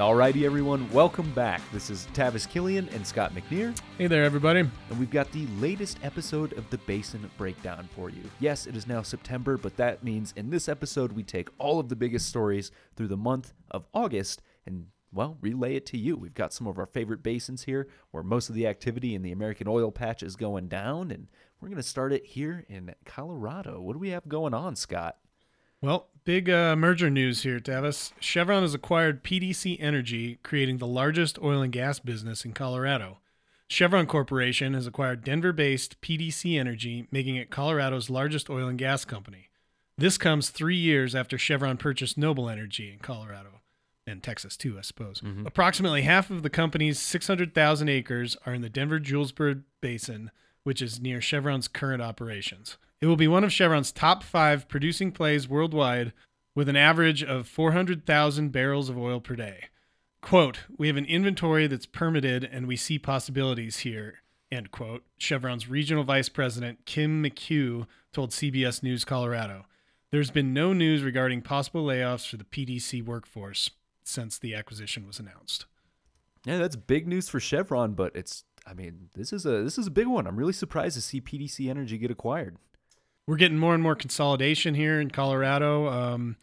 Alrighty, 0.00 0.44
everyone, 0.44 0.90
welcome 0.92 1.30
back. 1.32 1.60
This 1.74 1.90
is 1.90 2.08
Tavis 2.14 2.48
Killian 2.48 2.88
and 2.88 3.06
Scott 3.06 3.34
McNear, 3.34 3.78
Hey 3.98 4.06
there, 4.06 4.24
everybody. 4.24 4.60
and 4.60 4.98
we've 4.98 5.10
got 5.10 5.30
the 5.30 5.46
latest 5.58 5.98
episode 6.02 6.54
of 6.54 6.70
the 6.70 6.78
Basin 6.78 7.30
Breakdown 7.36 7.86
for 7.94 8.08
you. 8.08 8.22
Yes, 8.38 8.66
it 8.66 8.74
is 8.74 8.86
now 8.86 9.02
September, 9.02 9.58
but 9.58 9.76
that 9.76 10.02
means 10.02 10.32
in 10.38 10.48
this 10.48 10.70
episode 10.70 11.12
we 11.12 11.22
take 11.22 11.50
all 11.58 11.78
of 11.78 11.90
the 11.90 11.96
biggest 11.96 12.26
stories 12.26 12.70
through 12.96 13.08
the 13.08 13.16
month 13.18 13.52
of 13.70 13.84
August 13.92 14.40
and 14.64 14.86
well, 15.12 15.36
relay 15.42 15.74
it 15.74 15.84
to 15.86 15.98
you. 15.98 16.16
We've 16.16 16.32
got 16.32 16.54
some 16.54 16.66
of 16.66 16.78
our 16.78 16.86
favorite 16.86 17.22
basins 17.22 17.64
here 17.64 17.86
where 18.10 18.22
most 18.22 18.48
of 18.48 18.54
the 18.54 18.66
activity 18.66 19.14
in 19.14 19.20
the 19.20 19.32
American 19.32 19.68
oil 19.68 19.90
patch 19.90 20.22
is 20.22 20.34
going 20.34 20.68
down, 20.68 21.10
and 21.10 21.26
we're 21.60 21.68
going 21.68 21.76
to 21.76 21.82
start 21.82 22.14
it 22.14 22.24
here 22.24 22.64
in 22.70 22.94
Colorado. 23.04 23.82
What 23.82 23.92
do 23.92 23.98
we 23.98 24.10
have 24.10 24.26
going 24.26 24.54
on, 24.54 24.76
Scott? 24.76 25.18
Well, 25.82 26.08
big 26.24 26.50
uh, 26.50 26.76
merger 26.76 27.08
news 27.08 27.42
here, 27.42 27.58
Tavis. 27.58 28.12
Chevron 28.20 28.62
has 28.62 28.74
acquired 28.74 29.24
PDC 29.24 29.78
Energy, 29.80 30.38
creating 30.42 30.78
the 30.78 30.86
largest 30.86 31.38
oil 31.42 31.62
and 31.62 31.72
gas 31.72 31.98
business 31.98 32.44
in 32.44 32.52
Colorado. 32.52 33.18
Chevron 33.68 34.06
Corporation 34.06 34.74
has 34.74 34.86
acquired 34.86 35.24
Denver 35.24 35.52
based 35.52 36.00
PDC 36.00 36.58
Energy, 36.58 37.06
making 37.10 37.36
it 37.36 37.50
Colorado's 37.50 38.10
largest 38.10 38.50
oil 38.50 38.68
and 38.68 38.78
gas 38.78 39.04
company. 39.04 39.48
This 39.96 40.18
comes 40.18 40.50
three 40.50 40.76
years 40.76 41.14
after 41.14 41.38
Chevron 41.38 41.76
purchased 41.76 42.18
Noble 42.18 42.48
Energy 42.50 42.90
in 42.92 42.98
Colorado 42.98 43.60
and 44.06 44.22
Texas, 44.22 44.56
too, 44.56 44.76
I 44.78 44.82
suppose. 44.82 45.22
Approximately 45.46 46.02
half 46.02 46.30
of 46.30 46.42
the 46.42 46.50
company's 46.50 46.98
600,000 46.98 47.88
acres 47.88 48.36
are 48.44 48.52
in 48.54 48.62
the 48.62 48.68
Denver 48.68 48.98
Julesburg 48.98 49.62
Basin, 49.80 50.30
which 50.64 50.82
is 50.82 51.00
near 51.00 51.20
Chevron's 51.20 51.68
current 51.68 52.02
operations. 52.02 52.76
It 53.00 53.06
will 53.06 53.16
be 53.16 53.28
one 53.28 53.44
of 53.44 53.52
Chevron's 53.52 53.92
top 53.92 54.22
five 54.22 54.68
producing 54.68 55.10
plays 55.10 55.48
worldwide 55.48 56.12
with 56.54 56.68
an 56.68 56.76
average 56.76 57.22
of 57.22 57.48
400,000 57.48 58.52
barrels 58.52 58.88
of 58.88 58.98
oil 58.98 59.20
per 59.20 59.34
day. 59.36 59.66
Quote, 60.20 60.60
we 60.76 60.86
have 60.88 60.98
an 60.98 61.06
inventory 61.06 61.66
that's 61.66 61.86
permitted 61.86 62.44
and 62.44 62.66
we 62.66 62.76
see 62.76 62.98
possibilities 62.98 63.78
here, 63.78 64.16
end 64.52 64.70
quote. 64.70 65.02
Chevron's 65.16 65.68
regional 65.68 66.04
vice 66.04 66.28
president, 66.28 66.84
Kim 66.84 67.22
McHugh, 67.22 67.86
told 68.12 68.30
CBS 68.30 68.82
News 68.82 69.04
Colorado. 69.04 69.64
There's 70.10 70.30
been 70.30 70.52
no 70.52 70.72
news 70.72 71.02
regarding 71.02 71.40
possible 71.40 71.86
layoffs 71.86 72.28
for 72.28 72.36
the 72.36 72.44
PDC 72.44 73.02
workforce 73.04 73.70
since 74.04 74.38
the 74.38 74.54
acquisition 74.54 75.06
was 75.06 75.18
announced. 75.18 75.66
Yeah, 76.44 76.58
that's 76.58 76.76
big 76.76 77.06
news 77.06 77.28
for 77.28 77.40
Chevron, 77.40 77.92
but 77.94 78.14
it's 78.14 78.44
I 78.66 78.74
mean, 78.74 79.08
this 79.14 79.32
is 79.32 79.46
a 79.46 79.62
this 79.62 79.78
is 79.78 79.86
a 79.86 79.90
big 79.90 80.06
one. 80.06 80.26
I'm 80.26 80.36
really 80.36 80.52
surprised 80.52 80.96
to 80.96 81.02
see 81.02 81.20
PDC 81.20 81.70
Energy 81.70 81.96
get 81.96 82.10
acquired. 82.10 82.56
We're 83.30 83.36
getting 83.36 83.58
more 83.58 83.74
and 83.74 83.82
more 83.82 83.94
consolidation 83.94 84.74
here 84.74 85.00
in 85.00 85.08
Colorado. 85.08 85.86
Um, 85.86 86.36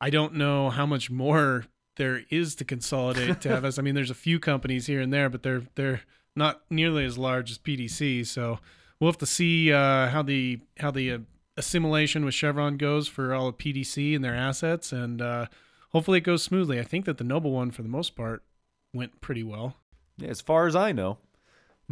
I 0.00 0.10
don't 0.10 0.34
know 0.34 0.70
how 0.70 0.84
much 0.84 1.08
more 1.08 1.66
there 1.94 2.22
is 2.30 2.56
to 2.56 2.64
consolidate, 2.64 3.38
Tavis. 3.38 3.78
I 3.78 3.82
mean, 3.82 3.94
there's 3.94 4.10
a 4.10 4.14
few 4.14 4.40
companies 4.40 4.88
here 4.88 5.00
and 5.00 5.12
there, 5.12 5.28
but 5.28 5.44
they're 5.44 5.62
they're 5.76 6.00
not 6.34 6.62
nearly 6.68 7.04
as 7.04 7.16
large 7.16 7.52
as 7.52 7.58
PDC. 7.58 8.26
So 8.26 8.58
we'll 8.98 9.12
have 9.12 9.18
to 9.18 9.26
see 9.26 9.72
uh, 9.72 10.08
how 10.08 10.22
the 10.24 10.58
how 10.78 10.90
the 10.90 11.12
uh, 11.12 11.18
assimilation 11.56 12.24
with 12.24 12.34
Chevron 12.34 12.76
goes 12.76 13.06
for 13.06 13.32
all 13.32 13.46
of 13.46 13.56
PDC 13.56 14.16
and 14.16 14.24
their 14.24 14.34
assets, 14.34 14.90
and 14.90 15.22
uh, 15.22 15.46
hopefully 15.92 16.18
it 16.18 16.22
goes 16.22 16.42
smoothly. 16.42 16.80
I 16.80 16.82
think 16.82 17.04
that 17.04 17.18
the 17.18 17.24
Noble 17.24 17.52
one, 17.52 17.70
for 17.70 17.82
the 17.82 17.88
most 17.88 18.16
part, 18.16 18.42
went 18.92 19.20
pretty 19.20 19.44
well. 19.44 19.76
Yeah, 20.18 20.30
as 20.30 20.40
far 20.40 20.66
as 20.66 20.74
I 20.74 20.90
know. 20.90 21.18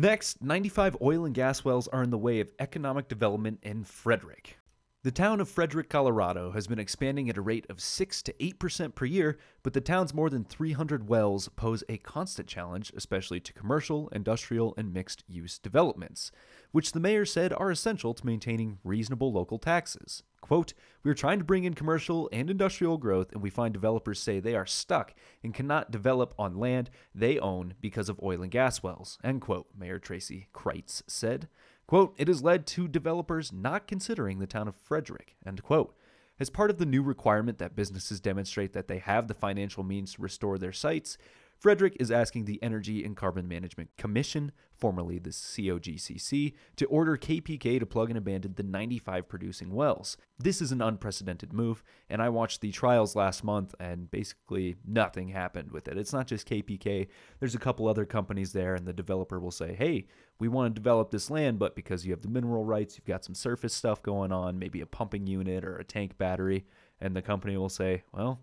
Next, 0.01 0.43
95 0.43 0.97
oil 1.03 1.27
and 1.27 1.35
gas 1.35 1.63
wells 1.63 1.87
are 1.89 2.03
in 2.03 2.09
the 2.09 2.17
way 2.17 2.41
of 2.41 2.51
economic 2.59 3.07
development 3.07 3.59
in 3.63 3.85
Frederick. 3.85 4.60
The 5.03 5.11
town 5.11 5.41
of 5.41 5.49
Frederick, 5.49 5.89
Colorado 5.89 6.51
has 6.51 6.67
been 6.67 6.79
expanding 6.79 7.31
at 7.31 7.39
a 7.39 7.41
rate 7.41 7.65
of 7.71 7.81
6 7.81 8.21
to 8.21 8.35
8% 8.35 8.95
per 8.95 9.07
year, 9.07 9.39
but 9.63 9.73
the 9.73 9.81
town's 9.81 10.13
more 10.13 10.29
than 10.29 10.45
300 10.45 11.09
wells 11.09 11.49
pose 11.57 11.83
a 11.89 11.97
constant 11.97 12.47
challenge, 12.47 12.93
especially 12.95 13.41
to 13.41 13.55
commercial, 13.55 14.11
industrial, 14.11 14.75
and 14.77 14.93
mixed 14.93 15.25
use 15.27 15.59
developments, 15.59 16.31
which 16.73 16.93
the 16.93 17.01
mayor 17.01 17.25
said 17.25 17.51
are 17.55 17.71
essential 17.71 18.13
to 18.13 18.27
maintaining 18.27 18.77
reasonable 18.85 19.33
local 19.33 19.59
taxes. 19.59 20.23
Quote, 20.43 20.75
We 21.03 21.11
are 21.11 21.15
trying 21.15 21.39
to 21.39 21.47
bring 21.47 21.65
in 21.65 21.73
commercial 21.73 22.29
and 22.31 22.51
industrial 22.51 22.99
growth, 22.99 23.33
and 23.33 23.41
we 23.41 23.49
find 23.49 23.73
developers 23.73 24.21
say 24.21 24.39
they 24.39 24.55
are 24.55 24.67
stuck 24.67 25.15
and 25.43 25.55
cannot 25.55 25.91
develop 25.91 26.35
on 26.39 26.59
land 26.59 26.91
they 27.15 27.39
own 27.39 27.73
because 27.81 28.11
of 28.11 28.21
oil 28.23 28.43
and 28.43 28.51
gas 28.51 28.83
wells. 28.83 29.17
End 29.25 29.41
quote, 29.41 29.69
Mayor 29.75 29.99
Tracie 29.99 30.49
Crites 30.53 31.03
said. 31.07 31.49
Quote, 31.91 32.15
it 32.19 32.29
has 32.29 32.41
led 32.41 32.69
to 32.69 32.87
developers 32.87 33.53
not 33.53 33.89
considering 33.89 34.39
the 34.39 34.47
town 34.47 34.69
of 34.69 34.77
Frederick, 34.77 35.35
end 35.45 35.61
quote. 35.65 35.93
As 36.39 36.49
part 36.49 36.71
of 36.71 36.79
the 36.79 36.87
new 36.87 37.03
requirement 37.03 37.59
that 37.59 37.75
businesses 37.75 38.21
demonstrate 38.21 38.73
that 38.75 38.87
they 38.87 38.99
have 38.99 39.27
the 39.27 39.35
financial 39.35 39.83
means 39.83 40.15
to 40.15 40.23
restore 40.23 40.57
their 40.57 40.71
sites, 40.71 41.19
Frederick 41.61 41.95
is 42.01 42.11
asking 42.11 42.47
the 42.47 42.59
Energy 42.63 43.05
and 43.05 43.15
Carbon 43.15 43.47
Management 43.47 43.91
Commission, 43.99 44.51
formerly 44.73 45.19
the 45.19 45.29
COGCC, 45.29 46.55
to 46.77 46.87
order 46.87 47.19
KPK 47.19 47.79
to 47.79 47.85
plug 47.85 48.09
and 48.09 48.17
abandon 48.17 48.55
the 48.55 48.63
95 48.63 49.29
producing 49.29 49.75
wells. 49.75 50.17
This 50.39 50.63
is 50.63 50.73
an 50.73 50.81
unprecedented 50.81 51.53
move, 51.53 51.85
and 52.09 52.23
I 52.23 52.31
watched 52.31 52.63
the 52.63 52.73
trials 52.73 53.15
last 53.15 53.45
month, 53.45 53.75
and 53.79 54.11
basically 54.11 54.77
nothing 54.87 55.29
happened 55.29 55.71
with 55.71 55.87
it. 55.87 55.99
It's 55.99 56.15
not 56.15 56.27
just 56.27 56.49
KPK, 56.49 57.09
there's 57.41 57.55
a 57.55 57.59
couple 57.59 57.87
other 57.87 58.07
companies 58.07 58.55
there, 58.55 58.75
and 58.75 58.87
the 58.87 58.95
developer 58.95 59.39
will 59.39 59.51
say, 59.51 59.75
hey, 59.75 60.07
we 60.39 60.49
want 60.49 60.75
to 60.75 60.81
develop 60.81 61.11
this 61.11 61.29
land, 61.29 61.59
but 61.59 61.77
because 61.77 62.07
you 62.07 62.13
have 62.13 62.23
the 62.23 62.29
mineral 62.29 62.65
rights, 62.65 62.97
you've 62.97 63.05
got 63.05 63.23
some 63.23 63.35
surface 63.35 63.75
stuff 63.75 64.03
going 64.03 64.33
on, 64.33 64.59
maybe 64.59 64.81
a 64.81 64.87
pumping 64.87 65.27
unit 65.27 65.63
or 65.63 65.77
a 65.77 65.85
tank 65.85 66.17
battery, 66.17 66.65
and 67.03 67.15
the 67.15 67.21
company 67.21 67.59
will 67.59 67.69
say, 67.69 68.03
well, 68.15 68.41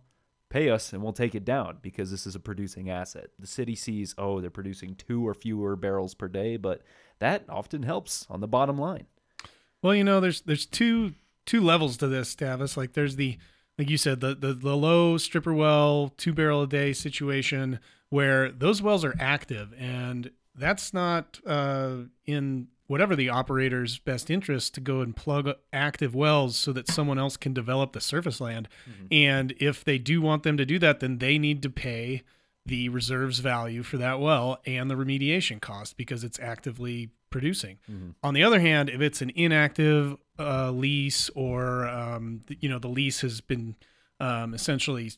pay 0.49 0.69
us 0.69 0.93
and 0.93 1.03
we'll 1.03 1.13
take 1.13 1.35
it 1.35 1.45
down 1.45 1.77
because 1.81 2.11
this 2.11 2.25
is 2.25 2.35
a 2.35 2.39
producing 2.39 2.89
asset. 2.89 3.29
The 3.39 3.47
city 3.47 3.75
sees, 3.75 4.15
oh, 4.17 4.39
they're 4.39 4.49
producing 4.49 4.95
two 4.95 5.27
or 5.27 5.33
fewer 5.33 5.75
barrels 5.75 6.13
per 6.13 6.27
day, 6.27 6.57
but 6.57 6.81
that 7.19 7.43
often 7.49 7.83
helps 7.83 8.25
on 8.29 8.39
the 8.39 8.47
bottom 8.47 8.77
line. 8.77 9.07
Well, 9.81 9.95
you 9.95 10.03
know, 10.03 10.19
there's 10.19 10.41
there's 10.41 10.65
two 10.65 11.13
two 11.45 11.61
levels 11.61 11.97
to 11.97 12.07
this, 12.07 12.35
Tavis. 12.35 12.77
Like 12.77 12.93
there's 12.93 13.15
the 13.15 13.37
like 13.77 13.89
you 13.89 13.97
said, 13.97 14.21
the 14.21 14.35
the, 14.35 14.53
the 14.53 14.75
low 14.75 15.17
stripper 15.17 15.53
well, 15.53 16.13
two 16.17 16.33
barrel 16.33 16.63
a 16.63 16.67
day 16.67 16.93
situation 16.93 17.79
where 18.09 18.51
those 18.51 18.81
wells 18.81 19.03
are 19.03 19.15
active 19.19 19.73
and 19.77 20.31
that's 20.55 20.93
not 20.93 21.39
uh, 21.45 21.97
in 22.25 22.67
whatever 22.87 23.15
the 23.15 23.29
operator's 23.29 23.99
best 23.99 24.29
interest 24.29 24.73
to 24.75 24.81
go 24.81 25.01
and 25.01 25.15
plug 25.15 25.49
active 25.71 26.15
wells 26.15 26.55
so 26.57 26.71
that 26.73 26.87
someone 26.87 27.19
else 27.19 27.37
can 27.37 27.53
develop 27.53 27.93
the 27.93 28.01
surface 28.01 28.39
land. 28.41 28.67
And 29.11 29.53
if 29.59 29.83
they 29.83 29.97
do 29.97 30.21
want 30.21 30.43
them 30.43 30.57
to 30.57 30.65
do 30.65 30.79
that, 30.79 30.99
then 31.01 31.17
they 31.19 31.37
need 31.37 31.61
to 31.63 31.69
pay 31.69 32.23
the 32.65 32.89
reserves 32.89 33.39
value 33.39 33.83
for 33.83 33.97
that 33.97 34.19
well 34.19 34.59
and 34.65 34.89
the 34.89 34.95
remediation 34.95 35.61
cost 35.61 35.95
because 35.97 36.23
it's 36.23 36.39
actively 36.39 37.09
producing. 37.29 37.77
On 38.23 38.33
the 38.33 38.43
other 38.43 38.59
hand, 38.59 38.89
if 38.89 38.99
it's 39.01 39.21
an 39.21 39.31
inactive 39.35 40.17
uh, 40.39 40.71
lease 40.71 41.29
or 41.35 41.87
um, 41.87 42.41
you 42.59 42.69
know 42.69 42.79
the 42.79 42.87
lease 42.89 43.21
has 43.21 43.41
been 43.41 43.75
um, 44.19 44.53
essentially 44.53 45.11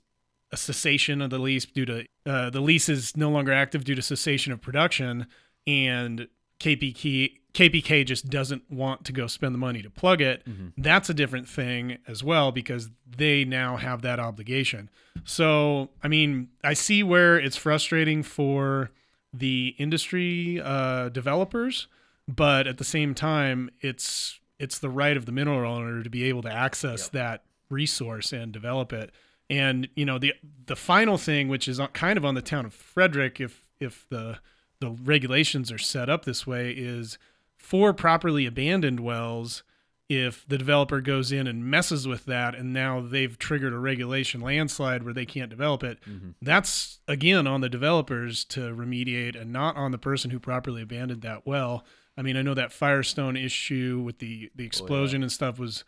a 0.51 0.57
cessation 0.57 1.21
of 1.21 1.29
the 1.29 1.37
lease 1.39 1.65
due 1.65 1.85
to 1.85 2.05
uh, 2.25 2.49
the 2.49 2.61
lease 2.61 2.89
is 2.89 3.15
no 3.17 3.29
longer 3.29 3.51
active 3.53 3.83
due 3.83 3.95
to 3.95 4.01
cessation 4.01 4.51
of 4.53 4.61
production, 4.61 5.27
and 5.67 6.27
KPK 6.59 7.33
KPK 7.53 8.05
just 8.05 8.29
doesn't 8.29 8.69
want 8.69 9.05
to 9.05 9.11
go 9.11 9.25
spend 9.27 9.55
the 9.55 9.59
money 9.59 9.81
to 9.81 9.89
plug 9.89 10.21
it. 10.21 10.43
That's 10.77 11.09
a 11.09 11.13
different 11.13 11.47
thing 11.49 11.97
as 12.07 12.23
well 12.23 12.51
because 12.51 12.89
they 13.17 13.43
now 13.43 13.75
have 13.77 14.01
that 14.03 14.19
obligation. 14.19 14.89
So 15.23 15.89
I 16.03 16.07
mean, 16.07 16.49
I 16.63 16.73
see 16.73 17.01
where 17.03 17.39
it's 17.39 17.57
frustrating 17.57 18.23
for 18.23 18.91
the 19.33 19.75
industry 19.77 20.61
uh, 20.63 21.09
developers, 21.09 21.87
but 22.27 22.67
at 22.67 22.77
the 22.77 22.83
same 22.83 23.13
time, 23.15 23.69
it's 23.81 24.39
it's 24.59 24.79
the 24.79 24.89
right 24.89 25.17
of 25.17 25.25
the 25.25 25.31
mineral 25.31 25.71
owner 25.71 26.03
to 26.03 26.09
be 26.09 26.25
able 26.25 26.41
to 26.43 26.51
access 26.51 27.07
that 27.09 27.43
resource 27.69 28.33
and 28.33 28.51
develop 28.51 28.91
it. 28.93 29.11
And 29.49 29.87
you 29.95 30.05
know 30.05 30.19
the 30.19 30.33
the 30.67 30.75
final 30.75 31.17
thing, 31.17 31.47
which 31.47 31.67
is 31.67 31.79
kind 31.93 32.17
of 32.17 32.25
on 32.25 32.35
the 32.35 32.41
town 32.41 32.65
of 32.65 32.73
Frederick, 32.73 33.39
if 33.41 33.65
if 33.79 34.07
the 34.09 34.39
the 34.79 34.91
regulations 34.91 35.71
are 35.71 35.77
set 35.77 36.09
up 36.09 36.25
this 36.25 36.47
way, 36.47 36.71
is 36.71 37.17
for 37.57 37.93
properly 37.93 38.45
abandoned 38.45 38.99
wells. 38.99 39.63
If 40.07 40.43
the 40.47 40.57
developer 40.57 41.01
goes 41.01 41.31
in 41.31 41.45
and 41.45 41.63
messes 41.63 42.07
with 42.07 42.25
that, 42.25 42.55
and 42.55 42.73
now 42.73 42.99
they've 42.99 43.37
triggered 43.37 43.73
a 43.73 43.77
regulation 43.77 44.41
landslide 44.41 45.03
where 45.03 45.13
they 45.13 45.25
can't 45.25 45.51
develop 45.51 45.83
it, 45.83 45.99
that's 46.41 46.99
again 47.07 47.45
on 47.45 47.61
the 47.61 47.69
developers 47.69 48.43
to 48.45 48.61
remediate 48.73 49.39
and 49.39 49.53
not 49.53 49.75
on 49.75 49.91
the 49.91 49.99
person 49.99 50.31
who 50.31 50.39
properly 50.39 50.81
abandoned 50.81 51.21
that 51.21 51.45
well. 51.45 51.85
I 52.17 52.23
mean, 52.23 52.37
I 52.37 52.41
know 52.41 52.55
that 52.55 52.73
Firestone 52.73 53.37
issue 53.37 54.01
with 54.03 54.17
the 54.17 54.49
the 54.55 54.65
explosion 54.65 55.21
and 55.21 55.31
stuff 55.31 55.59
was 55.59 55.83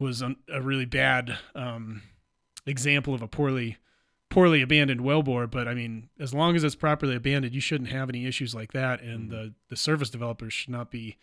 was 0.00 0.20
a, 0.20 0.34
a 0.52 0.60
really 0.60 0.84
bad 0.84 1.38
um, 1.54 2.02
example 2.66 3.14
of 3.14 3.22
a 3.22 3.28
poorly 3.28 3.76
poorly 4.30 4.62
abandoned 4.62 5.02
wellbore. 5.02 5.50
But 5.50 5.68
I 5.68 5.74
mean, 5.74 6.08
as 6.18 6.32
long 6.32 6.56
as 6.56 6.64
it's 6.64 6.74
properly 6.74 7.14
abandoned, 7.14 7.54
you 7.54 7.60
shouldn't 7.60 7.90
have 7.90 8.08
any 8.08 8.26
issues 8.26 8.54
like 8.54 8.72
that, 8.72 9.02
and 9.02 9.30
mm-hmm. 9.30 9.30
the 9.30 9.54
the 9.68 9.76
service 9.76 10.08
developers 10.08 10.54
should 10.54 10.70
not 10.70 10.90
be 10.90 11.18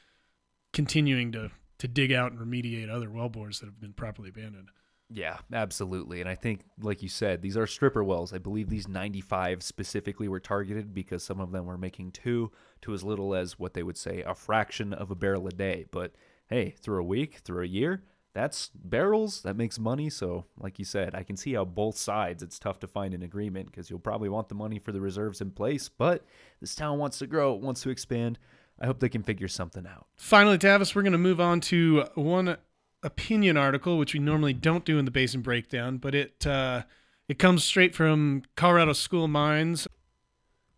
continuing 0.74 1.31
to 1.31 1.51
to 1.80 1.88
dig 1.88 2.12
out 2.12 2.31
and 2.31 2.39
remediate 2.39 2.89
other 2.89 3.07
wellbores 3.07 3.59
that 3.59 3.65
have 3.65 3.80
been 3.80 3.94
properly 3.94 4.30
abandoned. 4.30 4.69
Yeah, 5.09 5.38
absolutely. 5.54 6.19
And 6.19 6.30
I 6.30 6.36
think, 6.36 6.62
like 6.81 7.01
you 7.01 7.07
said, 7.07 7.42
these 7.42 7.56
are 7.56 7.65
stripper 7.65 8.04
wells. 8.04 8.33
I 8.33 8.39
believe 8.39 8.69
these 8.69 8.89
95 8.89 9.63
specifically 9.63 10.27
were 10.27 10.42
targeted 10.42 10.94
because 10.94 11.24
some 11.24 11.39
of 11.39 11.51
them 11.51 11.65
were 11.65 11.77
making 11.77 12.12
two 12.12 12.51
to 12.81 12.94
as 12.94 13.06
little 13.06 13.33
as 13.33 13.57
what 13.57 13.74
they 13.74 13.83
would 13.83 13.98
say 13.98 14.21
a 14.24 14.36
fraction 14.36 14.92
of 14.92 15.10
a 15.10 15.15
barrel 15.15 15.48
a 15.48 15.51
day. 15.51 15.86
But 15.92 16.13
hey, 16.48 16.71
through 16.71 17.00
a 17.00 17.06
week, 17.06 17.38
through 17.38 17.63
a 17.63 17.68
year, 17.68 18.03
that's 18.33 18.69
barrels. 18.74 19.41
That 19.41 19.56
makes 19.56 19.79
money. 19.79 20.09
So, 20.09 20.45
like 20.59 20.79
you 20.79 20.85
said, 20.85 21.15
I 21.15 21.24
can 21.24 21.38
see 21.38 21.53
how 21.53 21.65
both 21.65 21.97
sides 21.97 22.44
it's 22.44 22.59
tough 22.59 22.79
to 22.79 22.88
find 22.88 23.13
an 23.13 23.24
agreement 23.24 23.68
because 23.68 23.89
you'll 23.89 24.00
probably 24.00 24.29
want 24.29 24.50
the 24.50 24.56
money 24.56 24.79
for 24.79 24.91
the 24.91 25.01
reserves 25.01 25.41
in 25.41 25.51
place. 25.51 25.89
But 25.89 26.24
this 26.62 26.75
town 26.75 27.00
wants 27.00 27.19
to 27.19 27.27
grow, 27.27 27.56
it 27.56 27.62
wants 27.62 27.81
to 27.81 27.89
expand. 27.89 28.38
I 28.79 28.85
hope 28.85 29.00
they 29.00 29.09
can 29.09 29.24
figure 29.24 29.47
something 29.47 29.88
out. 29.88 30.06
Finally, 30.18 30.59
Tavis, 30.59 30.94
we're 30.94 31.01
going 31.01 31.13
to 31.13 31.18
move 31.18 31.41
on 31.41 31.62
to 31.62 32.06
one 32.13 32.57
opinion 33.01 33.57
article, 33.57 33.97
which 33.97 34.13
we 34.13 34.19
normally 34.19 34.53
don't 34.53 34.85
do 34.85 35.00
in 35.00 35.06
the 35.06 35.12
basin 35.12 35.41
breakdown, 35.41 35.97
but 35.97 36.13
it 36.13 36.45
uh, 36.45 36.83
it 37.27 37.39
comes 37.39 37.63
straight 37.63 37.95
from 37.95 38.44
Colorado 38.56 38.94
School 38.94 39.27
Mines 39.27 39.88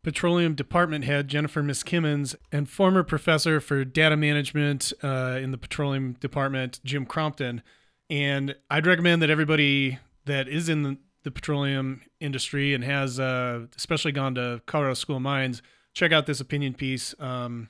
Petroleum 0.04 0.56
Department 0.56 1.06
Head 1.06 1.28
Jennifer 1.28 1.62
Miskimins 1.62 2.36
and 2.52 2.70
former 2.70 3.04
professor 3.04 3.60
for 3.60 3.84
data 3.84 4.16
management 4.16 4.94
uh, 5.04 5.40
in 5.42 5.52
the 5.52 5.58
Petroleum 5.58 6.14
Department 6.14 6.80
Jim 6.84 7.06
Crompton. 7.06 7.62
And 8.10 8.56
I'd 8.70 8.88
recommend 8.88 9.22
that 9.22 9.30
everybody 9.30 10.00
that 10.26 10.48
is 10.48 10.70
in 10.70 10.84
the, 10.84 10.98
the 11.24 11.32
petroleum 11.32 12.02
industry 12.20 12.74
and 12.74 12.84
has 12.84 13.20
uh, 13.20 13.66
especially 13.76 14.12
gone 14.12 14.36
to 14.36 14.62
Colorado 14.66 14.94
School 14.94 15.18
of 15.18 15.22
Mines 15.22 15.62
check 15.94 16.12
out 16.12 16.26
this 16.26 16.40
opinion 16.40 16.74
piece 16.74 17.14
um, 17.20 17.70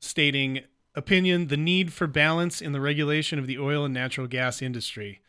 stating 0.00 0.60
opinion 0.94 1.48
the 1.48 1.56
need 1.56 1.92
for 1.92 2.06
balance 2.06 2.60
in 2.60 2.72
the 2.72 2.80
regulation 2.80 3.38
of 3.38 3.46
the 3.46 3.58
oil 3.58 3.84
and 3.84 3.94
natural 3.94 4.26
gas 4.26 4.62
industry. 4.62 5.20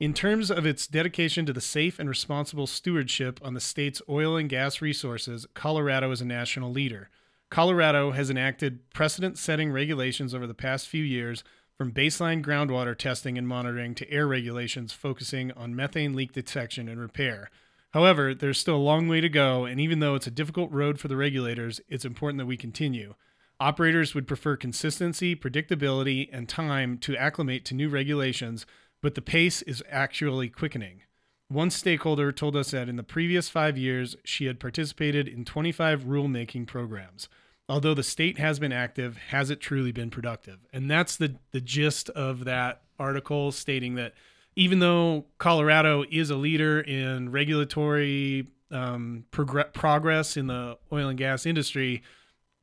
In 0.00 0.14
terms 0.14 0.48
of 0.48 0.64
its 0.64 0.86
dedication 0.86 1.44
to 1.46 1.52
the 1.52 1.60
safe 1.60 1.98
and 1.98 2.08
responsible 2.08 2.68
stewardship 2.68 3.40
on 3.42 3.54
the 3.54 3.60
state's 3.60 4.00
oil 4.08 4.36
and 4.36 4.48
gas 4.48 4.80
resources, 4.80 5.44
Colorado 5.54 6.12
is 6.12 6.20
a 6.20 6.24
national 6.24 6.70
leader. 6.70 7.10
Colorado 7.50 8.12
has 8.12 8.30
enacted 8.30 8.88
precedent 8.90 9.36
setting 9.36 9.72
regulations 9.72 10.34
over 10.34 10.46
the 10.46 10.54
past 10.54 10.86
few 10.86 11.02
years, 11.02 11.42
from 11.76 11.90
baseline 11.90 12.44
groundwater 12.44 12.96
testing 12.96 13.36
and 13.36 13.48
monitoring 13.48 13.92
to 13.96 14.08
air 14.08 14.28
regulations 14.28 14.92
focusing 14.92 15.50
on 15.52 15.74
methane 15.74 16.14
leak 16.14 16.32
detection 16.32 16.88
and 16.88 17.00
repair. 17.00 17.50
However, 17.90 18.34
there's 18.34 18.58
still 18.58 18.76
a 18.76 18.78
long 18.78 19.08
way 19.08 19.20
to 19.20 19.28
go, 19.28 19.64
and 19.64 19.80
even 19.80 19.98
though 19.98 20.14
it's 20.14 20.28
a 20.28 20.30
difficult 20.30 20.70
road 20.70 21.00
for 21.00 21.08
the 21.08 21.16
regulators, 21.16 21.80
it's 21.88 22.04
important 22.04 22.38
that 22.38 22.46
we 22.46 22.56
continue. 22.56 23.14
Operators 23.58 24.14
would 24.14 24.28
prefer 24.28 24.56
consistency, 24.56 25.34
predictability, 25.34 26.28
and 26.32 26.48
time 26.48 26.98
to 26.98 27.16
acclimate 27.16 27.64
to 27.64 27.74
new 27.74 27.88
regulations, 27.88 28.64
but 29.02 29.14
the 29.14 29.22
pace 29.22 29.62
is 29.62 29.82
actually 29.90 30.48
quickening. 30.48 31.02
One 31.48 31.70
stakeholder 31.70 32.30
told 32.30 32.56
us 32.56 32.72
that 32.72 32.88
in 32.88 32.96
the 32.96 33.02
previous 33.02 33.48
five 33.48 33.78
years, 33.78 34.16
she 34.24 34.46
had 34.46 34.60
participated 34.60 35.26
in 35.26 35.44
25 35.44 36.04
rulemaking 36.04 36.66
programs. 36.66 37.28
Although 37.70 37.94
the 37.94 38.02
state 38.02 38.38
has 38.38 38.58
been 38.58 38.72
active, 38.72 39.16
has 39.28 39.50
it 39.50 39.60
truly 39.60 39.92
been 39.92 40.10
productive? 40.10 40.58
And 40.72 40.90
that's 40.90 41.16
the, 41.16 41.36
the 41.52 41.60
gist 41.60 42.10
of 42.10 42.44
that 42.44 42.82
article 42.98 43.52
stating 43.52 43.94
that 43.94 44.14
even 44.56 44.80
though 44.80 45.26
Colorado 45.38 46.04
is 46.10 46.30
a 46.30 46.36
leader 46.36 46.80
in 46.80 47.30
regulatory 47.30 48.48
um, 48.70 49.24
progr- 49.30 49.72
progress 49.72 50.36
in 50.36 50.48
the 50.48 50.78
oil 50.92 51.08
and 51.08 51.18
gas 51.18 51.46
industry, 51.46 52.02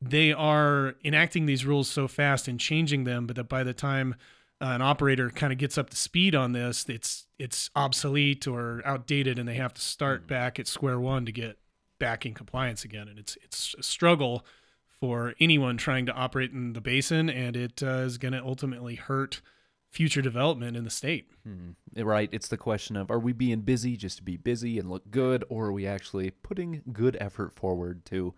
they 0.00 0.32
are 0.32 0.94
enacting 1.04 1.46
these 1.46 1.64
rules 1.64 1.88
so 1.88 2.06
fast 2.06 2.48
and 2.48 2.60
changing 2.60 3.04
them, 3.04 3.26
but 3.26 3.36
that 3.36 3.48
by 3.48 3.62
the 3.62 3.72
time 3.72 4.14
uh, 4.60 4.66
an 4.66 4.82
operator 4.82 5.30
kind 5.30 5.52
of 5.52 5.58
gets 5.58 5.76
up 5.76 5.90
to 5.90 5.96
speed 5.96 6.34
on 6.34 6.52
this, 6.52 6.86
it's 6.88 7.26
it's 7.38 7.70
obsolete 7.76 8.46
or 8.46 8.80
outdated, 8.84 9.38
and 9.38 9.48
they 9.48 9.54
have 9.54 9.74
to 9.74 9.82
start 9.82 10.24
mm. 10.24 10.28
back 10.28 10.58
at 10.58 10.66
square 10.66 10.98
one 10.98 11.26
to 11.26 11.32
get 11.32 11.58
back 11.98 12.24
in 12.24 12.34
compliance 12.34 12.84
again. 12.84 13.08
And 13.08 13.18
it's 13.18 13.36
it's 13.42 13.74
a 13.78 13.82
struggle 13.82 14.46
for 14.88 15.34
anyone 15.38 15.76
trying 15.76 16.06
to 16.06 16.12
operate 16.12 16.52
in 16.52 16.72
the 16.72 16.80
basin, 16.80 17.28
and 17.28 17.54
it 17.54 17.82
uh, 17.82 18.04
is 18.06 18.16
going 18.16 18.32
to 18.32 18.42
ultimately 18.42 18.94
hurt 18.94 19.42
future 19.90 20.22
development 20.22 20.76
in 20.76 20.84
the 20.84 20.90
state. 20.90 21.30
Hmm. 21.44 21.72
Right. 21.96 22.28
It's 22.32 22.48
the 22.48 22.56
question 22.56 22.96
of 22.96 23.10
are 23.10 23.18
we 23.18 23.32
being 23.32 23.60
busy 23.60 23.96
just 23.96 24.16
to 24.18 24.22
be 24.22 24.36
busy 24.38 24.78
and 24.78 24.90
look 24.90 25.10
good, 25.10 25.44
or 25.50 25.66
are 25.66 25.72
we 25.72 25.86
actually 25.86 26.30
putting 26.30 26.82
good 26.92 27.16
effort 27.20 27.52
forward 27.52 28.06
to 28.06 28.34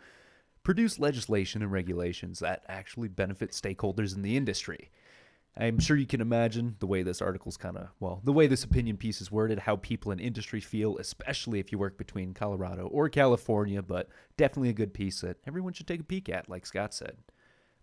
produce 0.64 0.98
legislation 0.98 1.62
and 1.62 1.70
regulations 1.70 2.40
that 2.40 2.64
actually 2.68 3.08
benefit 3.08 3.52
stakeholders 3.52 4.16
in 4.16 4.22
the 4.22 4.36
industry? 4.36 4.90
I'm 5.60 5.80
sure 5.80 5.96
you 5.96 6.06
can 6.06 6.20
imagine 6.20 6.76
the 6.78 6.86
way 6.86 7.02
this 7.02 7.20
article's 7.20 7.56
kind 7.56 7.76
of, 7.76 7.88
well, 7.98 8.20
the 8.22 8.32
way 8.32 8.46
this 8.46 8.62
opinion 8.62 8.96
piece 8.96 9.20
is 9.20 9.32
worded, 9.32 9.58
how 9.58 9.76
people 9.76 10.12
in 10.12 10.20
industry 10.20 10.60
feel, 10.60 10.96
especially 10.98 11.58
if 11.58 11.72
you 11.72 11.78
work 11.78 11.98
between 11.98 12.32
Colorado 12.32 12.86
or 12.86 13.08
California, 13.08 13.82
but 13.82 14.08
definitely 14.36 14.68
a 14.68 14.74
good 14.74 14.94
piece 14.94 15.20
that 15.22 15.38
everyone 15.48 15.72
should 15.72 15.88
take 15.88 16.00
a 16.00 16.04
peek 16.04 16.28
at, 16.28 16.48
like 16.48 16.64
Scott 16.64 16.94
said. 16.94 17.16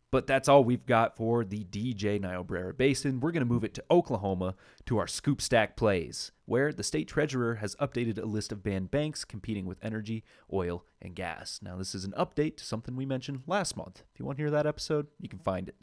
But 0.09 0.27
that's 0.27 0.47
all 0.47 0.63
we've 0.63 0.85
got 0.85 1.17
for 1.17 1.43
the 1.43 1.65
DJ 1.65 2.21
Niobrara 2.21 2.73
Basin. 2.73 3.19
We're 3.19 3.33
going 3.33 3.45
to 3.45 3.53
move 3.53 3.65
it 3.65 3.73
to 3.73 3.83
Oklahoma 3.91 4.55
to 4.85 4.97
our 4.97 5.07
Scoop 5.07 5.41
Stack 5.41 5.75
plays, 5.75 6.31
where 6.45 6.71
the 6.71 6.83
state 6.83 7.09
treasurer 7.09 7.55
has 7.55 7.75
updated 7.77 8.17
a 8.17 8.25
list 8.25 8.53
of 8.53 8.63
banned 8.63 8.91
banks 8.91 9.25
competing 9.25 9.65
with 9.65 9.83
energy, 9.83 10.23
oil, 10.53 10.85
and 11.01 11.13
gas. 11.13 11.59
Now, 11.61 11.75
this 11.75 11.93
is 11.93 12.05
an 12.05 12.13
update 12.17 12.55
to 12.57 12.63
something 12.63 12.95
we 12.95 13.05
mentioned 13.05 13.41
last 13.45 13.75
month. 13.75 14.03
If 14.13 14.19
you 14.19 14.25
want 14.25 14.37
to 14.37 14.43
hear 14.43 14.51
that 14.51 14.67
episode, 14.67 15.07
you 15.19 15.27
can 15.27 15.39
find 15.39 15.67
it 15.67 15.75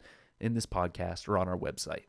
in 0.43 0.53
this 0.53 0.65
podcast 0.65 1.27
or 1.27 1.37
on 1.37 1.47
our 1.47 1.57
website. 1.57 2.05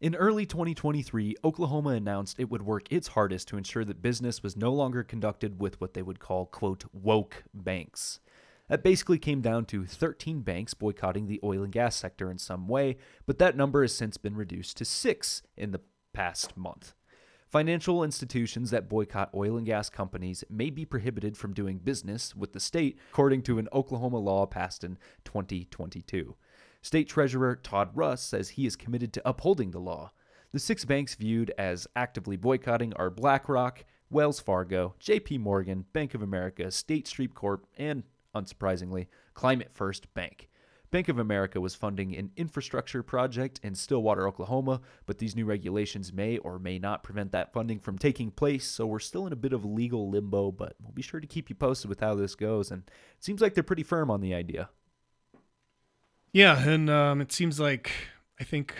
In 0.00 0.14
early 0.14 0.46
2023, 0.46 1.36
Oklahoma 1.42 1.90
announced 1.90 2.38
it 2.38 2.48
would 2.50 2.62
work 2.62 2.92
its 2.92 3.08
hardest 3.08 3.48
to 3.48 3.56
ensure 3.56 3.84
that 3.84 4.00
business 4.00 4.44
was 4.44 4.56
no 4.56 4.72
longer 4.72 5.02
conducted 5.02 5.58
with 5.60 5.80
what 5.80 5.94
they 5.94 6.02
would 6.02 6.20
call, 6.20 6.46
quote, 6.46 6.84
woke 6.92 7.42
banks. 7.52 8.20
That 8.68 8.84
basically 8.84 9.18
came 9.18 9.40
down 9.40 9.64
to 9.66 9.86
13 9.86 10.42
banks 10.42 10.74
boycotting 10.74 11.26
the 11.26 11.40
oil 11.42 11.64
and 11.64 11.72
gas 11.72 11.96
sector 11.96 12.30
in 12.30 12.38
some 12.38 12.68
way, 12.68 12.96
but 13.26 13.38
that 13.38 13.56
number 13.56 13.82
has 13.82 13.94
since 13.94 14.16
been 14.18 14.36
reduced 14.36 14.76
to 14.76 14.84
six 14.84 15.42
in 15.56 15.72
the 15.72 15.80
past 16.12 16.56
month. 16.56 16.94
Financial 17.48 18.04
institutions 18.04 18.70
that 18.70 18.90
boycott 18.90 19.30
oil 19.34 19.56
and 19.56 19.64
gas 19.64 19.88
companies 19.88 20.44
may 20.50 20.68
be 20.68 20.84
prohibited 20.84 21.34
from 21.36 21.54
doing 21.54 21.78
business 21.78 22.36
with 22.36 22.52
the 22.52 22.60
state, 22.60 22.98
according 23.10 23.40
to 23.42 23.58
an 23.58 23.68
Oklahoma 23.72 24.18
law 24.18 24.44
passed 24.44 24.84
in 24.84 24.98
2022. 25.24 26.36
State 26.82 27.08
Treasurer 27.08 27.56
Todd 27.56 27.90
Russ 27.94 28.22
says 28.22 28.50
he 28.50 28.66
is 28.66 28.76
committed 28.76 29.12
to 29.12 29.28
upholding 29.28 29.70
the 29.70 29.80
law. 29.80 30.12
The 30.52 30.58
six 30.58 30.84
banks 30.84 31.14
viewed 31.14 31.52
as 31.58 31.86
actively 31.94 32.36
boycotting 32.36 32.94
are 32.94 33.10
BlackRock, 33.10 33.84
Wells 34.10 34.40
Fargo, 34.40 34.94
JP 35.00 35.40
Morgan, 35.40 35.84
Bank 35.92 36.14
of 36.14 36.22
America, 36.22 36.70
State 36.70 37.06
Street 37.06 37.34
Corp, 37.34 37.66
and, 37.76 38.04
unsurprisingly, 38.34 39.08
Climate 39.34 39.70
First 39.74 40.12
Bank. 40.14 40.48
Bank 40.90 41.10
of 41.10 41.18
America 41.18 41.60
was 41.60 41.74
funding 41.74 42.16
an 42.16 42.30
infrastructure 42.36 43.02
project 43.02 43.60
in 43.62 43.74
Stillwater, 43.74 44.26
Oklahoma, 44.26 44.80
but 45.04 45.18
these 45.18 45.36
new 45.36 45.44
regulations 45.44 46.14
may 46.14 46.38
or 46.38 46.58
may 46.58 46.78
not 46.78 47.02
prevent 47.02 47.30
that 47.32 47.52
funding 47.52 47.78
from 47.78 47.98
taking 47.98 48.30
place, 48.30 48.66
so 48.66 48.86
we're 48.86 48.98
still 48.98 49.26
in 49.26 49.32
a 49.34 49.36
bit 49.36 49.52
of 49.52 49.66
legal 49.66 50.08
limbo, 50.08 50.50
but 50.50 50.76
we'll 50.80 50.92
be 50.92 51.02
sure 51.02 51.20
to 51.20 51.26
keep 51.26 51.50
you 51.50 51.54
posted 51.54 51.90
with 51.90 52.00
how 52.00 52.14
this 52.14 52.34
goes, 52.34 52.70
and 52.70 52.84
it 52.86 53.22
seems 53.22 53.42
like 53.42 53.52
they're 53.52 53.62
pretty 53.62 53.82
firm 53.82 54.10
on 54.10 54.22
the 54.22 54.32
idea. 54.32 54.70
Yeah, 56.32 56.68
and 56.68 56.90
um, 56.90 57.20
it 57.20 57.32
seems 57.32 57.58
like 57.58 57.90
I 58.38 58.44
think 58.44 58.74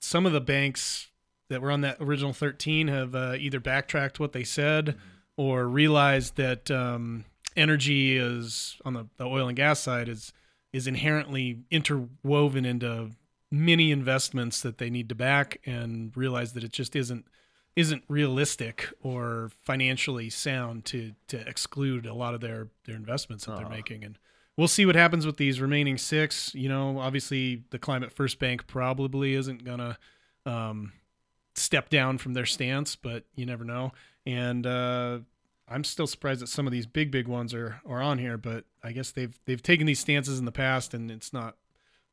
some 0.00 0.26
of 0.26 0.32
the 0.32 0.40
banks 0.40 1.10
that 1.48 1.60
were 1.60 1.70
on 1.70 1.82
that 1.82 1.98
original 2.00 2.32
13 2.32 2.88
have 2.88 3.14
uh, 3.14 3.34
either 3.38 3.60
backtracked 3.60 4.18
what 4.18 4.32
they 4.32 4.44
said 4.44 4.86
mm-hmm. 4.86 4.98
or 5.36 5.68
realized 5.68 6.36
that 6.36 6.70
um, 6.70 7.24
energy 7.56 8.16
is 8.16 8.76
on 8.84 8.94
the, 8.94 9.06
the 9.16 9.24
oil 9.24 9.48
and 9.48 9.56
gas 9.56 9.80
side 9.80 10.08
is 10.08 10.32
is 10.72 10.86
inherently 10.86 11.58
interwoven 11.70 12.64
into 12.64 13.10
many 13.50 13.90
investments 13.90 14.62
that 14.62 14.78
they 14.78 14.88
need 14.88 15.10
to 15.10 15.14
back 15.14 15.60
and 15.66 16.16
realize 16.16 16.54
that 16.54 16.64
it 16.64 16.72
just 16.72 16.96
isn't 16.96 17.26
isn't 17.76 18.02
realistic 18.08 18.88
or 19.02 19.50
financially 19.62 20.30
sound 20.30 20.84
to 20.86 21.12
to 21.28 21.38
exclude 21.46 22.06
a 22.06 22.14
lot 22.14 22.34
of 22.34 22.40
their 22.40 22.68
their 22.86 22.96
investments 22.96 23.44
that 23.44 23.52
uh. 23.52 23.58
they're 23.58 23.68
making 23.68 24.04
and 24.04 24.18
we'll 24.56 24.68
see 24.68 24.86
what 24.86 24.94
happens 24.94 25.26
with 25.26 25.36
these 25.36 25.60
remaining 25.60 25.98
six. 25.98 26.54
You 26.54 26.68
know, 26.68 26.98
obviously 26.98 27.64
the 27.70 27.78
Climate 27.78 28.12
First 28.12 28.38
Bank 28.38 28.66
probably 28.66 29.34
isn't 29.34 29.64
gonna 29.64 29.98
um, 30.46 30.92
step 31.54 31.88
down 31.88 32.18
from 32.18 32.34
their 32.34 32.46
stance, 32.46 32.96
but 32.96 33.24
you 33.34 33.46
never 33.46 33.64
know. 33.64 33.92
And 34.26 34.66
uh, 34.66 35.20
I'm 35.68 35.84
still 35.84 36.06
surprised 36.06 36.40
that 36.42 36.48
some 36.48 36.66
of 36.66 36.72
these 36.72 36.86
big, 36.86 37.10
big 37.10 37.28
ones 37.28 37.54
are 37.54 37.80
are 37.86 38.02
on 38.02 38.18
here. 38.18 38.38
But 38.38 38.64
I 38.82 38.92
guess 38.92 39.10
they've 39.10 39.38
they've 39.46 39.62
taken 39.62 39.86
these 39.86 40.00
stances 40.00 40.38
in 40.38 40.44
the 40.44 40.52
past, 40.52 40.94
and 40.94 41.10
it's 41.10 41.32
not 41.32 41.56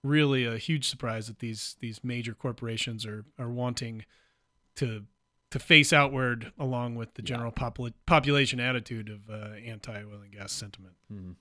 really 0.03 0.45
a 0.45 0.57
huge 0.57 0.87
surprise 0.87 1.27
that 1.27 1.39
these 1.39 1.75
these 1.79 2.03
major 2.03 2.33
corporations 2.33 3.05
are 3.05 3.25
are 3.37 3.49
wanting 3.49 4.05
to 4.75 5.03
to 5.51 5.59
face 5.59 5.91
outward 5.91 6.53
along 6.59 6.95
with 6.95 7.15
the 7.15 7.21
general 7.21 7.51
yeah. 7.57 7.69
popul- 7.69 7.93
population 8.05 8.59
attitude 8.59 9.09
of 9.09 9.29
uh, 9.29 9.55
anti 9.65 9.93
oil 9.93 10.21
and 10.23 10.31
gas 10.31 10.51
sentiment. 10.51 10.95
Mm-hmm. 11.11 11.31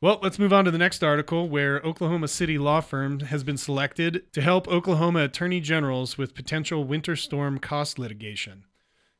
Well, 0.00 0.20
let's 0.22 0.38
move 0.38 0.52
on 0.52 0.64
to 0.64 0.70
the 0.70 0.78
next 0.78 1.02
article 1.02 1.48
where 1.48 1.80
Oklahoma 1.80 2.28
City 2.28 2.56
law 2.56 2.80
firm 2.80 3.18
has 3.18 3.42
been 3.42 3.56
selected 3.56 4.32
to 4.32 4.40
help 4.40 4.68
Oklahoma 4.68 5.24
attorney 5.24 5.60
generals 5.60 6.16
with 6.16 6.36
potential 6.36 6.84
winter 6.84 7.16
storm 7.16 7.58
cost 7.58 7.98
litigation. 7.98 8.62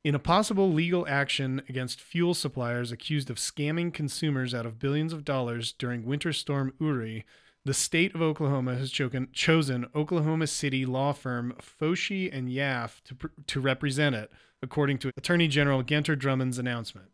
In 0.04 0.14
a 0.14 0.20
possible 0.20 0.72
legal 0.72 1.04
action 1.08 1.62
against 1.68 2.00
fuel 2.00 2.32
suppliers 2.32 2.92
accused 2.92 3.28
of 3.28 3.38
scamming 3.38 3.92
consumers 3.92 4.54
out 4.54 4.66
of 4.66 4.78
billions 4.78 5.12
of 5.12 5.24
dollars 5.24 5.72
during 5.72 6.04
Winter 6.04 6.32
Storm 6.32 6.72
Uri, 6.78 7.24
the 7.64 7.74
state 7.74 8.14
of 8.14 8.22
Oklahoma 8.22 8.76
has 8.76 8.92
chosen, 8.92 9.26
chosen 9.32 9.88
Oklahoma 9.96 10.46
City 10.46 10.86
law 10.86 11.12
firm 11.12 11.56
Foshee 11.60 12.32
and 12.32 12.48
Yaffe 12.48 13.02
to, 13.02 13.16
to 13.48 13.60
represent 13.60 14.14
it, 14.14 14.30
according 14.62 14.98
to 14.98 15.10
Attorney 15.16 15.48
General 15.48 15.82
Gentner 15.82 16.16
Drummond's 16.16 16.60
announcement. 16.60 17.08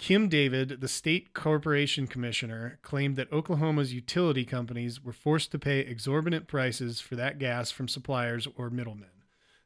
Kim 0.00 0.30
David, 0.30 0.80
the 0.80 0.88
state 0.88 1.34
corporation 1.34 2.06
commissioner, 2.06 2.78
claimed 2.80 3.16
that 3.16 3.30
Oklahoma's 3.30 3.92
utility 3.92 4.46
companies 4.46 5.04
were 5.04 5.12
forced 5.12 5.52
to 5.52 5.58
pay 5.58 5.80
exorbitant 5.80 6.48
prices 6.48 7.00
for 7.00 7.16
that 7.16 7.38
gas 7.38 7.70
from 7.70 7.86
suppliers 7.86 8.48
or 8.56 8.70
middlemen. 8.70 9.10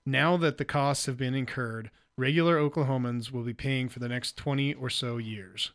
Now 0.05 0.37
that 0.39 0.59
the 0.59 0.65
costs 0.65 1.07
have 1.07 1.17
been 1.17 1.37
incurred, 1.37 1.93
regular 2.17 2.59
Oklahomans 2.59 3.31
will 3.31 3.45
be 3.45 3.55
paying 3.55 3.89
for 3.89 4.01
the 4.01 4.09
next 4.09 4.37
20 4.37 4.75
or 4.75 4.91
so 4.91 5.19
years. 5.19 5.71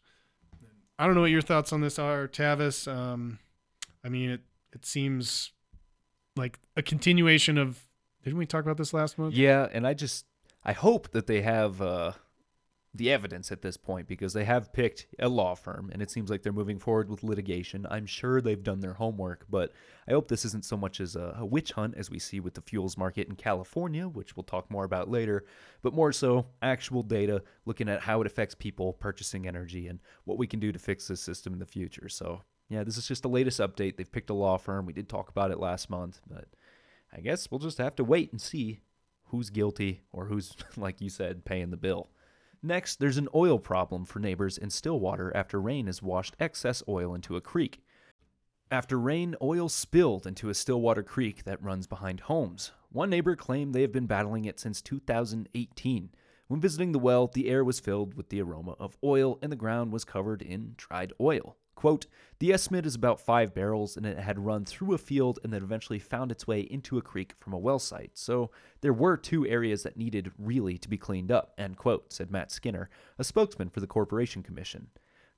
I 0.99 1.05
don't 1.05 1.15
know 1.15 1.21
what 1.21 1.31
your 1.31 1.41
thoughts 1.41 1.71
on 1.71 1.79
this 1.79 1.97
are, 1.97 2.27
Tavis. 2.27 2.85
Um, 2.85 3.39
I 4.03 4.09
mean, 4.09 4.29
it, 4.29 4.41
it 4.73 4.85
seems 4.85 5.53
like 6.35 6.59
a 6.75 6.81
continuation 6.81 7.57
of. 7.57 7.79
Didn't 8.25 8.37
we 8.37 8.45
talk 8.45 8.65
about 8.65 8.75
this 8.75 8.93
last 8.93 9.17
month? 9.17 9.35
Yeah, 9.35 9.69
and 9.71 9.87
I 9.87 9.93
just 9.93 10.25
I 10.65 10.73
hope 10.73 11.11
that 11.11 11.27
they 11.27 11.43
have 11.43 11.81
uh, 11.81 12.11
the 12.95 13.11
evidence 13.11 13.51
at 13.51 13.61
this 13.61 13.77
point 13.77 14.07
because 14.07 14.33
they 14.33 14.45
have 14.45 14.73
picked 14.73 15.05
a 15.19 15.29
law 15.29 15.53
firm 15.53 15.89
and 15.93 16.01
it 16.01 16.09
seems 16.09 16.29
like 16.29 16.41
they're 16.41 16.51
moving 16.51 16.79
forward 16.79 17.07
with 17.09 17.23
litigation. 17.23 17.85
I'm 17.89 18.07
sure 18.07 18.41
they've 18.41 18.63
done 18.63 18.79
their 18.79 18.93
homework, 18.93 19.45
but 19.47 19.71
I 20.07 20.11
hope 20.11 20.27
this 20.27 20.43
isn't 20.45 20.65
so 20.65 20.75
much 20.75 20.99
as 20.99 21.15
a, 21.15 21.35
a, 21.37 21.45
witch 21.45 21.71
hunt 21.73 21.93
as 21.97 22.09
we 22.09 22.17
see 22.17 22.39
with 22.39 22.55
the 22.55 22.61
fuels 22.61 22.97
market 22.97 23.27
in 23.27 23.35
California, 23.35 24.07
which 24.07 24.35
we'll 24.35 24.43
talk 24.43 24.71
more 24.71 24.85
about 24.85 25.09
later, 25.09 25.45
but 25.83 25.93
more 25.93 26.11
so 26.11 26.47
actual 26.63 27.03
data 27.03 27.43
looking 27.65 27.89
at 27.89 28.01
how 28.01 28.21
it 28.21 28.27
affects 28.27 28.55
people 28.55 28.93
purchasing 28.93 29.47
energy 29.47 29.87
and 29.87 29.99
what 30.23 30.39
we 30.39 30.47
can 30.47 30.59
do 30.59 30.71
to 30.71 30.79
fix 30.79 31.07
this 31.07 31.21
system 31.21 31.53
in 31.53 31.59
the 31.59 31.65
future. 31.67 32.09
So, 32.09 32.41
yeah, 32.69 32.83
this 32.83 32.97
is 32.97 33.07
just 33.07 33.21
the 33.21 33.29
latest 33.29 33.59
update. 33.59 33.97
They've 33.97 34.11
picked 34.11 34.31
a 34.31 34.35
law 34.35 34.57
firm. 34.57 34.87
We 34.87 34.93
did 34.93 35.09
talk 35.09 35.29
about 35.29 35.51
it 35.51 35.59
last 35.59 35.91
month, 35.91 36.21
but 36.27 36.47
I 37.13 37.21
guess 37.21 37.51
we'll 37.51 37.59
just 37.59 37.77
have 37.77 37.95
to 37.97 38.03
wait 38.03 38.31
and 38.31 38.41
see 38.41 38.79
who's 39.25 39.51
guilty 39.51 40.01
or 40.11 40.25
who's, 40.25 40.55
like 40.75 41.01
you 41.01 41.09
said, 41.09 41.45
paying 41.45 41.69
the 41.69 41.77
bill. 41.77 42.09
Next, 42.61 42.99
there's 42.99 43.17
an 43.17 43.29
oil 43.33 43.57
problem 43.57 44.05
for 44.05 44.19
neighbors 44.19 44.57
in 44.57 44.69
Stillwater 44.69 45.35
after 45.35 45.61
rain 45.61 45.85
has 45.85 46.01
washed 46.01 46.35
excess 46.39 46.83
oil 46.87 47.15
into 47.15 47.37
a 47.37 47.41
creek. 47.41 47.81
After 48.69 48.99
rain, 48.99 49.35
oil 49.41 49.69
spilled 49.69 50.27
into 50.27 50.49
a 50.49 50.53
Stillwater 50.53 51.01
creek 51.01 51.45
that 51.45 51.63
runs 51.63 51.87
behind 51.87 52.21
homes. 52.21 52.71
One 52.91 53.09
neighbor 53.09 53.35
claimed 53.35 53.73
they 53.73 53.81
have 53.81 53.93
been 53.93 54.07
battling 54.07 54.45
it 54.45 54.59
since 54.59 54.81
2018. 54.81 56.09
When 56.47 56.59
visiting 56.59 56.91
the 56.91 56.99
well, 56.99 57.27
the 57.27 57.47
air 57.47 57.63
was 57.63 57.79
filled 57.79 58.15
with 58.15 58.29
the 58.29 58.41
aroma 58.41 58.71
of 58.79 58.97
oil 59.03 59.39
and 59.41 59.51
the 59.51 59.55
ground 59.55 59.93
was 59.93 60.03
covered 60.03 60.41
in 60.41 60.73
dried 60.75 61.13
oil. 61.21 61.55
Quote, 61.79 62.07
the 62.39 62.51
estimate 62.51 62.85
is 62.85 62.93
about 62.93 63.21
five 63.21 63.53
barrels, 63.53 63.95
and 63.95 64.05
it 64.05 64.19
had 64.19 64.37
run 64.37 64.65
through 64.65 64.93
a 64.93 64.97
field 64.97 65.39
and 65.45 65.53
then 65.53 65.63
eventually 65.63 65.97
found 65.97 66.29
its 66.29 66.45
way 66.45 66.59
into 66.59 66.97
a 66.97 67.01
creek 67.01 67.35
from 67.39 67.53
a 67.53 67.57
well 67.57 67.79
site. 67.79 68.17
So 68.17 68.51
there 68.81 68.91
were 68.91 69.15
two 69.15 69.47
areas 69.47 69.83
that 69.83 69.95
needed 69.95 70.33
really 70.37 70.77
to 70.77 70.89
be 70.89 70.97
cleaned 70.97 71.31
up, 71.31 71.53
end 71.57 71.77
quote, 71.77 72.11
said 72.11 72.31
Matt 72.31 72.51
Skinner, 72.51 72.89
a 73.17 73.23
spokesman 73.23 73.69
for 73.69 73.79
the 73.79 73.87
Corporation 73.87 74.43
Commission. 74.43 74.87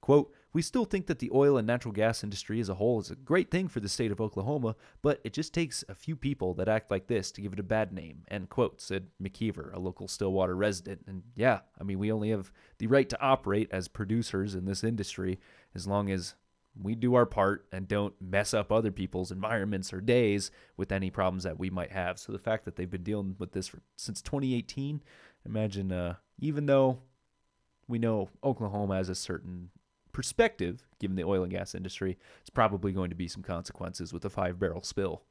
Quote, 0.01 0.33
we 0.53 0.61
still 0.61 0.85
think 0.85 1.07
that 1.07 1.19
the 1.19 1.31
oil 1.33 1.57
and 1.57 1.65
natural 1.65 1.93
gas 1.93 2.23
industry 2.23 2.59
as 2.59 2.69
a 2.69 2.75
whole 2.75 2.99
is 2.99 3.09
a 3.09 3.15
great 3.15 3.49
thing 3.49 3.67
for 3.67 3.79
the 3.79 3.87
state 3.87 4.11
of 4.11 4.19
Oklahoma, 4.19 4.75
but 5.01 5.21
it 5.23 5.33
just 5.33 5.53
takes 5.53 5.83
a 5.87 5.95
few 5.95 6.15
people 6.15 6.53
that 6.55 6.67
act 6.67 6.91
like 6.91 7.07
this 7.07 7.31
to 7.31 7.41
give 7.41 7.53
it 7.53 7.59
a 7.59 7.63
bad 7.63 7.93
name, 7.93 8.23
end 8.29 8.49
quote, 8.49 8.81
said 8.81 9.07
McKeever, 9.21 9.73
a 9.73 9.79
local 9.79 10.07
Stillwater 10.07 10.55
resident. 10.55 11.01
And 11.07 11.23
yeah, 11.35 11.59
I 11.79 11.83
mean, 11.83 11.99
we 11.99 12.11
only 12.11 12.31
have 12.31 12.51
the 12.79 12.87
right 12.87 13.07
to 13.09 13.21
operate 13.21 13.69
as 13.71 13.87
producers 13.87 14.53
in 14.53 14.65
this 14.65 14.83
industry 14.83 15.39
as 15.73 15.87
long 15.87 16.11
as 16.11 16.35
we 16.81 16.95
do 16.95 17.15
our 17.15 17.25
part 17.25 17.65
and 17.71 17.87
don't 17.87 18.13
mess 18.21 18.53
up 18.53 18.71
other 18.71 18.91
people's 18.91 19.31
environments 19.31 19.91
or 19.93 20.01
days 20.01 20.51
with 20.77 20.91
any 20.91 21.09
problems 21.09 21.43
that 21.43 21.59
we 21.59 21.69
might 21.69 21.91
have. 21.91 22.17
So 22.19 22.31
the 22.31 22.39
fact 22.39 22.65
that 22.65 22.75
they've 22.75 22.89
been 22.89 23.03
dealing 23.03 23.35
with 23.39 23.51
this 23.51 23.67
for, 23.67 23.81
since 23.95 24.21
2018, 24.21 25.01
imagine 25.45 25.91
uh, 25.91 26.15
even 26.39 26.65
though 26.65 26.99
we 27.87 27.99
know 27.99 28.29
Oklahoma 28.43 28.95
has 28.95 29.09
a 29.09 29.15
certain 29.15 29.69
perspective, 30.13 30.83
given 30.99 31.15
the 31.15 31.23
oil 31.23 31.43
and 31.43 31.51
gas 31.51 31.75
industry, 31.75 32.17
it's 32.39 32.49
probably 32.49 32.91
going 32.91 33.09
to 33.09 33.15
be 33.15 33.27
some 33.27 33.43
consequences 33.43 34.13
with 34.13 34.25
a 34.25 34.29
five 34.29 34.59
barrel 34.59 34.83
spill. 34.83 35.23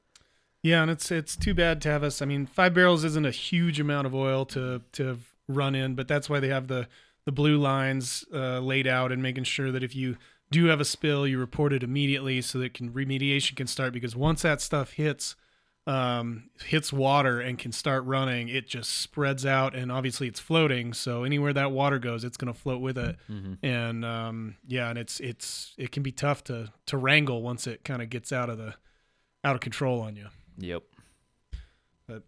Yeah, 0.62 0.82
and 0.82 0.90
it's 0.90 1.10
it's 1.10 1.36
too 1.36 1.54
bad, 1.54 1.80
Tavis. 1.80 2.20
I 2.20 2.26
mean, 2.26 2.46
five 2.46 2.74
barrels 2.74 3.04
isn't 3.04 3.26
a 3.26 3.30
huge 3.30 3.80
amount 3.80 4.06
of 4.06 4.14
oil 4.14 4.44
to 4.46 4.82
to 4.92 5.18
run 5.48 5.74
in, 5.74 5.94
but 5.94 6.08
that's 6.08 6.28
why 6.28 6.40
they 6.40 6.48
have 6.48 6.68
the 6.68 6.88
the 7.24 7.32
blue 7.32 7.58
lines 7.58 8.24
uh, 8.32 8.60
laid 8.60 8.86
out 8.86 9.12
and 9.12 9.22
making 9.22 9.44
sure 9.44 9.70
that 9.72 9.82
if 9.82 9.94
you 9.94 10.16
do 10.50 10.66
have 10.66 10.80
a 10.80 10.84
spill, 10.84 11.26
you 11.26 11.38
report 11.38 11.72
it 11.72 11.82
immediately 11.82 12.40
so 12.42 12.58
that 12.58 12.74
can 12.74 12.90
remediation 12.90 13.56
can 13.56 13.66
start 13.66 13.92
because 13.92 14.16
once 14.16 14.42
that 14.42 14.60
stuff 14.60 14.92
hits 14.92 15.36
um, 15.90 16.44
hits 16.64 16.92
water 16.92 17.40
and 17.40 17.58
can 17.58 17.72
start 17.72 18.04
running, 18.04 18.48
it 18.48 18.68
just 18.68 18.90
spreads 18.90 19.44
out 19.44 19.74
and 19.74 19.90
obviously 19.90 20.28
it's 20.28 20.38
floating. 20.38 20.92
So 20.92 21.24
anywhere 21.24 21.52
that 21.52 21.72
water 21.72 21.98
goes, 21.98 22.22
it's 22.22 22.36
going 22.36 22.52
to 22.52 22.58
float 22.58 22.80
with 22.80 22.96
it. 22.96 23.16
Mm-hmm. 23.28 23.66
And 23.66 24.04
um, 24.04 24.56
yeah, 24.68 24.88
and 24.88 24.96
it's 24.96 25.18
it's 25.18 25.74
it 25.76 25.90
can 25.90 26.04
be 26.04 26.12
tough 26.12 26.44
to 26.44 26.72
to 26.86 26.96
wrangle 26.96 27.42
once 27.42 27.66
it 27.66 27.84
kind 27.84 28.02
of 28.02 28.08
gets 28.08 28.32
out 28.32 28.48
of 28.48 28.56
the 28.56 28.74
out 29.42 29.56
of 29.56 29.60
control 29.60 30.00
on 30.00 30.14
you. 30.14 30.28
Yep. 30.58 30.84
But 32.06 32.22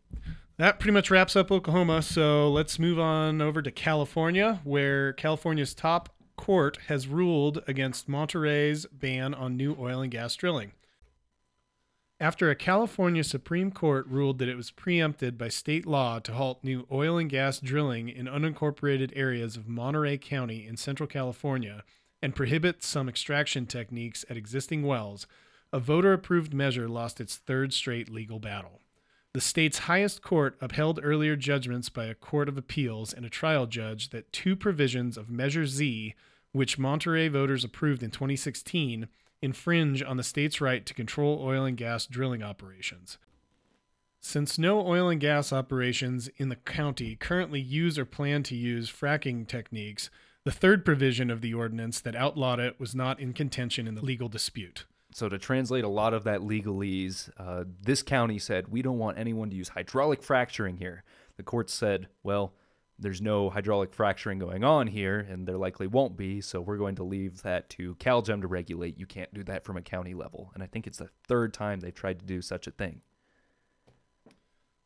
that 0.56 0.80
pretty 0.80 0.92
much 0.92 1.08
wraps 1.08 1.36
up 1.36 1.52
Oklahoma. 1.52 2.02
So 2.02 2.50
let's 2.50 2.80
move 2.80 2.98
on 2.98 3.40
over 3.40 3.62
to 3.62 3.70
California, 3.70 4.60
where 4.64 5.12
California's 5.12 5.72
top 5.72 6.08
court 6.36 6.78
has 6.88 7.06
ruled 7.06 7.62
against 7.68 8.08
Monterey's 8.08 8.86
ban 8.86 9.34
on 9.34 9.56
new 9.56 9.76
oil 9.78 10.00
and 10.00 10.10
gas 10.10 10.34
drilling. 10.34 10.72
After 12.22 12.48
a 12.50 12.54
California 12.54 13.24
Supreme 13.24 13.72
Court 13.72 14.06
ruled 14.06 14.38
that 14.38 14.48
it 14.48 14.54
was 14.54 14.70
preempted 14.70 15.36
by 15.36 15.48
state 15.48 15.88
law 15.88 16.20
to 16.20 16.32
halt 16.34 16.62
new 16.62 16.86
oil 16.88 17.18
and 17.18 17.28
gas 17.28 17.58
drilling 17.58 18.08
in 18.08 18.26
unincorporated 18.26 19.10
areas 19.16 19.56
of 19.56 19.66
Monterey 19.66 20.18
County 20.18 20.64
in 20.64 20.76
central 20.76 21.08
California 21.08 21.82
and 22.22 22.36
prohibit 22.36 22.84
some 22.84 23.08
extraction 23.08 23.66
techniques 23.66 24.24
at 24.30 24.36
existing 24.36 24.84
wells, 24.84 25.26
a 25.72 25.80
voter 25.80 26.12
approved 26.12 26.54
measure 26.54 26.88
lost 26.88 27.20
its 27.20 27.38
third 27.38 27.72
straight 27.72 28.08
legal 28.08 28.38
battle. 28.38 28.82
The 29.34 29.40
state's 29.40 29.78
highest 29.90 30.22
court 30.22 30.56
upheld 30.60 31.00
earlier 31.02 31.34
judgments 31.34 31.88
by 31.88 32.04
a 32.04 32.14
court 32.14 32.48
of 32.48 32.56
appeals 32.56 33.12
and 33.12 33.26
a 33.26 33.30
trial 33.30 33.66
judge 33.66 34.10
that 34.10 34.32
two 34.32 34.54
provisions 34.54 35.16
of 35.16 35.28
Measure 35.28 35.66
Z, 35.66 36.14
which 36.52 36.78
Monterey 36.78 37.26
voters 37.26 37.64
approved 37.64 38.04
in 38.04 38.12
2016, 38.12 39.08
infringe 39.42 40.02
on 40.02 40.16
the 40.16 40.22
state's 40.22 40.60
right 40.60 40.86
to 40.86 40.94
control 40.94 41.40
oil 41.42 41.64
and 41.64 41.76
gas 41.76 42.06
drilling 42.06 42.42
operations. 42.42 43.18
Since 44.20 44.56
no 44.56 44.86
oil 44.86 45.08
and 45.08 45.20
gas 45.20 45.52
operations 45.52 46.28
in 46.36 46.48
the 46.48 46.56
county 46.56 47.16
currently 47.16 47.60
use 47.60 47.98
or 47.98 48.04
plan 48.04 48.44
to 48.44 48.54
use 48.54 48.88
fracking 48.88 49.48
techniques, 49.48 50.10
the 50.44 50.52
third 50.52 50.84
provision 50.84 51.28
of 51.28 51.40
the 51.40 51.54
ordinance 51.54 52.00
that 52.00 52.14
outlawed 52.14 52.60
it 52.60 52.78
was 52.78 52.94
not 52.94 53.18
in 53.18 53.32
contention 53.32 53.88
in 53.88 53.96
the 53.96 54.04
legal 54.04 54.28
dispute. 54.28 54.86
So, 55.14 55.28
to 55.28 55.38
translate 55.38 55.84
a 55.84 55.88
lot 55.88 56.14
of 56.14 56.24
that 56.24 56.40
legalese, 56.40 57.30
uh, 57.36 57.64
this 57.82 58.02
county 58.02 58.38
said, 58.38 58.68
We 58.68 58.80
don't 58.80 58.98
want 58.98 59.18
anyone 59.18 59.50
to 59.50 59.56
use 59.56 59.70
hydraulic 59.70 60.22
fracturing 60.22 60.78
here. 60.78 61.04
The 61.36 61.42
court 61.42 61.68
said, 61.68 62.08
Well, 62.22 62.54
there's 62.98 63.20
no 63.20 63.50
hydraulic 63.50 63.92
fracturing 63.92 64.38
going 64.38 64.64
on 64.64 64.86
here, 64.86 65.18
and 65.18 65.46
there 65.46 65.56
likely 65.56 65.86
won't 65.86 66.16
be, 66.16 66.40
so 66.40 66.60
we're 66.60 66.76
going 66.76 66.94
to 66.96 67.02
leave 67.02 67.42
that 67.42 67.68
to 67.70 67.94
CalGEM 67.96 68.42
to 68.42 68.46
regulate. 68.46 68.98
You 68.98 69.06
can't 69.06 69.32
do 69.34 69.42
that 69.44 69.64
from 69.64 69.76
a 69.76 69.82
county 69.82 70.14
level. 70.14 70.50
And 70.54 70.62
I 70.62 70.66
think 70.66 70.86
it's 70.86 70.98
the 70.98 71.08
third 71.26 71.52
time 71.52 71.80
they've 71.80 71.94
tried 71.94 72.20
to 72.20 72.24
do 72.24 72.40
such 72.42 72.66
a 72.66 72.70
thing. 72.70 73.00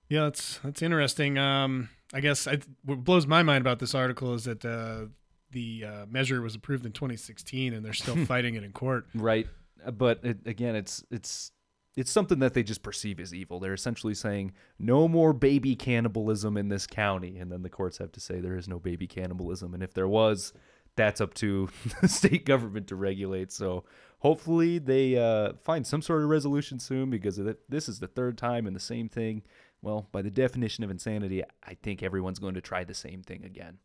Yeah, 0.08 0.24
that's 0.24 0.60
that's 0.62 0.82
interesting. 0.82 1.36
Um, 1.36 1.88
I 2.14 2.20
guess 2.20 2.46
I, 2.46 2.58
what 2.84 3.02
blows 3.02 3.26
my 3.26 3.42
mind 3.42 3.60
about 3.60 3.80
this 3.80 3.94
article 3.94 4.34
is 4.34 4.44
that 4.44 4.64
uh, 4.64 5.06
the 5.50 5.84
uh, 5.84 6.06
measure 6.08 6.40
was 6.40 6.54
approved 6.54 6.86
in 6.86 6.92
2016, 6.92 7.74
and 7.74 7.84
they're 7.84 7.92
still 7.92 8.16
fighting 8.26 8.54
it 8.54 8.62
in 8.62 8.72
court. 8.72 9.06
Right 9.14 9.48
but 9.92 10.20
it, 10.24 10.38
again, 10.46 10.74
it's 10.74 11.04
it's 11.10 11.52
it's 11.96 12.10
something 12.10 12.38
that 12.40 12.52
they 12.52 12.62
just 12.62 12.82
perceive 12.82 13.18
as 13.18 13.32
evil. 13.32 13.58
They're 13.58 13.72
essentially 13.72 14.14
saying 14.14 14.52
no 14.78 15.08
more 15.08 15.32
baby 15.32 15.74
cannibalism 15.74 16.56
in 16.56 16.68
this 16.68 16.86
county, 16.86 17.38
and 17.38 17.50
then 17.50 17.62
the 17.62 17.70
courts 17.70 17.98
have 17.98 18.12
to 18.12 18.20
say 18.20 18.38
there 18.38 18.58
is 18.58 18.68
no 18.68 18.78
baby 18.78 19.06
cannibalism, 19.06 19.72
and 19.72 19.82
if 19.82 19.94
there 19.94 20.06
was, 20.06 20.52
that's 20.94 21.20
up 21.20 21.32
to 21.34 21.68
the 22.00 22.08
state 22.08 22.44
government 22.44 22.88
to 22.88 22.96
regulate. 22.96 23.50
So 23.50 23.84
hopefully 24.18 24.78
they 24.78 25.16
uh, 25.16 25.54
find 25.62 25.86
some 25.86 26.02
sort 26.02 26.22
of 26.22 26.28
resolution 26.28 26.78
soon 26.78 27.08
because 27.08 27.40
this 27.68 27.88
is 27.88 27.98
the 27.98 28.08
third 28.08 28.36
time 28.36 28.66
and 28.66 28.76
the 28.76 28.80
same 28.80 29.08
thing. 29.08 29.42
Well, 29.82 30.08
by 30.12 30.22
the 30.22 30.30
definition 30.30 30.84
of 30.84 30.90
insanity, 30.90 31.42
I 31.62 31.74
think 31.82 32.02
everyone's 32.02 32.38
going 32.38 32.54
to 32.54 32.60
try 32.60 32.84
the 32.84 32.94
same 32.94 33.22
thing 33.22 33.44
again. 33.44 33.78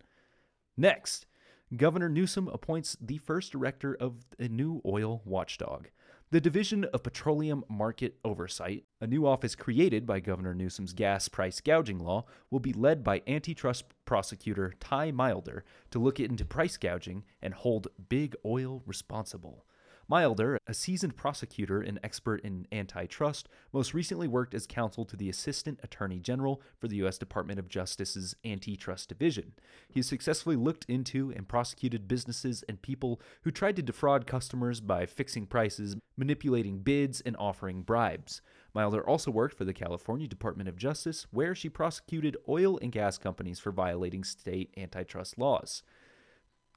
Next, 0.78 1.26
Governor 1.76 2.10
Newsom 2.10 2.48
appoints 2.50 2.98
the 3.00 3.18
first 3.20 3.52
director 3.52 3.96
of 4.00 4.26
a 4.40 4.48
new 4.48 4.82
oil 4.86 5.22
watchdog. 5.26 5.88
The 6.32 6.40
Division 6.40 6.86
of 6.86 7.04
Petroleum 7.04 7.66
Market 7.68 8.16
Oversight, 8.24 8.86
a 9.02 9.06
new 9.06 9.28
office 9.28 9.54
created 9.54 10.06
by 10.06 10.22
Governor 10.22 10.54
Newsom's 10.54 10.94
gas 10.94 11.28
price 11.28 11.60
gouging 11.60 12.00
law, 12.00 12.24
will 12.50 12.62
be 12.62 12.72
led 12.72 13.04
by 13.04 13.22
antitrust 13.28 13.84
prosecutor 14.06 14.74
Tai 14.80 15.12
Milder 15.12 15.66
to 15.90 16.00
look 16.00 16.22
into 16.22 16.46
price 16.46 16.78
gouging 16.78 17.26
and 17.42 17.54
hold 17.54 17.90
big 18.08 18.34
oil 18.46 18.82
responsible. 18.86 19.66
Milder, 20.12 20.58
a 20.68 20.74
seasoned 20.74 21.16
prosecutor 21.16 21.80
and 21.80 21.98
expert 22.04 22.42
in 22.42 22.68
antitrust, 22.70 23.48
most 23.72 23.94
recently 23.94 24.28
worked 24.28 24.54
as 24.54 24.68
counsel 24.68 25.06
to 25.06 25.16
the 25.16 25.30
Assistant 25.30 25.80
Attorney 25.84 26.20
General 26.20 26.62
for 26.78 26.90
the 26.90 26.98
U.S. 26.98 27.18
Department 27.18 27.60
of 27.60 27.70
Justice's 27.70 28.36
Antitrust 28.44 29.08
Division. 29.08 29.54
He 29.88 30.02
has 30.02 30.08
successfully 30.08 30.58
looked 30.58 30.84
into 30.90 31.32
and 31.34 31.48
prosecuted 31.48 32.10
businesses 32.10 32.62
and 32.68 32.82
people 32.82 33.22
who 33.44 33.52
tried 33.52 33.78
to 33.78 33.82
defraud 33.82 34.28
customers 34.28 34.82
by 34.82 35.06
fixing 35.06 35.46
prices, 35.46 35.96
manipulating 36.18 36.80
bids, 36.80 37.22
and 37.22 37.38
offering 37.40 37.82
bribes. 37.82 38.42
Milder 38.74 39.08
also 39.08 39.32
worked 39.32 39.58
for 39.58 39.64
the 39.64 39.74
California 39.74 40.28
Department 40.28 40.68
of 40.68 40.76
Justice, 40.76 41.26
where 41.32 41.56
she 41.56 41.70
prosecuted 41.70 42.36
oil 42.50 42.78
and 42.82 42.92
gas 42.92 43.18
companies 43.18 43.60
for 43.60 43.72
violating 43.72 44.26
state 44.26 44.74
antitrust 44.76 45.38
laws. 45.38 45.84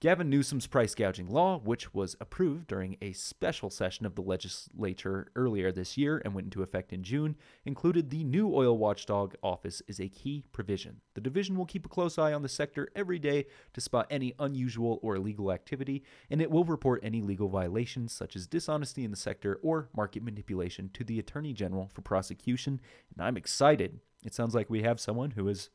Gavin 0.04 0.28
Newsom's 0.28 0.66
price 0.66 0.94
gouging 0.94 1.30
law, 1.30 1.58
which 1.58 1.94
was 1.94 2.14
approved 2.20 2.66
during 2.66 2.98
a 3.00 3.14
special 3.14 3.70
session 3.70 4.04
of 4.04 4.14
the 4.14 4.20
legislature 4.20 5.28
earlier 5.34 5.72
this 5.72 5.96
year 5.96 6.20
and 6.22 6.34
went 6.34 6.44
into 6.44 6.62
effect 6.62 6.92
in 6.92 7.02
June, 7.02 7.36
included 7.64 8.10
the 8.10 8.22
new 8.22 8.54
oil 8.54 8.76
watchdog 8.76 9.34
office 9.42 9.80
as 9.88 9.98
a 9.98 10.10
key 10.10 10.44
provision. 10.52 11.00
The 11.14 11.22
division 11.22 11.56
will 11.56 11.64
keep 11.64 11.86
a 11.86 11.88
close 11.88 12.18
eye 12.18 12.34
on 12.34 12.42
the 12.42 12.50
sector 12.50 12.90
every 12.94 13.18
day 13.18 13.46
to 13.72 13.80
spot 13.80 14.06
any 14.10 14.34
unusual 14.38 15.00
or 15.02 15.16
illegal 15.16 15.50
activity, 15.50 16.04
and 16.28 16.42
it 16.42 16.50
will 16.50 16.66
report 16.66 17.00
any 17.02 17.22
legal 17.22 17.48
violations 17.48 18.12
such 18.12 18.36
as 18.36 18.46
dishonesty 18.46 19.06
in 19.06 19.10
the 19.10 19.16
sector 19.16 19.58
or 19.62 19.88
market 19.96 20.22
manipulation 20.22 20.90
to 20.92 21.02
the 21.04 21.18
Attorney 21.18 21.54
General 21.54 21.88
for 21.94 22.02
prosecution. 22.02 22.78
And 23.16 23.26
I'm 23.26 23.38
excited. 23.38 24.00
It 24.22 24.34
sounds 24.34 24.54
like 24.54 24.68
we 24.68 24.82
have 24.82 25.00
someone 25.00 25.30
who 25.30 25.48
is 25.48 25.70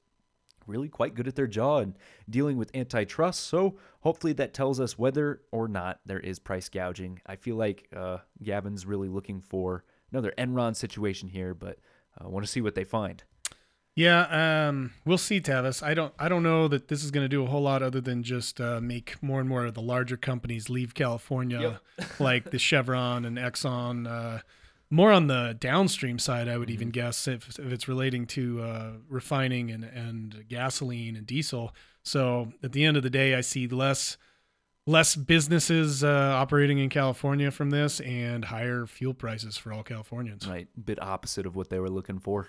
really 0.69 0.87
quite 0.87 1.15
good 1.15 1.27
at 1.27 1.35
their 1.35 1.47
job 1.47 1.83
and 1.83 1.97
dealing 2.29 2.57
with 2.57 2.75
antitrust. 2.75 3.41
So 3.47 3.77
hopefully 4.01 4.33
that 4.33 4.53
tells 4.53 4.79
us 4.79 4.97
whether 4.97 5.41
or 5.51 5.67
not 5.67 5.99
there 6.05 6.19
is 6.19 6.39
price 6.39 6.69
gouging. 6.69 7.19
I 7.25 7.35
feel 7.35 7.55
like 7.55 7.87
uh, 7.95 8.19
Gavin's 8.41 8.85
really 8.85 9.09
looking 9.09 9.41
for 9.41 9.83
another 10.11 10.33
Enron 10.37 10.75
situation 10.75 11.29
here, 11.29 11.53
but 11.53 11.79
I 12.17 12.25
uh, 12.25 12.29
want 12.29 12.45
to 12.45 12.51
see 12.51 12.61
what 12.61 12.75
they 12.75 12.83
find. 12.83 13.23
Yeah, 13.95 14.67
um, 14.69 14.93
we'll 15.03 15.17
see, 15.17 15.41
Tavis. 15.41 15.83
I 15.83 15.93
don't, 15.93 16.13
I 16.17 16.29
don't 16.29 16.43
know 16.43 16.69
that 16.69 16.87
this 16.87 17.03
is 17.03 17.11
going 17.11 17.25
to 17.25 17.29
do 17.29 17.43
a 17.43 17.47
whole 17.47 17.63
lot 17.63 17.83
other 17.83 17.99
than 17.99 18.23
just 18.23 18.61
uh, 18.61 18.79
make 18.79 19.21
more 19.21 19.41
and 19.41 19.49
more 19.49 19.65
of 19.65 19.73
the 19.73 19.81
larger 19.81 20.15
companies 20.15 20.69
leave 20.69 20.93
California, 20.93 21.81
yep. 21.97 22.09
like 22.19 22.51
the 22.51 22.59
Chevron 22.59 23.25
and 23.25 23.37
Exxon. 23.37 24.07
Uh, 24.07 24.39
more 24.89 25.11
on 25.11 25.27
the 25.27 25.55
downstream 25.59 26.19
side, 26.19 26.47
I 26.47 26.57
would 26.57 26.67
mm-hmm. 26.67 26.73
even 26.73 26.89
guess 26.89 27.27
if, 27.27 27.59
if 27.59 27.71
it's 27.71 27.87
relating 27.87 28.25
to 28.27 28.61
uh, 28.61 28.91
refining 29.07 29.71
and, 29.71 29.83
and 29.83 30.45
gasoline 30.47 31.15
and 31.15 31.25
diesel. 31.25 31.73
So 32.03 32.53
at 32.63 32.71
the 32.71 32.85
end 32.85 32.97
of 32.97 33.03
the 33.03 33.09
day, 33.09 33.35
I 33.35 33.41
see 33.41 33.67
less 33.67 34.17
less 34.87 35.15
businesses 35.15 36.03
uh, 36.03 36.33
operating 36.35 36.79
in 36.79 36.89
California 36.89 37.51
from 37.51 37.69
this 37.69 37.99
and 37.99 38.45
higher 38.45 38.87
fuel 38.87 39.13
prices 39.13 39.55
for 39.55 39.71
all 39.71 39.83
Californians. 39.83 40.47
Right, 40.47 40.67
bit 40.83 41.01
opposite 41.01 41.45
of 41.45 41.55
what 41.55 41.69
they 41.69 41.79
were 41.79 41.89
looking 41.89 42.17
for. 42.17 42.47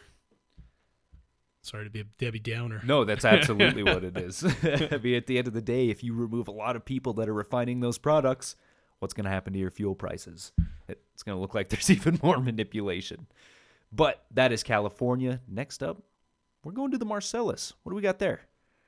Sorry 1.62 1.84
to 1.84 1.90
be 1.90 2.00
a 2.00 2.04
Debbie 2.04 2.38
Downer. 2.38 2.80
No, 2.84 3.04
that's 3.04 3.26
absolutely 3.26 3.82
what 3.82 4.02
it 4.02 4.16
is. 4.16 4.42
I 4.62 4.98
mean, 5.02 5.14
at 5.14 5.26
the 5.26 5.36
end 5.36 5.46
of 5.46 5.52
the 5.52 5.60
day, 5.60 5.90
if 5.90 6.02
you 6.02 6.14
remove 6.14 6.48
a 6.48 6.52
lot 6.52 6.74
of 6.74 6.86
people 6.86 7.12
that 7.14 7.28
are 7.28 7.34
refining 7.34 7.80
those 7.80 7.98
products, 7.98 8.56
what's 9.00 9.14
going 9.14 9.24
to 9.24 9.30
happen 9.30 9.52
to 9.52 9.58
your 9.58 9.70
fuel 9.70 9.94
prices? 9.94 10.52
It's 10.88 11.22
going 11.22 11.36
to 11.36 11.40
look 11.40 11.54
like 11.54 11.68
there's 11.68 11.90
even 11.90 12.20
more 12.22 12.38
manipulation. 12.38 13.26
But 13.92 14.24
that 14.30 14.52
is 14.52 14.62
California. 14.62 15.40
Next 15.48 15.82
up, 15.82 16.02
we're 16.62 16.72
going 16.72 16.92
to 16.92 16.98
the 16.98 17.04
Marcellus. 17.04 17.72
What 17.82 17.90
do 17.90 17.96
we 17.96 18.02
got 18.02 18.20
there? 18.20 18.42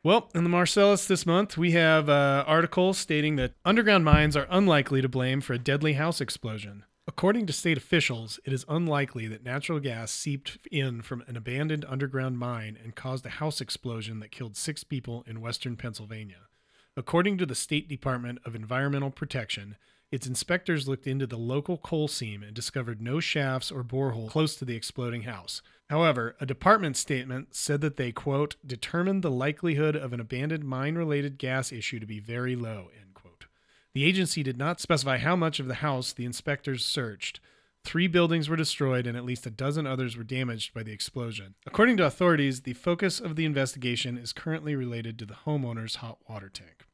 Well, 0.04 0.30
in 0.34 0.42
the 0.42 0.50
Marcellus 0.50 1.06
this 1.06 1.26
month, 1.26 1.56
we 1.56 1.72
have 1.72 2.08
uh, 2.08 2.44
articles 2.46 2.98
stating 2.98 3.36
that 3.36 3.54
underground 3.64 4.04
mines 4.04 4.36
are 4.36 4.48
unlikely 4.50 5.00
to 5.00 5.08
blame 5.08 5.40
for 5.40 5.52
a 5.52 5.58
deadly 5.58 5.92
house 5.92 6.20
explosion. 6.20 6.84
According 7.06 7.46
to 7.46 7.52
state 7.52 7.78
officials, 7.78 8.38
it 8.44 8.52
is 8.52 8.64
unlikely 8.68 9.26
that 9.28 9.44
natural 9.44 9.80
gas 9.80 10.12
seeped 10.12 10.58
in 10.70 11.02
from 11.02 11.22
an 11.26 11.36
abandoned 11.36 11.84
underground 11.88 12.38
mine 12.38 12.78
and 12.82 12.94
caused 12.94 13.26
a 13.26 13.30
house 13.30 13.60
explosion 13.60 14.20
that 14.20 14.30
killed 14.30 14.56
six 14.56 14.84
people 14.84 15.24
in 15.26 15.40
western 15.40 15.76
Pennsylvania. 15.76 16.48
According 16.96 17.38
to 17.38 17.46
the 17.46 17.54
State 17.54 17.88
Department 17.88 18.38
of 18.44 18.54
Environmental 18.54 19.10
Protection, 19.10 19.76
its 20.12 20.26
inspectors 20.26 20.86
looked 20.86 21.06
into 21.06 21.26
the 21.26 21.38
local 21.38 21.78
coal 21.78 22.06
seam 22.06 22.42
and 22.42 22.52
discovered 22.54 23.00
no 23.00 23.18
shafts 23.18 23.72
or 23.72 23.82
borehole 23.82 24.28
close 24.28 24.54
to 24.56 24.66
the 24.66 24.76
exploding 24.76 25.22
house. 25.22 25.62
However, 25.88 26.36
a 26.38 26.44
department 26.44 26.98
statement 26.98 27.54
said 27.54 27.80
that 27.80 27.96
they, 27.96 28.12
quote, 28.12 28.56
determined 28.64 29.22
the 29.22 29.30
likelihood 29.30 29.96
of 29.96 30.12
an 30.12 30.20
abandoned 30.20 30.64
mine 30.64 30.96
related 30.96 31.38
gas 31.38 31.72
issue 31.72 31.98
to 31.98 32.06
be 32.06 32.20
very 32.20 32.54
low, 32.54 32.90
end 32.94 33.14
quote. 33.14 33.46
The 33.94 34.04
agency 34.04 34.42
did 34.42 34.58
not 34.58 34.80
specify 34.80 35.16
how 35.16 35.34
much 35.34 35.58
of 35.58 35.66
the 35.66 35.76
house 35.76 36.12
the 36.12 36.26
inspectors 36.26 36.84
searched. 36.84 37.40
Three 37.82 38.06
buildings 38.06 38.50
were 38.50 38.56
destroyed 38.56 39.06
and 39.06 39.16
at 39.16 39.24
least 39.24 39.46
a 39.46 39.50
dozen 39.50 39.86
others 39.86 40.16
were 40.16 40.24
damaged 40.24 40.74
by 40.74 40.82
the 40.82 40.92
explosion. 40.92 41.54
According 41.66 41.96
to 41.96 42.06
authorities, 42.06 42.60
the 42.60 42.74
focus 42.74 43.18
of 43.18 43.34
the 43.34 43.46
investigation 43.46 44.18
is 44.18 44.34
currently 44.34 44.76
related 44.76 45.18
to 45.18 45.26
the 45.26 45.38
homeowner's 45.46 45.96
hot 45.96 46.18
water 46.28 46.50
tank. 46.50 46.84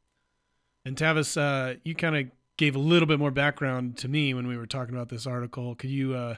And 0.84 0.96
Tavis, 0.96 1.36
uh, 1.36 1.78
you 1.84 1.94
kind 1.94 2.16
of 2.16 2.26
gave 2.58 2.76
a 2.76 2.78
little 2.78 3.06
bit 3.06 3.18
more 3.18 3.30
background 3.30 3.96
to 3.96 4.08
me 4.08 4.34
when 4.34 4.46
we 4.46 4.56
were 4.58 4.66
talking 4.66 4.94
about 4.94 5.08
this 5.08 5.26
article. 5.26 5.74
Could 5.76 5.90
you 5.90 6.14
uh, 6.14 6.34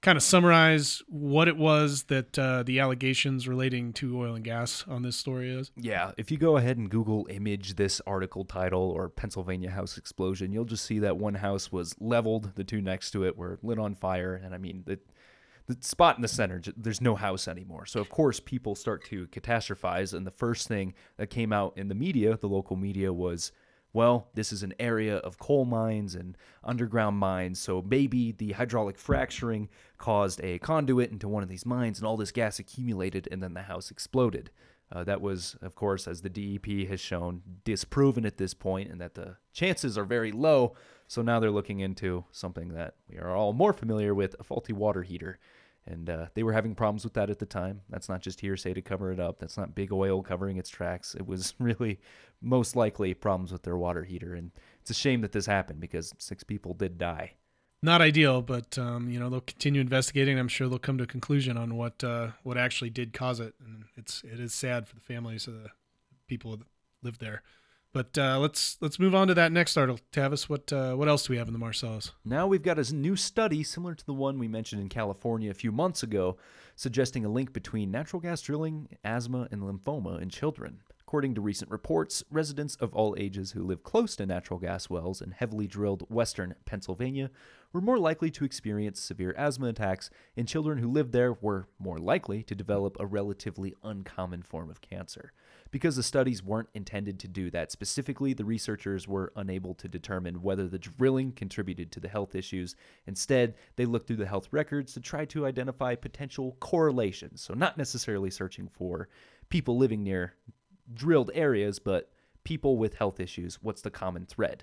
kind 0.00 0.16
of 0.16 0.22
summarize 0.22 1.02
what 1.08 1.48
it 1.48 1.56
was 1.56 2.04
that 2.04 2.38
uh, 2.38 2.62
the 2.62 2.78
allegations 2.78 3.48
relating 3.48 3.92
to 3.94 4.18
oil 4.18 4.34
and 4.34 4.44
gas 4.44 4.84
on 4.86 5.02
this 5.02 5.16
story 5.16 5.50
is? 5.50 5.72
Yeah, 5.76 6.12
if 6.16 6.30
you 6.30 6.38
go 6.38 6.56
ahead 6.56 6.78
and 6.78 6.88
Google 6.88 7.26
image 7.28 7.74
this 7.74 8.00
article 8.06 8.44
title 8.44 8.82
or 8.82 9.08
Pennsylvania 9.08 9.70
house 9.70 9.98
explosion, 9.98 10.52
you'll 10.52 10.64
just 10.64 10.84
see 10.84 11.00
that 11.00 11.18
one 11.18 11.34
house 11.34 11.72
was 11.72 11.96
leveled, 12.00 12.54
the 12.54 12.64
two 12.64 12.80
next 12.80 13.10
to 13.10 13.24
it 13.24 13.36
were 13.36 13.58
lit 13.62 13.78
on 13.78 13.94
fire, 13.94 14.34
and 14.34 14.54
I 14.54 14.58
mean 14.58 14.84
the 14.86 15.00
the 15.66 15.76
spot 15.80 16.16
in 16.16 16.20
the 16.20 16.28
center 16.28 16.60
there's 16.76 17.00
no 17.00 17.14
house 17.14 17.48
anymore 17.48 17.86
so 17.86 17.98
of 17.98 18.10
course 18.10 18.38
people 18.38 18.74
start 18.74 19.02
to 19.02 19.26
catastrophize 19.28 20.12
and 20.12 20.26
the 20.26 20.30
first 20.30 20.68
thing 20.68 20.92
that 21.16 21.30
came 21.30 21.54
out 21.54 21.72
in 21.78 21.88
the 21.88 21.94
media 21.94 22.36
the 22.36 22.46
local 22.46 22.76
media 22.76 23.10
was 23.10 23.50
well, 23.94 24.28
this 24.34 24.52
is 24.52 24.62
an 24.64 24.74
area 24.78 25.16
of 25.18 25.38
coal 25.38 25.64
mines 25.64 26.16
and 26.16 26.36
underground 26.64 27.16
mines, 27.16 27.60
so 27.60 27.80
maybe 27.80 28.32
the 28.32 28.52
hydraulic 28.52 28.98
fracturing 28.98 29.68
caused 29.98 30.42
a 30.42 30.58
conduit 30.58 31.12
into 31.12 31.28
one 31.28 31.44
of 31.44 31.48
these 31.48 31.64
mines 31.64 31.98
and 31.98 32.06
all 32.06 32.16
this 32.16 32.32
gas 32.32 32.58
accumulated 32.58 33.28
and 33.30 33.40
then 33.42 33.54
the 33.54 33.62
house 33.62 33.92
exploded. 33.92 34.50
Uh, 34.92 35.04
that 35.04 35.20
was, 35.20 35.56
of 35.62 35.76
course, 35.76 36.06
as 36.06 36.20
the 36.20 36.28
DEP 36.28 36.88
has 36.88 37.00
shown, 37.00 37.40
disproven 37.64 38.26
at 38.26 38.36
this 38.36 38.52
point 38.52 38.90
and 38.90 39.00
that 39.00 39.14
the 39.14 39.36
chances 39.52 39.96
are 39.96 40.04
very 40.04 40.32
low. 40.32 40.74
So 41.06 41.22
now 41.22 41.38
they're 41.38 41.50
looking 41.50 41.80
into 41.80 42.24
something 42.32 42.68
that 42.74 42.94
we 43.08 43.18
are 43.18 43.34
all 43.34 43.52
more 43.52 43.72
familiar 43.72 44.14
with 44.14 44.34
a 44.40 44.44
faulty 44.44 44.72
water 44.72 45.02
heater. 45.02 45.38
And 45.86 46.08
uh, 46.08 46.26
they 46.34 46.42
were 46.42 46.52
having 46.52 46.74
problems 46.74 47.04
with 47.04 47.12
that 47.14 47.28
at 47.28 47.38
the 47.38 47.46
time. 47.46 47.82
That's 47.90 48.08
not 48.08 48.22
just 48.22 48.40
hearsay 48.40 48.72
to 48.72 48.80
cover 48.80 49.12
it 49.12 49.20
up. 49.20 49.38
That's 49.38 49.58
not 49.58 49.74
big 49.74 49.92
oil 49.92 50.22
covering 50.22 50.56
its 50.56 50.70
tracks. 50.70 51.14
It 51.14 51.26
was 51.26 51.54
really 51.58 52.00
most 52.40 52.74
likely 52.74 53.12
problems 53.14 53.52
with 53.52 53.62
their 53.62 53.76
water 53.76 54.04
heater. 54.04 54.34
And 54.34 54.50
it's 54.80 54.90
a 54.90 54.94
shame 54.94 55.20
that 55.20 55.32
this 55.32 55.46
happened 55.46 55.80
because 55.80 56.14
six 56.18 56.42
people 56.42 56.72
did 56.74 56.96
die. 56.96 57.32
Not 57.82 58.00
ideal, 58.00 58.40
but 58.40 58.78
um, 58.78 59.10
you 59.10 59.20
know 59.20 59.28
they'll 59.28 59.42
continue 59.42 59.82
investigating. 59.82 60.38
I'm 60.38 60.48
sure 60.48 60.70
they'll 60.70 60.78
come 60.78 60.96
to 60.96 61.04
a 61.04 61.06
conclusion 61.06 61.58
on 61.58 61.76
what 61.76 62.02
uh, 62.02 62.28
what 62.42 62.56
actually 62.56 62.88
did 62.88 63.12
cause 63.12 63.40
it. 63.40 63.54
And 63.62 63.84
it's 63.94 64.24
it 64.24 64.40
is 64.40 64.54
sad 64.54 64.88
for 64.88 64.94
the 64.94 65.02
families 65.02 65.46
of 65.46 65.52
the 65.52 65.68
people 66.26 66.52
that 66.52 66.66
lived 67.02 67.20
there. 67.20 67.42
But 67.94 68.18
uh, 68.18 68.40
let's 68.40 68.76
let's 68.80 68.98
move 68.98 69.14
on 69.14 69.28
to 69.28 69.34
that 69.34 69.52
next 69.52 69.76
article, 69.76 70.00
Tavis. 70.10 70.48
What 70.48 70.72
uh, 70.72 70.96
what 70.96 71.08
else 71.08 71.26
do 71.26 71.32
we 71.32 71.36
have 71.36 71.46
in 71.46 71.52
the 71.52 71.60
Marcellus? 71.60 72.10
Now 72.24 72.48
we've 72.48 72.60
got 72.60 72.76
a 72.76 72.92
new 72.92 73.14
study 73.14 73.62
similar 73.62 73.94
to 73.94 74.04
the 74.04 74.12
one 74.12 74.36
we 74.36 74.48
mentioned 74.48 74.82
in 74.82 74.88
California 74.88 75.48
a 75.48 75.54
few 75.54 75.70
months 75.70 76.02
ago, 76.02 76.36
suggesting 76.74 77.24
a 77.24 77.28
link 77.28 77.52
between 77.52 77.92
natural 77.92 78.18
gas 78.18 78.42
drilling, 78.42 78.88
asthma, 79.04 79.46
and 79.52 79.62
lymphoma 79.62 80.20
in 80.20 80.28
children. 80.28 80.80
According 81.06 81.36
to 81.36 81.40
recent 81.40 81.70
reports, 81.70 82.24
residents 82.32 82.74
of 82.76 82.92
all 82.94 83.14
ages 83.16 83.52
who 83.52 83.62
live 83.62 83.84
close 83.84 84.16
to 84.16 84.26
natural 84.26 84.58
gas 84.58 84.90
wells 84.90 85.22
in 85.22 85.30
heavily 85.30 85.68
drilled 85.68 86.02
western 86.10 86.56
Pennsylvania 86.64 87.30
were 87.72 87.80
more 87.80 87.98
likely 87.98 88.32
to 88.32 88.44
experience 88.44 88.98
severe 88.98 89.32
asthma 89.38 89.68
attacks, 89.68 90.10
and 90.36 90.48
children 90.48 90.78
who 90.78 90.90
lived 90.90 91.12
there 91.12 91.32
were 91.32 91.68
more 91.78 91.98
likely 91.98 92.42
to 92.42 92.56
develop 92.56 92.96
a 92.98 93.06
relatively 93.06 93.72
uncommon 93.84 94.42
form 94.42 94.68
of 94.68 94.80
cancer. 94.80 95.32
Because 95.74 95.96
the 95.96 96.04
studies 96.04 96.40
weren't 96.40 96.68
intended 96.72 97.18
to 97.18 97.26
do 97.26 97.50
that 97.50 97.72
specifically, 97.72 98.32
the 98.32 98.44
researchers 98.44 99.08
were 99.08 99.32
unable 99.34 99.74
to 99.74 99.88
determine 99.88 100.40
whether 100.40 100.68
the 100.68 100.78
drilling 100.78 101.32
contributed 101.32 101.90
to 101.90 101.98
the 101.98 102.06
health 102.06 102.36
issues. 102.36 102.76
Instead, 103.08 103.56
they 103.74 103.84
looked 103.84 104.06
through 104.06 104.18
the 104.18 104.26
health 104.26 104.46
records 104.52 104.94
to 104.94 105.00
try 105.00 105.24
to 105.24 105.46
identify 105.46 105.96
potential 105.96 106.56
correlations. 106.60 107.42
So, 107.42 107.54
not 107.54 107.76
necessarily 107.76 108.30
searching 108.30 108.68
for 108.68 109.08
people 109.48 109.76
living 109.76 110.04
near 110.04 110.34
drilled 110.92 111.32
areas, 111.34 111.80
but 111.80 112.08
people 112.44 112.78
with 112.78 112.94
health 112.94 113.18
issues. 113.18 113.58
What's 113.60 113.82
the 113.82 113.90
common 113.90 114.26
thread? 114.26 114.62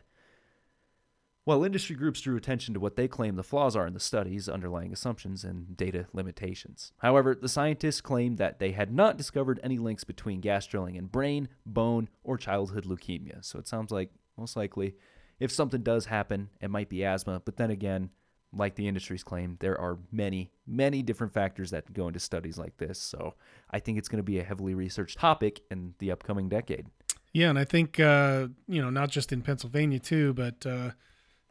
While 1.44 1.64
industry 1.64 1.96
groups 1.96 2.22
drew 2.22 2.38
attention 2.38 2.76
to 2.76 2.80
what 2.80 2.96
they 2.96 3.08
claim 3.08 3.36
the 3.36 3.44
flaws 3.44 3.76
are 3.76 3.88
in 3.88 3.96
the 3.96 4.00
studies, 4.00 4.48
underlying 4.48 4.94
assumptions, 4.94 5.44
and 5.44 5.76
data 5.76 6.06
limitations. 6.14 6.94
However, 7.00 7.34
the 7.34 7.50
scientists 7.50 8.00
claimed 8.00 8.38
that 8.38 8.60
they 8.60 8.74
had 8.74 8.94
not 8.94 9.18
discovered 9.18 9.60
any 9.64 9.80
links 9.80 10.04
between 10.04 10.40
gas 10.40 10.68
drilling 10.68 10.98
and 10.98 11.12
brain, 11.12 11.50
bone, 11.66 12.10
or 12.24 12.38
childhood 12.38 12.86
leukemia. 12.86 13.44
So 13.44 13.58
it 13.58 13.68
sounds 13.68 13.92
like, 13.92 14.12
most 14.38 14.56
likely, 14.56 14.94
if 15.40 15.52
something 15.52 15.82
does 15.82 16.06
happen, 16.06 16.50
it 16.62 16.70
might 16.70 16.90
be 16.90 17.04
asthma. 17.04 17.42
But 17.44 17.58
then 17.58 17.72
again, 17.72 18.12
like 18.54 18.76
the 18.76 18.88
industry's 18.88 19.24
claim, 19.24 19.58
there 19.62 19.80
are 19.80 19.98
many, 20.12 20.52
many 20.68 21.02
different 21.02 21.34
factors 21.34 21.72
that 21.72 21.92
go 21.92 22.08
into 22.08 22.20
studies 22.20 22.60
like 22.60 22.78
this. 22.78 23.00
So 23.00 23.34
I 23.72 23.80
think 23.80 23.98
it's 23.98 24.10
going 24.10 24.18
to 24.18 24.24
be 24.24 24.38
a 24.38 24.44
heavily 24.44 24.76
researched 24.76 25.18
topic 25.18 25.62
in 25.72 25.96
the 25.98 26.12
upcoming 26.12 26.50
decade. 26.50 26.86
Yeah, 27.34 27.50
and 27.50 27.58
I 27.58 27.64
think 27.64 28.00
uh, 28.00 28.50
you 28.68 28.82
know 28.82 28.90
not 28.90 29.10
just 29.10 29.32
in 29.32 29.42
Pennsylvania 29.42 30.00
too, 30.00 30.34
but 30.34 30.66
uh, 30.66 30.92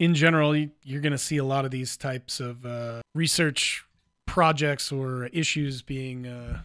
in 0.01 0.15
general, 0.15 0.57
you're 0.57 1.03
going 1.03 1.13
to 1.13 1.19
see 1.19 1.37
a 1.37 1.45
lot 1.45 1.67
of 1.67 1.71
these 1.71 1.97
types 1.97 2.41
of 2.41 2.65
uh, 2.65 3.03
research 3.15 3.85
projects 4.27 4.91
or 4.91 5.27
issues 5.27 5.83
being 5.83 6.27
uh, 6.27 6.63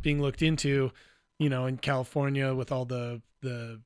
being 0.00 0.20
looked 0.20 0.42
into. 0.42 0.90
You 1.38 1.50
know, 1.50 1.66
in 1.66 1.76
California 1.76 2.54
with 2.54 2.72
all 2.72 2.86
the 2.86 3.20
the 3.42 3.80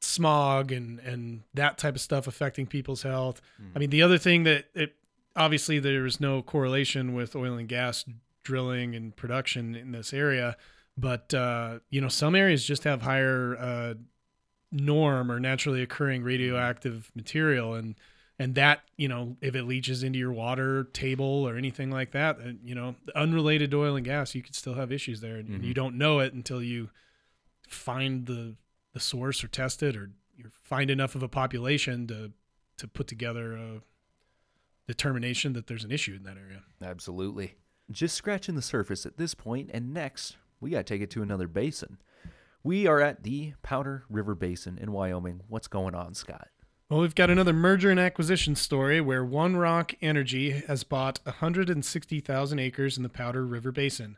smog 0.00 0.72
and 0.72 0.98
and 1.00 1.42
that 1.54 1.78
type 1.78 1.94
of 1.94 2.00
stuff 2.00 2.26
affecting 2.26 2.66
people's 2.66 3.02
health. 3.02 3.40
Mm. 3.62 3.70
I 3.76 3.78
mean, 3.78 3.90
the 3.90 4.02
other 4.02 4.18
thing 4.18 4.42
that 4.42 4.66
it 4.74 4.96
obviously 5.36 5.78
there 5.78 6.04
is 6.04 6.20
no 6.20 6.42
correlation 6.42 7.14
with 7.14 7.36
oil 7.36 7.54
and 7.54 7.68
gas 7.68 8.04
drilling 8.42 8.96
and 8.96 9.14
production 9.14 9.76
in 9.76 9.92
this 9.92 10.12
area, 10.12 10.56
but 10.98 11.32
uh, 11.32 11.78
you 11.88 12.00
know, 12.00 12.08
some 12.08 12.34
areas 12.34 12.64
just 12.64 12.82
have 12.82 13.02
higher 13.02 13.56
uh, 13.56 13.94
norm 14.72 15.30
or 15.30 15.38
naturally 15.38 15.82
occurring 15.82 16.24
radioactive 16.24 17.12
material 17.14 17.74
and 17.74 17.94
and 18.38 18.54
that 18.56 18.82
you 18.96 19.08
know 19.08 19.36
if 19.40 19.54
it 19.54 19.64
leaches 19.64 20.02
into 20.02 20.18
your 20.18 20.32
water 20.32 20.84
table 20.92 21.46
or 21.46 21.56
anything 21.56 21.90
like 21.90 22.12
that 22.12 22.38
you 22.64 22.74
know 22.74 22.94
unrelated 23.14 23.70
to 23.70 23.82
oil 23.82 23.96
and 23.96 24.04
gas 24.04 24.34
you 24.34 24.42
could 24.42 24.54
still 24.54 24.74
have 24.74 24.92
issues 24.92 25.20
there. 25.20 25.36
And 25.36 25.48
mm-hmm. 25.48 25.64
you 25.64 25.74
don't 25.74 25.96
know 25.96 26.20
it 26.20 26.32
until 26.32 26.62
you 26.62 26.90
find 27.68 28.26
the 28.26 28.56
the 28.92 29.00
source 29.00 29.42
or 29.42 29.48
test 29.48 29.82
it 29.82 29.96
or 29.96 30.10
you 30.36 30.44
find 30.62 30.90
enough 30.90 31.14
of 31.14 31.22
a 31.22 31.28
population 31.28 32.06
to 32.08 32.32
to 32.78 32.88
put 32.88 33.06
together 33.06 33.54
a 33.54 33.80
determination 34.86 35.52
that 35.52 35.66
there's 35.66 35.84
an 35.84 35.92
issue 35.92 36.14
in 36.14 36.24
that 36.24 36.36
area. 36.36 36.62
Absolutely. 36.82 37.54
Just 37.90 38.16
scratching 38.16 38.54
the 38.54 38.62
surface 38.62 39.06
at 39.06 39.16
this 39.16 39.34
point 39.34 39.70
and 39.72 39.94
next 39.94 40.36
we 40.60 40.70
got 40.70 40.78
to 40.78 40.84
take 40.84 41.02
it 41.02 41.10
to 41.10 41.22
another 41.22 41.46
basin. 41.46 41.98
We 42.62 42.86
are 42.86 43.00
at 43.00 43.22
the 43.22 43.52
powder 43.62 44.04
river 44.08 44.34
basin 44.34 44.78
in 44.78 44.90
wyoming. 44.90 45.42
What's 45.48 45.68
going 45.68 45.94
on 45.94 46.14
scott 46.14 46.48
well, 46.94 47.00
we've 47.00 47.16
got 47.16 47.28
another 47.28 47.52
merger 47.52 47.90
and 47.90 47.98
acquisition 47.98 48.54
story 48.54 49.00
where 49.00 49.24
One 49.24 49.56
Rock 49.56 49.94
Energy 50.00 50.52
has 50.68 50.84
bought 50.84 51.18
160,000 51.24 52.58
acres 52.60 52.96
in 52.96 53.02
the 53.02 53.08
Powder 53.08 53.44
River 53.44 53.72
Basin. 53.72 54.16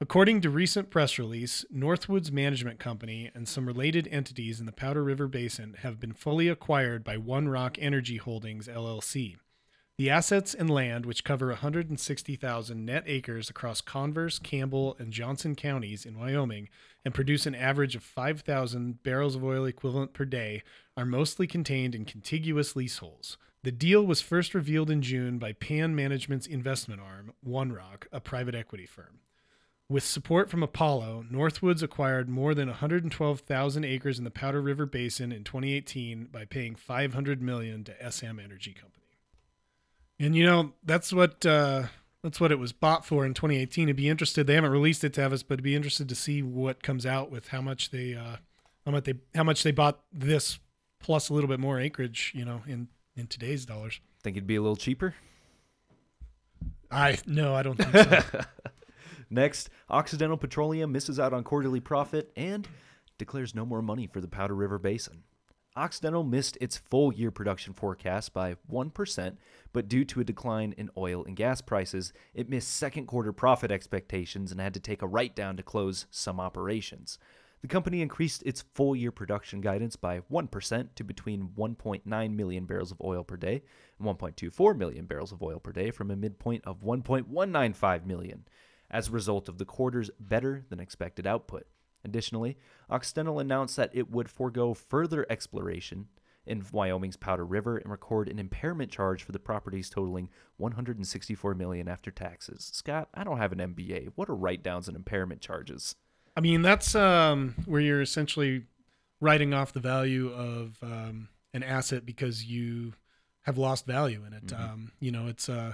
According 0.00 0.40
to 0.40 0.48
recent 0.48 0.88
press 0.88 1.18
release, 1.18 1.66
Northwoods 1.70 2.32
Management 2.32 2.78
Company 2.78 3.30
and 3.34 3.46
some 3.46 3.66
related 3.66 4.08
entities 4.10 4.60
in 4.60 4.64
the 4.64 4.72
Powder 4.72 5.04
River 5.04 5.28
Basin 5.28 5.74
have 5.80 6.00
been 6.00 6.14
fully 6.14 6.48
acquired 6.48 7.04
by 7.04 7.18
One 7.18 7.50
Rock 7.50 7.76
Energy 7.78 8.16
Holdings 8.16 8.66
LLC. 8.66 9.36
The 9.98 10.10
assets 10.10 10.52
and 10.52 10.68
land, 10.68 11.06
which 11.06 11.24
cover 11.24 11.46
160,000 11.46 12.84
net 12.84 13.04
acres 13.06 13.48
across 13.48 13.80
Converse, 13.80 14.38
Campbell, 14.38 14.94
and 14.98 15.10
Johnson 15.10 15.54
counties 15.54 16.04
in 16.04 16.18
Wyoming 16.18 16.68
and 17.02 17.14
produce 17.14 17.46
an 17.46 17.54
average 17.54 17.96
of 17.96 18.02
5,000 18.02 19.02
barrels 19.02 19.36
of 19.36 19.42
oil 19.42 19.64
equivalent 19.64 20.12
per 20.12 20.26
day, 20.26 20.62
are 20.98 21.06
mostly 21.06 21.46
contained 21.46 21.94
in 21.94 22.04
contiguous 22.04 22.76
leaseholds. 22.76 23.38
The 23.62 23.72
deal 23.72 24.04
was 24.04 24.20
first 24.20 24.52
revealed 24.54 24.90
in 24.90 25.00
June 25.00 25.38
by 25.38 25.54
Pan 25.54 25.96
Management's 25.96 26.46
investment 26.46 27.00
arm, 27.00 27.32
One 27.42 27.72
Rock, 27.72 28.06
a 28.12 28.20
private 28.20 28.54
equity 28.54 28.84
firm. 28.84 29.20
With 29.88 30.04
support 30.04 30.50
from 30.50 30.62
Apollo, 30.62 31.24
Northwoods 31.32 31.82
acquired 31.82 32.28
more 32.28 32.54
than 32.54 32.68
112,000 32.68 33.84
acres 33.86 34.18
in 34.18 34.24
the 34.24 34.30
Powder 34.30 34.60
River 34.60 34.84
Basin 34.84 35.32
in 35.32 35.42
2018 35.42 36.26
by 36.26 36.44
paying 36.44 36.74
500 36.74 37.40
million 37.40 37.82
to 37.84 38.10
SM 38.10 38.38
Energy 38.38 38.74
Company. 38.74 39.05
And 40.18 40.34
you 40.34 40.44
know, 40.44 40.72
that's 40.84 41.12
what 41.12 41.44
uh, 41.44 41.84
that's 42.22 42.40
what 42.40 42.52
it 42.52 42.58
was 42.58 42.72
bought 42.72 43.04
for 43.04 43.24
in 43.26 43.34
2018. 43.34 43.88
To 43.88 43.94
be 43.94 44.08
interested, 44.08 44.46
they 44.46 44.54
haven't 44.54 44.70
released 44.70 45.04
it 45.04 45.12
to 45.14 45.26
us, 45.26 45.42
but 45.42 45.56
to 45.56 45.62
be 45.62 45.74
interested 45.74 46.08
to 46.08 46.14
see 46.14 46.42
what 46.42 46.82
comes 46.82 47.04
out 47.04 47.30
with 47.30 47.48
how 47.48 47.60
much 47.60 47.90
they 47.90 48.14
uh, 48.14 48.36
how 48.84 48.92
much 48.92 49.04
they 49.04 49.14
how 49.34 49.44
much 49.44 49.62
they 49.62 49.72
bought 49.72 50.00
this 50.12 50.58
plus 50.98 51.28
a 51.28 51.34
little 51.34 51.48
bit 51.48 51.60
more 51.60 51.78
acreage. 51.78 52.32
You 52.34 52.44
know, 52.44 52.62
in 52.66 52.88
in 53.16 53.26
today's 53.26 53.66
dollars. 53.66 54.00
Think 54.22 54.36
it'd 54.36 54.46
be 54.46 54.56
a 54.56 54.62
little 54.62 54.76
cheaper? 54.76 55.14
I 56.90 57.18
no, 57.26 57.54
I 57.54 57.62
don't 57.62 57.76
think 57.76 57.92
so. 57.92 58.40
Next, 59.30 59.70
Occidental 59.90 60.36
Petroleum 60.36 60.92
misses 60.92 61.18
out 61.18 61.32
on 61.32 61.42
quarterly 61.42 61.80
profit 61.80 62.30
and 62.36 62.66
declares 63.18 63.54
no 63.54 63.66
more 63.66 63.82
money 63.82 64.06
for 64.06 64.20
the 64.20 64.28
Powder 64.28 64.54
River 64.54 64.78
Basin. 64.78 65.24
Occidental 65.76 66.24
missed 66.24 66.56
its 66.58 66.78
full 66.78 67.12
year 67.12 67.30
production 67.30 67.74
forecast 67.74 68.32
by 68.32 68.56
1%, 68.72 69.36
but 69.74 69.88
due 69.88 70.06
to 70.06 70.20
a 70.20 70.24
decline 70.24 70.72
in 70.78 70.88
oil 70.96 71.22
and 71.26 71.36
gas 71.36 71.60
prices, 71.60 72.14
it 72.32 72.48
missed 72.48 72.74
second 72.74 73.04
quarter 73.06 73.30
profit 73.30 73.70
expectations 73.70 74.50
and 74.50 74.58
had 74.58 74.72
to 74.72 74.80
take 74.80 75.02
a 75.02 75.06
write 75.06 75.36
down 75.36 75.54
to 75.58 75.62
close 75.62 76.06
some 76.10 76.40
operations. 76.40 77.18
The 77.60 77.68
company 77.68 78.00
increased 78.00 78.42
its 78.46 78.64
full 78.74 78.96
year 78.96 79.10
production 79.10 79.60
guidance 79.60 79.96
by 79.96 80.20
1% 80.32 80.88
to 80.94 81.04
between 81.04 81.50
1.9 81.58 82.34
million 82.34 82.64
barrels 82.64 82.92
of 82.92 83.02
oil 83.02 83.22
per 83.22 83.36
day 83.36 83.62
and 83.98 84.08
1.24 84.08 84.78
million 84.78 85.04
barrels 85.04 85.32
of 85.32 85.42
oil 85.42 85.60
per 85.60 85.72
day 85.72 85.90
from 85.90 86.10
a 86.10 86.16
midpoint 86.16 86.64
of 86.66 86.82
1.195 86.82 88.06
million 88.06 88.46
as 88.90 89.08
a 89.08 89.12
result 89.12 89.48
of 89.48 89.58
the 89.58 89.64
quarter's 89.66 90.10
better 90.18 90.64
than 90.70 90.80
expected 90.80 91.26
output. 91.26 91.66
Additionally, 92.06 92.56
Occidental 92.88 93.40
announced 93.40 93.76
that 93.76 93.90
it 93.92 94.08
would 94.10 94.30
forego 94.30 94.72
further 94.72 95.26
exploration 95.28 96.06
in 96.46 96.64
Wyoming's 96.70 97.16
Powder 97.16 97.44
River 97.44 97.76
and 97.76 97.90
record 97.90 98.28
an 98.28 98.38
impairment 98.38 98.92
charge 98.92 99.24
for 99.24 99.32
the 99.32 99.40
properties 99.40 99.90
totaling 99.90 100.28
164 100.58 101.54
million 101.56 101.88
after 101.88 102.12
taxes. 102.12 102.70
Scott, 102.72 103.08
I 103.12 103.24
don't 103.24 103.38
have 103.38 103.50
an 103.50 103.58
MBA. 103.58 104.12
What 104.14 104.30
are 104.30 104.36
write-downs 104.36 104.86
and 104.86 104.96
impairment 104.96 105.40
charges? 105.40 105.96
I 106.36 106.40
mean, 106.40 106.62
that's 106.62 106.94
um, 106.94 107.56
where 107.66 107.80
you're 107.80 108.02
essentially 108.02 108.66
writing 109.20 109.52
off 109.52 109.72
the 109.72 109.80
value 109.80 110.32
of 110.32 110.78
um, 110.82 111.28
an 111.52 111.64
asset 111.64 112.06
because 112.06 112.44
you 112.44 112.92
have 113.42 113.58
lost 113.58 113.84
value 113.84 114.22
in 114.24 114.32
it. 114.32 114.46
Mm-hmm. 114.46 114.62
Um, 114.62 114.92
you 115.00 115.10
know, 115.10 115.26
it's 115.26 115.48
uh, 115.48 115.72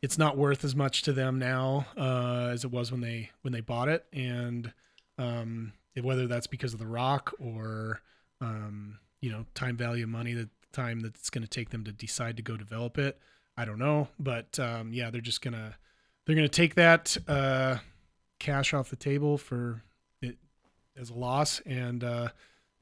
it's 0.00 0.16
not 0.16 0.38
worth 0.38 0.64
as 0.64 0.74
much 0.74 1.02
to 1.02 1.12
them 1.12 1.38
now 1.38 1.86
uh, 1.98 2.48
as 2.52 2.64
it 2.64 2.70
was 2.70 2.90
when 2.90 3.02
they 3.02 3.30
when 3.42 3.52
they 3.52 3.60
bought 3.60 3.88
it, 3.88 4.06
and 4.12 4.72
um, 5.18 5.72
whether 6.00 6.26
that's 6.26 6.46
because 6.46 6.72
of 6.72 6.78
the 6.78 6.86
rock 6.86 7.32
or 7.38 8.00
um, 8.40 8.98
you 9.20 9.30
know 9.30 9.46
time 9.54 9.76
value 9.76 10.04
of 10.04 10.10
money, 10.10 10.32
the 10.32 10.48
time 10.72 11.00
that 11.00 11.14
it's 11.14 11.30
going 11.30 11.42
to 11.42 11.48
take 11.48 11.70
them 11.70 11.84
to 11.84 11.92
decide 11.92 12.36
to 12.36 12.42
go 12.42 12.56
develop 12.56 12.98
it. 12.98 13.18
I 13.56 13.64
don't 13.64 13.78
know, 13.78 14.08
but 14.18 14.58
um, 14.58 14.92
yeah, 14.92 15.10
they're 15.10 15.20
just 15.20 15.40
gonna 15.40 15.76
they're 16.26 16.34
gonna 16.34 16.48
take 16.48 16.74
that 16.74 17.16
uh, 17.28 17.78
cash 18.38 18.74
off 18.74 18.90
the 18.90 18.96
table 18.96 19.38
for 19.38 19.82
it 20.20 20.36
as 21.00 21.10
a 21.10 21.14
loss 21.14 21.60
and 21.60 22.02
uh, 22.02 22.28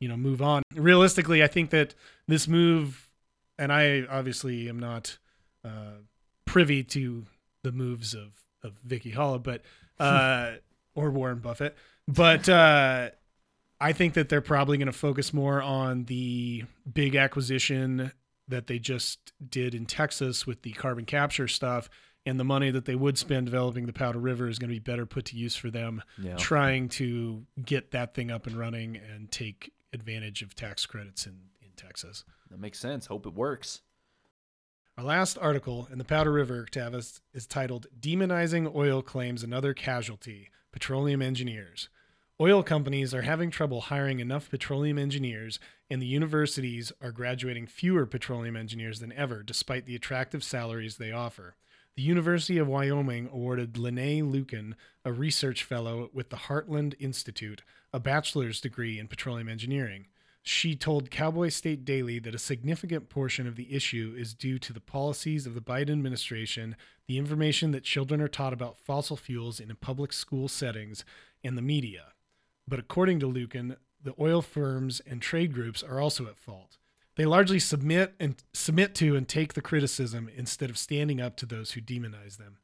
you 0.01 0.09
know 0.09 0.17
move 0.17 0.41
on. 0.41 0.63
Realistically, 0.75 1.43
I 1.43 1.47
think 1.47 1.71
that 1.71 1.95
this 2.27 2.49
move, 2.49 3.11
and 3.59 3.73
I 3.73 4.05
obviously 4.11 4.69
am 4.69 4.79
not 4.79 5.19
uh, 5.65 5.99
privy 6.47 6.83
to 6.85 7.27
the 7.63 7.73
moves 7.73 8.15
of 8.15 8.33
of 8.65 8.73
Vicki 8.85 9.13
Hollub, 9.13 9.43
but 9.43 9.63
uh, 10.01 10.53
or 10.95 11.11
Warren 11.11 11.39
Buffett 11.39 11.77
but 12.09 12.49
uh, 12.49 13.11
I 13.81 13.93
think 13.93 14.15
that 14.15 14.29
they're 14.29 14.41
probably 14.41 14.79
going 14.79 14.87
to 14.87 14.93
focus 14.93 15.33
more 15.33 15.61
on 15.61 16.05
the 16.05 16.65
big 16.93 17.17
acquisition 17.17 18.13
that 18.49 18.67
they 18.67 18.79
just 18.79 19.33
did 19.49 19.75
in 19.75 19.87
Texas 19.87 20.47
with 20.47 20.63
the 20.63 20.73
carbon 20.73 21.05
capture 21.05 21.49
stuff. 21.49 21.89
And 22.25 22.39
the 22.39 22.45
money 22.45 22.71
that 22.71 22.85
they 22.85 22.95
would 22.95 23.19
spend 23.19 23.47
developing 23.47 23.87
the 23.87 23.93
Powder 23.93 24.21
River 24.21 24.49
is 24.49 24.61
going 24.61 24.69
to 24.69 24.75
be 24.75 24.79
better 24.79 25.07
put 25.07 25.25
to 25.27 25.37
use 25.37 25.57
for 25.57 25.71
them 25.71 26.03
yeah. 26.17 26.37
trying 26.37 26.89
to 26.91 27.45
get 27.65 27.91
that 27.91 28.15
thing 28.15 28.31
up 28.31 28.47
and 28.47 28.57
running 28.57 28.97
and 28.97 29.29
take 29.29 29.73
advantage 29.93 30.43
of 30.43 30.55
tax 30.55 30.87
credits 30.87 31.27
in, 31.27 31.33
in 31.61 31.71
Texas. 31.77 32.25
That 32.51 32.61
makes 32.61 32.79
sense. 32.79 33.07
Hope 33.07 33.27
it 33.27 33.35
works. 33.35 33.81
Our 34.97 35.03
last 35.03 35.37
article 35.41 35.89
in 35.91 35.99
the 35.99 36.05
Powder 36.05 36.31
River, 36.31 36.69
Tavis, 36.71 37.21
is 37.35 37.47
titled 37.47 37.89
Demonizing 37.99 38.73
Oil 38.73 39.03
Claims 39.03 39.43
Another 39.43 39.75
Casualty 39.75 40.51
Petroleum 40.73 41.23
Engineers. 41.23 41.89
Oil 42.41 42.63
companies 42.63 43.15
are 43.15 43.23
having 43.23 43.51
trouble 43.51 43.83
hiring 43.83 44.19
enough 44.19 44.51
petroleum 44.51 44.99
engineers, 44.99 45.61
and 45.91 46.01
the 46.01 46.07
universities 46.07 46.91
are 47.01 47.13
graduating 47.13 47.67
fewer 47.67 48.07
petroleum 48.07 48.57
engineers 48.57 48.99
than 48.99 49.13
ever, 49.13 49.43
despite 49.43 49.87
the 49.87 49.95
attractive 49.95 50.43
salaries 50.43 50.97
they 50.97 51.13
offer. 51.13 51.55
The 51.95 52.03
University 52.03 52.57
of 52.57 52.69
Wyoming 52.69 53.29
awarded 53.31 53.75
Linnea 53.75 54.23
Lueken, 54.23 54.73
a 55.05 55.13
research 55.13 55.63
fellow 55.63 56.09
with 56.15 56.31
the 56.31 56.37
Heartland 56.37 56.95
Institute, 56.99 57.63
a 57.93 58.01
bachelor's 58.01 58.63
degree 58.63 58.99
in 58.99 59.09
petroleum 59.09 59.49
engineering. 59.49 60.07
She 60.45 60.75
told 60.75 61.11
Cowboy 61.11 61.51
State 61.51 61.85
Daily 61.85 62.19
that 62.19 62.35
a 62.35 62.39
significant 62.39 63.09
portion 63.09 63.47
of 63.47 63.55
the 63.55 63.73
issue 63.73 64.15
is 64.19 64.35
due 64.35 64.59
to 64.59 64.73
the 64.73 64.81
policies 64.81 65.47
of 65.47 65.55
the 65.55 65.61
Biden 65.61 65.91
administration, 65.91 66.75
the 67.07 67.17
information 67.17 67.71
that 67.71 67.85
children 67.85 68.21
are 68.21 68.29
taught 68.29 68.53
about 68.53 68.77
fossil 68.77 69.17
fuels 69.17 69.61
in 69.61 69.73
public 69.77 70.13
school 70.13 70.49
settings, 70.49 71.05
and 71.45 71.57
the 71.57 71.63
media. 71.63 72.07
But 72.67 72.81
according 72.81 73.21
to 73.21 73.27
Lueken, 73.27 73.77
the 74.03 74.15
oil 74.19 74.43
firms 74.43 75.01
and 75.07 75.23
trade 75.23 75.53
groups 75.53 75.83
are 75.83 76.01
also 76.01 76.27
at 76.27 76.37
fault. 76.37 76.79
They 77.17 77.25
largely 77.25 77.59
submit 77.59 78.15
and 78.19 78.43
submit 78.53 78.95
to 78.97 79.17
and 79.17 79.29
take 79.29 79.55
the 79.55 79.61
criticism 79.61 80.29
instead 80.35 80.71
of 80.71 80.79
standing 80.79 81.21
up 81.21 81.37
to 81.37 81.47
those 81.47 81.73
who 81.73 81.81
demonize 81.81 82.39
them. 82.39 82.59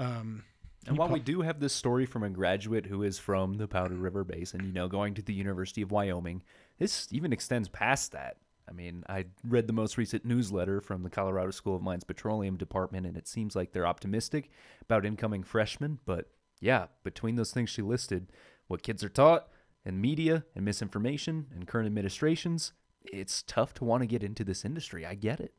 Um, 0.00 0.44
and 0.86 0.98
while 0.98 1.08
we 1.08 1.20
do 1.20 1.42
have 1.42 1.60
this 1.60 1.72
story 1.72 2.06
from 2.06 2.22
a 2.22 2.30
graduate 2.30 2.86
who 2.86 3.02
is 3.02 3.18
from 3.18 3.54
the 3.54 3.68
Powder 3.68 3.94
River 3.94 4.24
Basin, 4.24 4.64
you 4.64 4.72
know, 4.72 4.88
going 4.88 5.14
to 5.14 5.22
the 5.22 5.32
University 5.32 5.82
of 5.82 5.90
Wyoming, 5.90 6.42
this 6.78 7.08
even 7.10 7.32
extends 7.32 7.68
past 7.68 8.12
that. 8.12 8.36
I 8.68 8.72
mean, 8.72 9.04
I 9.08 9.26
read 9.46 9.66
the 9.66 9.72
most 9.72 9.98
recent 9.98 10.24
newsletter 10.24 10.80
from 10.80 11.02
the 11.02 11.10
Colorado 11.10 11.50
School 11.50 11.76
of 11.76 11.82
Mines 11.82 12.04
Petroleum 12.04 12.56
Department, 12.56 13.06
and 13.06 13.16
it 13.16 13.28
seems 13.28 13.54
like 13.54 13.72
they're 13.72 13.86
optimistic 13.86 14.50
about 14.82 15.04
incoming 15.04 15.42
freshmen. 15.42 15.98
But 16.06 16.30
yeah, 16.60 16.86
between 17.02 17.36
those 17.36 17.52
things 17.52 17.70
she 17.70 17.82
listed, 17.82 18.32
what 18.66 18.82
kids 18.82 19.04
are 19.04 19.10
taught, 19.10 19.48
and 19.84 20.00
media, 20.00 20.44
and 20.54 20.64
misinformation, 20.64 21.46
and 21.54 21.66
current 21.66 21.86
administrations, 21.86 22.72
it's 23.02 23.42
tough 23.42 23.74
to 23.74 23.84
want 23.84 24.02
to 24.02 24.06
get 24.06 24.22
into 24.22 24.44
this 24.44 24.64
industry. 24.64 25.04
I 25.04 25.14
get 25.14 25.40
it. 25.40 25.52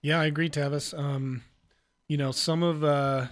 Yeah, 0.00 0.20
I 0.20 0.24
agree, 0.26 0.48
Tavis. 0.48 0.98
Um, 0.98 1.42
you 2.08 2.16
know, 2.16 2.32
some 2.32 2.62
of 2.62 2.82
uh, 2.82 3.26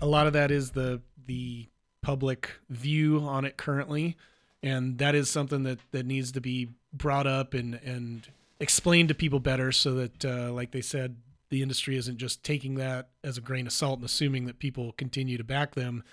a 0.00 0.06
lot 0.06 0.26
of 0.26 0.32
that 0.34 0.50
is 0.50 0.72
the 0.72 1.00
the 1.26 1.68
public 2.02 2.50
view 2.68 3.20
on 3.20 3.44
it 3.44 3.56
currently, 3.56 4.16
and 4.62 4.98
that 4.98 5.14
is 5.14 5.30
something 5.30 5.62
that 5.64 5.78
that 5.92 6.06
needs 6.06 6.32
to 6.32 6.40
be 6.40 6.68
brought 6.92 7.26
up 7.26 7.54
and 7.54 7.74
and 7.84 8.28
explained 8.60 9.08
to 9.08 9.14
people 9.14 9.40
better, 9.40 9.72
so 9.72 9.94
that, 9.94 10.24
uh, 10.24 10.52
like 10.52 10.72
they 10.72 10.80
said, 10.80 11.16
the 11.50 11.62
industry 11.62 11.96
isn't 11.96 12.18
just 12.18 12.42
taking 12.42 12.74
that 12.74 13.08
as 13.24 13.38
a 13.38 13.40
grain 13.40 13.66
of 13.66 13.72
salt 13.72 13.98
and 13.98 14.04
assuming 14.04 14.46
that 14.46 14.58
people 14.58 14.92
continue 14.92 15.38
to 15.38 15.44
back 15.44 15.74
them 15.74 16.04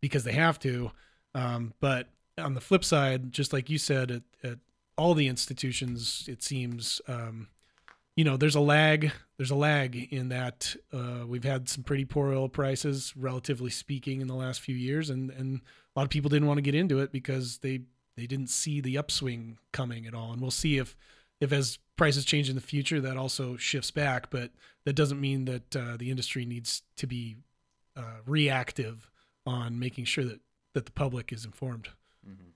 because 0.00 0.24
they 0.24 0.32
have 0.32 0.58
to. 0.60 0.90
Um, 1.34 1.74
but 1.80 2.08
on 2.38 2.54
the 2.54 2.60
flip 2.60 2.84
side, 2.84 3.32
just 3.32 3.52
like 3.52 3.70
you 3.70 3.78
said, 3.78 4.10
at, 4.10 4.22
at 4.42 4.58
all 4.96 5.14
the 5.14 5.26
institutions, 5.26 6.28
it 6.28 6.42
seems, 6.42 7.00
um, 7.08 7.48
you 8.16 8.22
know, 8.22 8.36
there's 8.36 8.54
a 8.54 8.60
lag. 8.60 9.10
There's 9.36 9.50
a 9.50 9.56
lag 9.56 9.96
in 10.12 10.28
that 10.28 10.76
uh, 10.92 11.24
we've 11.26 11.42
had 11.42 11.68
some 11.68 11.82
pretty 11.82 12.04
poor 12.04 12.32
oil 12.32 12.48
prices, 12.48 13.12
relatively 13.16 13.70
speaking, 13.70 14.20
in 14.20 14.28
the 14.28 14.34
last 14.34 14.60
few 14.60 14.76
years, 14.76 15.10
and 15.10 15.30
and 15.30 15.60
a 15.96 15.98
lot 15.98 16.04
of 16.04 16.10
people 16.10 16.28
didn't 16.28 16.46
want 16.46 16.58
to 16.58 16.62
get 16.62 16.76
into 16.76 17.00
it 17.00 17.10
because 17.10 17.58
they 17.58 17.80
they 18.16 18.26
didn't 18.26 18.50
see 18.50 18.80
the 18.80 18.96
upswing 18.98 19.58
coming 19.72 20.06
at 20.06 20.14
all. 20.14 20.32
And 20.32 20.40
we'll 20.40 20.50
see 20.50 20.78
if 20.78 20.96
if 21.40 21.52
as 21.52 21.78
prices 21.96 22.24
change 22.24 22.48
in 22.48 22.54
the 22.54 22.60
future, 22.60 23.00
that 23.00 23.16
also 23.16 23.56
shifts 23.56 23.90
back. 23.90 24.30
But 24.30 24.50
that 24.84 24.94
doesn't 24.94 25.20
mean 25.20 25.44
that 25.46 25.76
uh, 25.76 25.96
the 25.96 26.10
industry 26.10 26.44
needs 26.44 26.82
to 26.96 27.06
be 27.06 27.36
uh, 27.96 28.20
reactive 28.26 29.10
on 29.46 29.78
making 29.78 30.04
sure 30.04 30.24
that 30.24 30.40
that 30.74 30.86
the 30.86 30.92
public 30.92 31.32
is 31.32 31.44
informed. 31.44 31.88
Mm-hmm. 32.28 32.50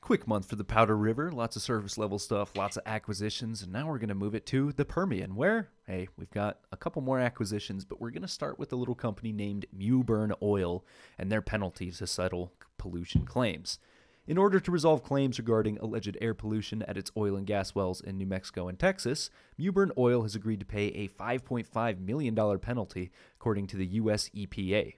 Quick 0.00 0.26
month 0.26 0.48
for 0.48 0.56
the 0.56 0.64
Powder 0.64 0.96
River. 0.96 1.30
Lots 1.30 1.54
of 1.54 1.62
surface 1.62 1.96
level 1.96 2.18
stuff, 2.18 2.56
lots 2.56 2.76
of 2.76 2.82
acquisitions, 2.86 3.62
and 3.62 3.72
now 3.72 3.88
we're 3.88 3.98
going 3.98 4.08
to 4.08 4.14
move 4.16 4.34
it 4.34 4.46
to 4.46 4.72
the 4.72 4.84
Permian, 4.84 5.36
where, 5.36 5.68
hey, 5.86 6.08
we've 6.16 6.30
got 6.30 6.58
a 6.72 6.76
couple 6.76 7.02
more 7.02 7.20
acquisitions, 7.20 7.84
but 7.84 8.00
we're 8.00 8.10
going 8.10 8.22
to 8.22 8.28
start 8.28 8.58
with 8.58 8.72
a 8.72 8.76
little 8.76 8.96
company 8.96 9.32
named 9.32 9.66
Mewbourne 9.72 10.34
Oil 10.42 10.84
and 11.18 11.30
their 11.30 11.40
penalties 11.40 11.98
to 11.98 12.08
settle 12.08 12.52
pollution 12.78 13.24
claims. 13.24 13.78
In 14.24 14.38
order 14.38 14.60
to 14.60 14.70
resolve 14.70 15.02
claims 15.02 15.40
regarding 15.40 15.78
alleged 15.78 16.16
air 16.20 16.32
pollution 16.32 16.82
at 16.82 16.96
its 16.96 17.10
oil 17.16 17.34
and 17.34 17.44
gas 17.44 17.74
wells 17.74 18.00
in 18.00 18.18
New 18.18 18.26
Mexico 18.26 18.68
and 18.68 18.78
Texas, 18.78 19.30
Mewbourne 19.58 19.90
Oil 19.98 20.22
has 20.22 20.36
agreed 20.36 20.60
to 20.60 20.66
pay 20.66 20.86
a 20.88 21.08
$5.5 21.08 21.98
million 21.98 22.58
penalty, 22.60 23.10
according 23.34 23.66
to 23.66 23.76
the 23.76 23.86
U.S. 23.86 24.28
EPA. 24.28 24.94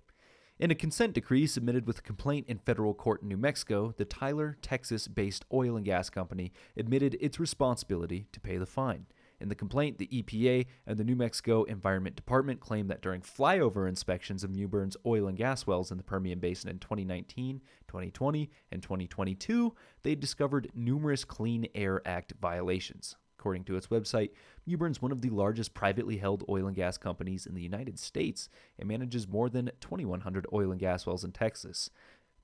In 0.59 0.71
a 0.71 0.75
consent 0.75 1.15
decree 1.15 1.47
submitted 1.47 1.87
with 1.87 2.01
a 2.01 2.03
complaint 2.03 2.47
in 2.49 2.59
federal 2.59 2.93
court 2.93 3.23
in 3.23 3.29
New 3.29 3.39
Mexico, 3.39 3.95
the 3.97 4.05
Tyler, 4.05 4.59
Texas 4.61 5.09
based 5.09 5.47
oil 5.51 5.75
and 5.75 5.87
gas 5.87 6.11
company 6.11 6.53
admitted 6.77 7.17
its 7.19 7.41
responsibility 7.41 8.27
to 8.31 8.41
pay 8.41 8.59
the 8.59 8.67
fine. 8.67 9.07
In 9.45 9.51
the 9.51 9.55
complaint, 9.55 9.99
the 9.99 10.07
EPA 10.07 10.65
and 10.87 10.97
the 10.97 11.05
New 11.05 11.17
Mexico 11.17 11.65
Environment 11.65 12.17
Department 12.17 12.61
claim 12.61 12.89
that 12.89 13.03
during 13.03 13.21
flyover 13.21 13.87
inspections 13.87 14.43
of 14.43 14.51
Mewbourne's 14.51 14.97
oil 15.05 15.29
and 15.29 15.37
gas 15.37 15.67
wells 15.67 15.91
in 15.91 15.99
the 15.99 16.03
Permian 16.03 16.39
Basin 16.39 16.71
in 16.71 16.79
2019, 16.79 17.61
2020, 17.87 18.51
and 18.73 18.83
2022, 18.83 19.75
they 20.03 20.15
discovered 20.15 20.71
numerous 20.75 21.27
Clean 21.27 21.67
Air 21.75 22.01
Act 22.07 22.33
violations. 22.41 23.17
According 23.39 23.65
to 23.65 23.77
its 23.77 23.89
website, 23.89 24.31
Mewbourne's 24.65 25.03
one 25.03 25.13
of 25.13 25.21
the 25.21 25.29
largest 25.29 25.75
privately 25.75 26.17
held 26.17 26.43
oil 26.49 26.67
and 26.67 26.75
gas 26.75 26.97
companies 26.97 27.45
in 27.45 27.55
the 27.55 27.61
United 27.61 27.99
States 27.99 28.49
and 28.79 28.89
manages 28.89 29.29
more 29.29 29.51
than 29.51 29.71
2,100 29.83 30.47
oil 30.55 30.71
and 30.71 30.81
gas 30.81 31.05
wells 31.05 31.23
in 31.23 31.33
Texas, 31.33 31.91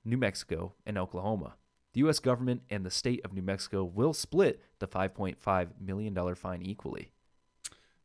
New 0.05 0.19
Mexico, 0.19 0.75
and 0.85 0.99
Oklahoma. 0.99 1.55
The 1.93 2.01
U.S. 2.01 2.19
government 2.19 2.63
and 2.71 2.85
the 2.85 2.91
state 2.91 3.21
of 3.25 3.33
New 3.33 3.43
Mexico 3.43 3.85
will 3.85 4.13
split 4.13 4.61
the 4.79 4.87
$5.5 4.87 5.69
million 5.81 6.35
fine 6.35 6.63
equally. 6.63 7.11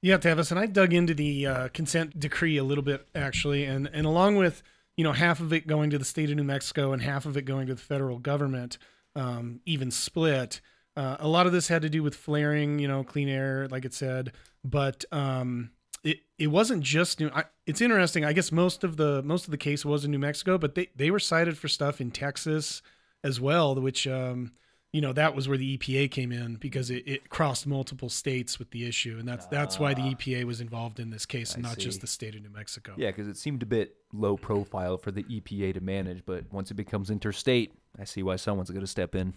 Yeah, 0.01 0.17
Tavis, 0.17 0.51
and 0.51 0.59
I 0.59 0.67
dug 0.67 0.93
into 0.93 1.13
the 1.15 1.47
uh, 1.47 1.67
consent 1.69 2.19
decree 2.19 2.57
a 2.57 2.63
little 2.63 2.83
bit 2.83 3.07
actually, 3.15 3.63
and 3.63 3.89
and 3.91 4.05
along 4.05 4.35
with 4.35 4.61
you 4.97 5.03
know 5.03 5.13
half 5.13 5.39
of 5.39 5.51
it 5.51 5.65
going 5.65 5.89
to 5.89 5.97
the 5.97 6.05
state 6.05 6.29
of 6.29 6.35
New 6.35 6.43
Mexico 6.43 6.91
and 6.91 7.01
half 7.01 7.25
of 7.25 7.35
it 7.37 7.41
going 7.41 7.65
to 7.67 7.73
the 7.73 7.81
federal 7.81 8.19
government, 8.19 8.77
um, 9.15 9.61
even 9.65 9.89
split. 9.89 10.61
Uh, 10.95 11.17
a 11.19 11.27
lot 11.27 11.47
of 11.47 11.53
this 11.53 11.69
had 11.69 11.81
to 11.81 11.89
do 11.89 12.03
with 12.03 12.15
flaring, 12.15 12.77
you 12.77 12.87
know, 12.87 13.03
clean 13.03 13.27
air, 13.27 13.67
like 13.69 13.83
it 13.83 13.95
said, 13.95 14.31
but 14.63 15.05
um, 15.11 15.71
it 16.03 16.19
it 16.37 16.47
wasn't 16.47 16.83
just 16.83 17.19
new. 17.19 17.31
I, 17.33 17.45
it's 17.65 17.81
interesting. 17.81 18.23
I 18.23 18.33
guess 18.33 18.51
most 18.51 18.83
of 18.83 18.97
the 18.97 19.23
most 19.23 19.45
of 19.45 19.51
the 19.51 19.57
case 19.57 19.83
was 19.83 20.05
in 20.05 20.11
New 20.11 20.19
Mexico, 20.19 20.59
but 20.59 20.75
they 20.75 20.89
they 20.95 21.09
were 21.09 21.19
cited 21.19 21.57
for 21.57 21.67
stuff 21.67 21.99
in 21.99 22.11
Texas 22.11 22.83
as 23.25 23.41
well, 23.41 23.75
which 23.75 24.07
um, 24.07 24.51
you 24.93 25.01
know 25.01 25.11
that 25.11 25.35
was 25.35 25.49
where 25.49 25.57
the 25.57 25.77
EPA 25.77 26.09
came 26.11 26.31
in 26.31 26.55
because 26.55 26.89
it, 26.89 27.03
it 27.07 27.29
crossed 27.29 27.67
multiple 27.67 28.07
states 28.07 28.59
with 28.59 28.69
the 28.71 28.87
issue, 28.87 29.17
and 29.19 29.27
that's 29.27 29.47
that's 29.47 29.79
why 29.79 29.93
the 29.93 30.03
ah. 30.03 30.13
EPA 30.13 30.45
was 30.45 30.61
involved 30.61 30.99
in 30.99 31.09
this 31.09 31.25
case, 31.25 31.55
and 31.55 31.63
not 31.63 31.75
see. 31.75 31.81
just 31.81 32.01
the 32.01 32.07
state 32.07 32.35
of 32.35 32.43
New 32.43 32.51
Mexico. 32.51 32.93
Yeah, 32.95 33.09
because 33.09 33.27
it 33.27 33.35
seemed 33.35 33.63
a 33.63 33.65
bit 33.65 33.95
low 34.13 34.37
profile 34.37 34.97
for 34.97 35.11
the 35.11 35.23
EPA 35.23 35.73
to 35.73 35.81
manage, 35.81 36.23
but 36.25 36.45
once 36.53 36.71
it 36.71 36.75
becomes 36.75 37.09
interstate, 37.09 37.73
I 37.99 38.05
see 38.05 38.23
why 38.23 38.37
someone's 38.37 38.69
going 38.69 38.81
to 38.81 38.87
step 38.87 39.15
in. 39.15 39.33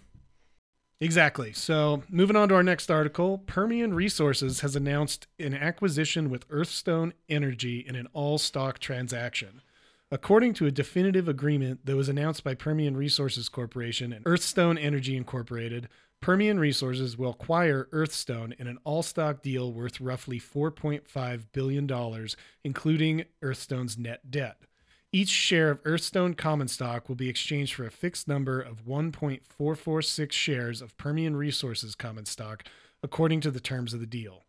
Exactly. 1.01 1.53
So, 1.53 2.03
moving 2.09 2.35
on 2.35 2.48
to 2.48 2.57
our 2.57 2.62
next 2.62 2.90
article 2.90 3.38
Permian 3.38 3.94
Resources 3.94 4.61
has 4.61 4.74
announced 4.74 5.29
an 5.38 5.55
acquisition 5.55 6.29
with 6.29 6.44
Earthstone 6.51 7.14
Energy 7.29 7.85
in 7.87 7.94
an 7.94 8.09
all 8.12 8.37
stock 8.37 8.81
transaction. 8.81 9.62
According 10.11 10.55
to 10.55 10.64
a 10.64 10.71
definitive 10.71 11.29
agreement 11.29 11.85
that 11.85 11.94
was 11.94 12.09
announced 12.09 12.42
by 12.42 12.55
Permian 12.55 12.97
Resources 12.97 13.51
Corporation 13.51 14.11
and 14.11 14.23
Earthstone 14.27 14.79
Energy 14.79 15.14
Incorporated, 15.14 15.87
Permian 16.23 16.59
Resources 16.59 17.18
will 17.18 17.31
acquire 17.31 17.88
Earthstone 17.92 18.55
in 18.59 18.66
an 18.66 18.79
all 18.85 19.03
stock 19.03 19.42
deal 19.42 19.71
worth 19.71 20.01
roughly 20.01 20.40
$4.5 20.40 21.44
billion, 21.53 22.27
including 22.64 23.25
Earthstone's 23.42 23.99
net 23.99 24.31
debt. 24.31 24.62
Each 25.12 25.29
share 25.29 25.71
of 25.71 25.81
Earthstone 25.85 26.33
common 26.33 26.68
stock 26.68 27.11
will 27.11 27.16
be 27.16 27.29
exchanged 27.29 27.75
for 27.75 27.85
a 27.85 27.90
fixed 27.90 28.27
number 28.27 28.62
of 28.62 28.87
1.446 28.87 30.33
shares 30.33 30.81
of 30.81 30.97
Permian 30.97 31.37
Resources 31.37 31.94
common 31.94 32.25
stock, 32.25 32.64
according 33.03 33.42
to 33.42 33.51
the 33.51 33.61
terms 33.61 33.92
of 33.92 34.01
the 34.01 34.07
deal. 34.07 34.47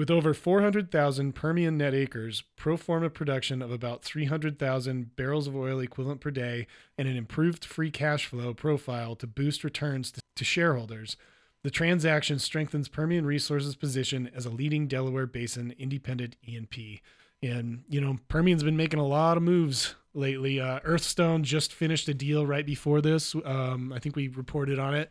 With 0.00 0.10
over 0.10 0.32
400,000 0.32 1.34
Permian 1.34 1.76
net 1.76 1.92
acres, 1.92 2.42
pro 2.56 2.78
forma 2.78 3.10
production 3.10 3.60
of 3.60 3.70
about 3.70 4.02
300,000 4.02 5.14
barrels 5.14 5.46
of 5.46 5.54
oil 5.54 5.78
equivalent 5.78 6.22
per 6.22 6.30
day, 6.30 6.66
and 6.96 7.06
an 7.06 7.18
improved 7.18 7.66
free 7.66 7.90
cash 7.90 8.24
flow 8.24 8.54
profile 8.54 9.14
to 9.16 9.26
boost 9.26 9.62
returns 9.62 10.10
to, 10.36 10.42
shareholders, 10.42 11.18
the 11.64 11.70
transaction 11.70 12.38
strengthens 12.38 12.88
Permian 12.88 13.26
Resources' 13.26 13.76
position 13.76 14.30
as 14.34 14.46
a 14.46 14.48
leading 14.48 14.88
Delaware 14.88 15.26
Basin 15.26 15.74
independent 15.78 16.34
E&P. 16.48 17.02
And, 17.42 17.84
you 17.86 18.00
know, 18.00 18.16
Permian's 18.28 18.62
been 18.62 18.78
making 18.78 19.00
a 19.00 19.06
lot 19.06 19.36
of 19.36 19.42
moves 19.42 19.96
lately. 20.14 20.58
Uh, 20.58 20.80
Earthstone 20.82 21.44
just 21.44 21.74
finished 21.74 22.08
a 22.08 22.14
deal 22.14 22.46
right 22.46 22.64
before 22.64 23.02
this. 23.02 23.34
Um, 23.44 23.92
I 23.92 23.98
think 23.98 24.16
we 24.16 24.28
reported 24.28 24.78
on 24.78 24.94
it 24.94 25.10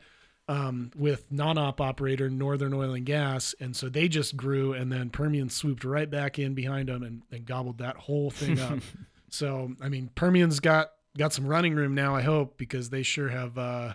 um, 0.49 0.89
with 0.97 1.31
non-op 1.31 1.79
operator 1.79 2.27
Northern 2.27 2.73
Oil 2.73 2.95
and 2.95 3.05
Gas, 3.05 3.53
and 3.59 3.75
so 3.75 3.87
they 3.87 4.07
just 4.07 4.35
grew, 4.35 4.73
and 4.73 4.91
then 4.91 5.11
Permian 5.11 5.47
swooped 5.47 5.83
right 5.83 6.09
back 6.09 6.39
in 6.39 6.55
behind 6.55 6.89
them 6.89 7.03
and, 7.03 7.21
and 7.31 7.45
gobbled 7.45 7.77
that 7.77 7.95
whole 7.95 8.31
thing 8.31 8.59
up. 8.59 8.79
so 9.29 9.71
I 9.79 9.89
mean, 9.89 10.09
Permian's 10.15 10.59
got 10.59 10.89
got 11.15 11.33
some 11.33 11.45
running 11.45 11.75
room 11.75 11.93
now. 11.93 12.15
I 12.15 12.23
hope 12.23 12.57
because 12.57 12.89
they 12.89 13.03
sure 13.03 13.29
have 13.29 13.59
uh, 13.59 13.93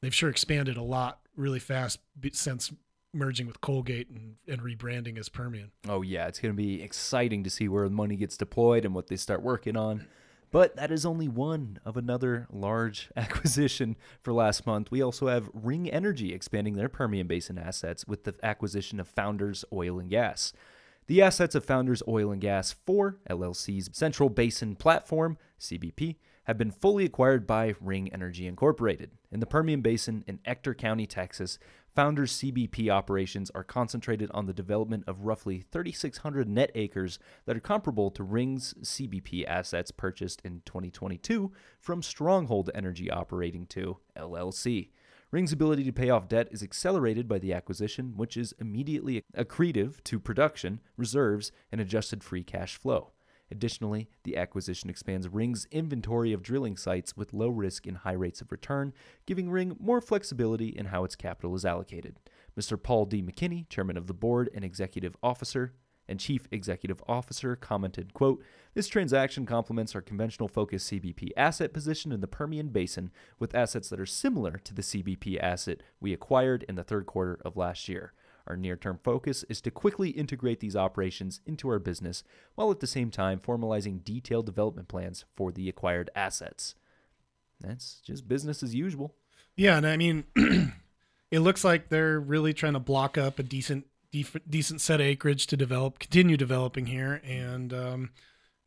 they've 0.00 0.14
sure 0.14 0.30
expanded 0.30 0.76
a 0.76 0.82
lot 0.82 1.18
really 1.36 1.58
fast 1.58 1.98
since 2.32 2.72
merging 3.12 3.48
with 3.48 3.60
Colgate 3.60 4.08
and, 4.08 4.36
and 4.46 4.60
rebranding 4.60 5.18
as 5.18 5.28
Permian. 5.28 5.72
Oh 5.88 6.02
yeah, 6.02 6.28
it's 6.28 6.38
going 6.38 6.54
to 6.54 6.56
be 6.56 6.80
exciting 6.80 7.42
to 7.42 7.50
see 7.50 7.68
where 7.68 7.88
the 7.88 7.94
money 7.94 8.14
gets 8.14 8.36
deployed 8.36 8.84
and 8.84 8.94
what 8.94 9.08
they 9.08 9.16
start 9.16 9.42
working 9.42 9.76
on. 9.76 10.06
But 10.50 10.76
that 10.76 10.90
is 10.90 11.04
only 11.04 11.28
one 11.28 11.78
of 11.84 11.96
another 11.96 12.46
large 12.50 13.10
acquisition 13.16 13.96
for 14.22 14.32
last 14.32 14.66
month. 14.66 14.90
We 14.90 15.02
also 15.02 15.28
have 15.28 15.50
Ring 15.52 15.90
Energy 15.90 16.32
expanding 16.32 16.74
their 16.74 16.88
Permian 16.88 17.26
Basin 17.26 17.58
assets 17.58 18.06
with 18.06 18.24
the 18.24 18.34
acquisition 18.42 18.98
of 19.00 19.08
Founders 19.08 19.64
Oil 19.72 19.98
and 19.98 20.08
Gas. 20.08 20.52
The 21.06 21.22
assets 21.22 21.54
of 21.54 21.64
Founders 21.64 22.02
Oil 22.06 22.30
and 22.30 22.40
Gas 22.40 22.72
4, 22.84 23.16
LLC's 23.30 23.88
Central 23.92 24.28
Basin 24.28 24.76
Platform, 24.76 25.38
CBP, 25.58 26.16
have 26.44 26.58
been 26.58 26.70
fully 26.70 27.04
acquired 27.04 27.46
by 27.46 27.74
Ring 27.80 28.12
Energy 28.12 28.46
Incorporated. 28.46 29.10
In 29.30 29.40
the 29.40 29.46
Permian 29.46 29.82
Basin 29.82 30.24
in 30.26 30.38
Ector 30.46 30.74
County, 30.74 31.06
Texas, 31.06 31.58
Founders 31.98 32.32
CBP 32.34 32.90
operations 32.90 33.50
are 33.56 33.64
concentrated 33.64 34.30
on 34.30 34.46
the 34.46 34.52
development 34.52 35.02
of 35.08 35.24
roughly 35.24 35.64
3,600 35.72 36.48
net 36.48 36.70
acres 36.76 37.18
that 37.44 37.56
are 37.56 37.60
comparable 37.60 38.08
to 38.12 38.22
Ring's 38.22 38.72
CBP 38.80 39.44
assets 39.48 39.90
purchased 39.90 40.40
in 40.44 40.62
2022 40.64 41.50
from 41.80 42.00
Stronghold 42.00 42.70
Energy 42.72 43.10
Operating 43.10 43.66
2, 43.66 43.96
LLC. 44.16 44.90
Ring's 45.32 45.52
ability 45.52 45.82
to 45.82 45.92
pay 45.92 46.08
off 46.08 46.28
debt 46.28 46.46
is 46.52 46.62
accelerated 46.62 47.26
by 47.26 47.40
the 47.40 47.52
acquisition, 47.52 48.12
which 48.14 48.36
is 48.36 48.54
immediately 48.60 49.24
accretive 49.36 50.00
to 50.04 50.20
production, 50.20 50.78
reserves, 50.96 51.50
and 51.72 51.80
adjusted 51.80 52.22
free 52.22 52.44
cash 52.44 52.76
flow. 52.76 53.10
Additionally, 53.50 54.08
the 54.24 54.36
acquisition 54.36 54.90
expands 54.90 55.28
Ring's 55.28 55.66
inventory 55.70 56.32
of 56.32 56.42
drilling 56.42 56.76
sites 56.76 57.16
with 57.16 57.32
low 57.32 57.48
risk 57.48 57.86
and 57.86 57.98
high 57.98 58.12
rates 58.12 58.40
of 58.40 58.52
return, 58.52 58.92
giving 59.26 59.50
Ring 59.50 59.76
more 59.80 60.00
flexibility 60.00 60.68
in 60.68 60.86
how 60.86 61.04
its 61.04 61.16
capital 61.16 61.54
is 61.54 61.64
allocated. 61.64 62.16
Mr. 62.58 62.80
Paul 62.80 63.06
D. 63.06 63.22
McKinney, 63.22 63.68
chairman 63.68 63.96
of 63.96 64.06
the 64.06 64.14
board 64.14 64.50
and 64.54 64.64
executive 64.64 65.16
officer, 65.22 65.72
and 66.08 66.18
chief 66.18 66.48
executive 66.50 67.02
officer 67.06 67.54
commented, 67.54 68.14
quote, 68.14 68.42
This 68.74 68.88
transaction 68.88 69.46
complements 69.46 69.94
our 69.94 70.00
conventional 70.00 70.48
focus 70.48 70.90
CBP 70.90 71.30
asset 71.36 71.72
position 71.72 72.12
in 72.12 72.20
the 72.20 72.26
Permian 72.26 72.68
Basin 72.68 73.10
with 73.38 73.54
assets 73.54 73.88
that 73.90 74.00
are 74.00 74.06
similar 74.06 74.58
to 74.64 74.74
the 74.74 74.82
CBP 74.82 75.38
asset 75.40 75.82
we 76.00 76.12
acquired 76.12 76.64
in 76.68 76.76
the 76.76 76.84
third 76.84 77.06
quarter 77.06 77.38
of 77.44 77.56
last 77.56 77.88
year. 77.88 78.12
Our 78.48 78.56
near 78.56 78.76
term 78.76 78.98
focus 79.04 79.44
is 79.48 79.60
to 79.60 79.70
quickly 79.70 80.10
integrate 80.10 80.60
these 80.60 80.74
operations 80.74 81.40
into 81.46 81.68
our 81.68 81.78
business 81.78 82.24
while 82.54 82.70
at 82.70 82.80
the 82.80 82.86
same 82.86 83.10
time 83.10 83.38
formalizing 83.38 84.02
detailed 84.02 84.46
development 84.46 84.88
plans 84.88 85.26
for 85.36 85.52
the 85.52 85.68
acquired 85.68 86.10
assets. 86.16 86.74
That's 87.60 88.00
just 88.00 88.26
business 88.26 88.62
as 88.62 88.74
usual. 88.74 89.14
Yeah, 89.54 89.76
and 89.76 89.86
I 89.86 89.96
mean, 89.96 90.24
it 91.30 91.40
looks 91.40 91.62
like 91.62 91.88
they're 91.88 92.18
really 92.18 92.54
trying 92.54 92.72
to 92.72 92.80
block 92.80 93.18
up 93.18 93.38
a 93.38 93.42
decent, 93.42 93.86
def- 94.12 94.36
decent 94.48 94.80
set 94.80 95.00
of 95.00 95.06
acreage 95.06 95.46
to 95.48 95.56
develop, 95.56 95.98
continue 95.98 96.36
developing 96.36 96.86
here, 96.86 97.20
and 97.24 97.74
um, 97.74 98.10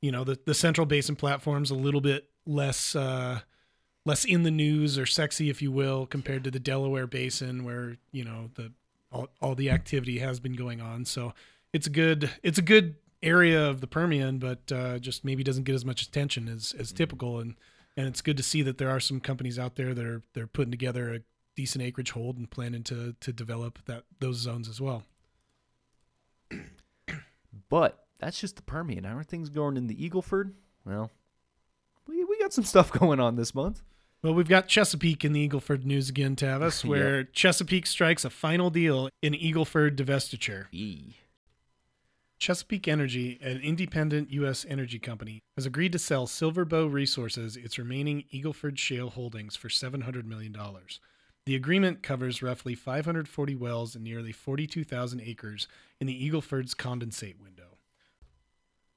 you 0.02 0.12
know, 0.12 0.24
the 0.24 0.38
the 0.46 0.54
Central 0.54 0.86
Basin 0.86 1.16
platform's 1.16 1.72
a 1.72 1.76
little 1.76 2.02
bit 2.02 2.30
less. 2.46 2.96
Uh, 2.96 3.40
less 4.04 4.26
in 4.26 4.42
the 4.42 4.50
news 4.50 4.98
or 4.98 5.06
sexy 5.06 5.48
if 5.48 5.62
you 5.62 5.72
will 5.72 6.08
compared 6.08 6.44
to 6.44 6.50
the 6.50 6.60
Delaware 6.60 7.06
basin 7.06 7.64
where 7.64 7.98
you 8.12 8.24
know 8.24 8.50
the 8.56 8.72
all, 9.12 9.30
all 9.42 9.56
the 9.56 9.70
activity 9.70 10.20
has 10.20 10.40
been 10.40 10.54
going 10.54 10.82
on. 10.82 11.06
So 11.06 11.34
it's 11.74 11.88
a 11.88 11.90
good 11.90 12.30
it's 12.44 12.58
a 12.58 12.64
good 12.64 12.96
area 13.24 13.68
of 13.68 13.82
the 13.82 13.88
Permian, 13.88 14.40
but 14.40 14.72
uh, 14.72 15.00
just 15.00 15.24
maybe 15.24 15.44
doesn't 15.44 15.64
get 15.64 15.76
as 15.76 15.86
much 15.86 16.02
attention 16.02 16.48
as 16.48 16.74
as 16.78 16.88
mm-hmm. 16.88 16.98
typical. 16.98 17.40
And 17.40 17.56
and 17.98 18.08
it's 18.08 18.22
good 18.22 18.38
to 18.38 18.44
see 18.44 18.62
that 18.62 18.78
there 18.78 18.90
are 18.90 19.00
some 19.00 19.20
companies 19.20 19.60
out 19.60 19.76
there 19.76 19.94
that 19.94 20.06
are 20.06 20.22
they're 20.34 20.48
putting 20.48 20.72
together 20.72 21.14
a 21.14 21.20
decent 21.56 21.84
acreage 21.84 22.12
hold 22.12 22.38
and 22.38 22.50
planning 22.50 22.84
to 22.84 23.16
to 23.20 23.34
develop 23.34 23.80
that 23.86 24.04
those 24.20 24.38
zones 24.38 24.70
as 24.70 24.80
well. 24.80 25.04
But 27.70 28.06
that's 28.20 28.40
just 28.40 28.56
the 28.56 28.62
Permian. 28.62 29.04
How 29.04 29.18
are 29.18 29.24
things 29.24 29.50
going 29.50 29.78
in 29.78 29.88
the 29.88 29.96
Eagleford? 29.96 30.54
Well, 30.86 31.12
we 32.08 32.24
we 32.24 32.40
got 32.40 32.54
some 32.54 32.66
stuff 32.66 32.92
going 33.00 33.20
on 33.20 33.36
this 33.36 33.54
month. 33.54 33.82
Well, 34.24 34.36
we've 34.36 34.48
got 34.48 34.68
Chesapeake 34.68 35.26
in 35.26 35.34
the 35.34 35.50
Eagleford 35.50 35.84
news 35.84 36.10
again, 36.10 36.36
Tavis, 36.36 36.86
where 36.88 37.20
yep. 37.20 37.34
Chesapeake 37.34 37.88
strikes 37.88 38.24
a 38.24 38.30
final 38.30 38.70
deal 38.70 39.10
in 39.22 39.34
Eagleford 39.34 39.96
divestiture. 39.96 40.68
E. 40.72 41.16
Chesapeake 42.38 42.88
Energy, 42.88 43.40
an 43.42 43.60
independent 43.62 44.32
U.S. 44.32 44.66
energy 44.68 45.00
company, 45.00 45.42
has 45.56 45.66
agreed 45.66 45.92
to 45.92 46.00
sell 46.00 46.26
Silverbow 46.28 46.92
Resources 46.92 47.56
its 47.56 47.78
remaining 47.78 48.24
Eagleford 48.34 48.78
shale 48.78 49.12
holdings 49.12 49.56
for 49.56 49.70
$700 49.70 50.26
million. 50.26 50.56
The 51.46 51.56
agreement 51.56 52.04
covers 52.04 52.44
roughly 52.44 52.76
540 52.76 53.56
wells 53.56 53.96
and 53.96 54.04
nearly 54.04 54.32
42,000 54.32 55.22
acres 55.22 55.68
in 56.00 56.08
the 56.08 56.30
Eagleford's 56.30 56.76
condensate 56.76 57.42
window. 57.42 57.71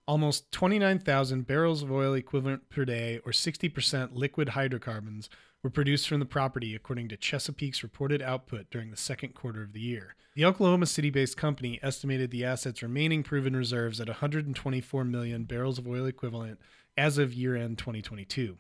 Almost 0.07 0.53
29,000 0.53 1.47
barrels 1.47 1.83
of 1.83 1.91
oil 1.91 2.13
equivalent 2.13 2.69
per 2.69 2.85
day, 2.85 3.21
or 3.25 3.33
60% 3.33 4.11
liquid 4.13 4.51
hydrocarbons, 4.51 5.31
were 5.63 5.71
produced 5.71 6.07
from 6.07 6.21
the 6.21 6.27
property, 6.27 6.75
according 6.75 7.09
to 7.09 7.17
Chesapeake's 7.17 7.83
reported 7.83 8.21
output 8.21 8.69
during 8.71 8.91
the 8.91 8.99
second 8.99 9.35
quarter 9.35 9.63
of 9.63 9.73
the 9.73 9.81
year. 9.81 10.15
The 10.35 10.45
Oklahoma 10.45 10.85
City 10.85 11.09
based 11.09 11.39
company 11.39 11.81
estimated 11.83 12.31
the 12.31 12.45
asset's 12.45 12.83
remaining 12.83 13.23
proven 13.23 13.57
reserves 13.57 13.99
at 13.99 14.09
124 14.09 15.05
million 15.05 15.45
barrels 15.45 15.79
of 15.79 15.89
oil 15.89 16.05
equivalent 16.05 16.61
as 16.99 17.17
of 17.17 17.33
year 17.33 17.57
end 17.57 17.79
2022. 17.79 18.59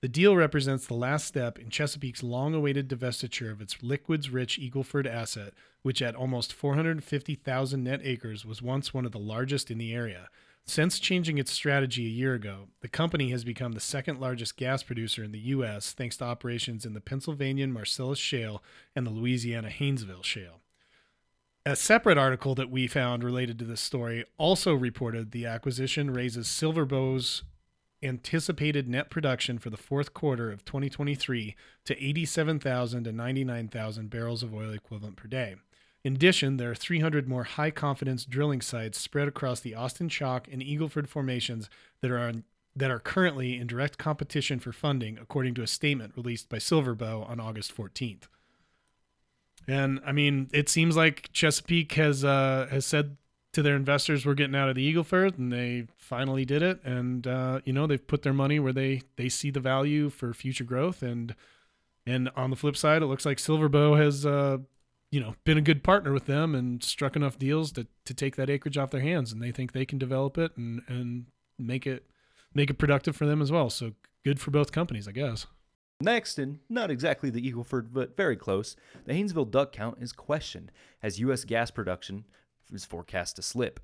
The 0.00 0.08
deal 0.08 0.36
represents 0.36 0.86
the 0.86 0.94
last 0.94 1.26
step 1.26 1.58
in 1.58 1.68
Chesapeake's 1.68 2.22
long 2.22 2.54
awaited 2.54 2.88
divestiture 2.88 3.50
of 3.50 3.60
its 3.60 3.82
liquids 3.82 4.30
rich 4.30 4.58
Eagleford 4.58 5.06
asset, 5.06 5.52
which 5.82 6.00
at 6.00 6.14
almost 6.14 6.54
450,000 6.54 7.84
net 7.84 8.00
acres 8.04 8.46
was 8.46 8.62
once 8.62 8.94
one 8.94 9.04
of 9.04 9.12
the 9.12 9.18
largest 9.18 9.70
in 9.70 9.76
the 9.76 9.92
area 9.92 10.30
since 10.70 10.98
changing 10.98 11.38
its 11.38 11.52
strategy 11.52 12.06
a 12.06 12.10
year 12.10 12.34
ago, 12.34 12.68
the 12.80 12.88
company 12.88 13.30
has 13.30 13.44
become 13.44 13.72
the 13.72 13.80
second 13.80 14.20
largest 14.20 14.56
gas 14.56 14.82
producer 14.82 15.24
in 15.24 15.32
the 15.32 15.38
U.S. 15.38 15.92
thanks 15.92 16.16
to 16.18 16.24
operations 16.24 16.84
in 16.84 16.94
the 16.94 17.00
Pennsylvania 17.00 17.66
Marcellus 17.66 18.18
Shale 18.18 18.62
and 18.94 19.06
the 19.06 19.10
Louisiana 19.10 19.68
Haynesville 19.68 20.24
Shale. 20.24 20.60
A 21.66 21.76
separate 21.76 22.18
article 22.18 22.54
that 22.54 22.70
we 22.70 22.86
found 22.86 23.22
related 23.22 23.58
to 23.58 23.64
this 23.64 23.80
story 23.80 24.24
also 24.38 24.74
reported 24.74 25.30
the 25.30 25.46
acquisition 25.46 26.10
raises 26.12 26.48
Silverbow's 26.48 27.42
anticipated 28.02 28.88
net 28.88 29.10
production 29.10 29.58
for 29.58 29.70
the 29.70 29.76
fourth 29.76 30.14
quarter 30.14 30.50
of 30.50 30.64
2023 30.64 31.56
to 31.84 32.04
87,000 32.04 33.04
to 33.04 33.12
99,000 33.12 34.08
barrels 34.08 34.42
of 34.42 34.54
oil 34.54 34.72
equivalent 34.72 35.16
per 35.16 35.28
day. 35.28 35.56
In 36.04 36.14
addition, 36.14 36.56
there 36.56 36.70
are 36.70 36.76
300 36.76 37.28
more 37.28 37.44
high 37.44 37.70
confidence 37.70 38.24
drilling 38.24 38.60
sites 38.60 38.98
spread 38.98 39.28
across 39.28 39.60
the 39.60 39.74
Austin 39.74 40.08
Chalk 40.08 40.46
and 40.50 40.62
Eagleford 40.62 41.08
formations 41.08 41.68
that 42.00 42.10
are 42.10 42.18
on, 42.18 42.44
that 42.76 42.90
are 42.90 43.00
currently 43.00 43.56
in 43.56 43.66
direct 43.66 43.98
competition 43.98 44.60
for 44.60 44.72
funding, 44.72 45.18
according 45.18 45.54
to 45.54 45.62
a 45.62 45.66
statement 45.66 46.14
released 46.16 46.48
by 46.48 46.58
Silverbow 46.58 47.28
on 47.28 47.40
August 47.40 47.76
14th. 47.76 48.28
And 49.66 50.00
I 50.06 50.12
mean, 50.12 50.48
it 50.52 50.68
seems 50.68 50.96
like 50.96 51.30
Chesapeake 51.32 51.92
has 51.92 52.24
uh, 52.24 52.68
has 52.70 52.86
said 52.86 53.16
to 53.52 53.62
their 53.62 53.76
investors, 53.76 54.24
"We're 54.24 54.34
getting 54.34 54.56
out 54.56 54.68
of 54.68 54.76
the 54.76 54.94
Eagleford," 54.94 55.36
and 55.36 55.52
they 55.52 55.88
finally 55.96 56.44
did 56.44 56.62
it. 56.62 56.82
And 56.84 57.26
uh, 57.26 57.60
you 57.64 57.72
know, 57.72 57.86
they've 57.86 58.06
put 58.06 58.22
their 58.22 58.32
money 58.32 58.58
where 58.58 58.72
they 58.72 59.02
they 59.16 59.28
see 59.28 59.50
the 59.50 59.60
value 59.60 60.08
for 60.08 60.32
future 60.32 60.64
growth. 60.64 61.02
And 61.02 61.34
and 62.06 62.30
on 62.34 62.48
the 62.48 62.56
flip 62.56 62.76
side, 62.76 63.02
it 63.02 63.06
looks 63.06 63.26
like 63.26 63.36
Silverbow 63.36 63.98
has 64.02 64.24
uh, 64.24 64.58
you 65.10 65.20
know, 65.20 65.34
been 65.44 65.58
a 65.58 65.62
good 65.62 65.82
partner 65.82 66.12
with 66.12 66.26
them 66.26 66.54
and 66.54 66.82
struck 66.82 67.16
enough 67.16 67.38
deals 67.38 67.72
to, 67.72 67.86
to 68.04 68.14
take 68.14 68.36
that 68.36 68.50
acreage 68.50 68.76
off 68.76 68.90
their 68.90 69.00
hands 69.00 69.32
and 69.32 69.42
they 69.42 69.52
think 69.52 69.72
they 69.72 69.86
can 69.86 69.98
develop 69.98 70.36
it 70.36 70.56
and, 70.56 70.82
and 70.88 71.26
make 71.58 71.86
it 71.86 72.06
make 72.54 72.70
it 72.70 72.74
productive 72.74 73.16
for 73.16 73.26
them 73.26 73.42
as 73.42 73.52
well. 73.52 73.70
So 73.70 73.92
good 74.24 74.40
for 74.40 74.50
both 74.50 74.72
companies, 74.72 75.06
I 75.06 75.12
guess. 75.12 75.46
Next, 76.00 76.38
and 76.38 76.60
not 76.68 76.90
exactly 76.90 77.28
the 77.28 77.42
Eagleford, 77.42 77.88
but 77.92 78.16
very 78.16 78.36
close, 78.36 78.76
the 79.04 79.12
Haynesville 79.12 79.50
DUC 79.50 79.72
count 79.72 79.98
is 80.00 80.12
questioned 80.12 80.70
as 81.02 81.18
U.S. 81.20 81.44
gas 81.44 81.70
production 81.72 82.24
is 82.72 82.84
forecast 82.84 83.36
to 83.36 83.42
slip. 83.42 83.80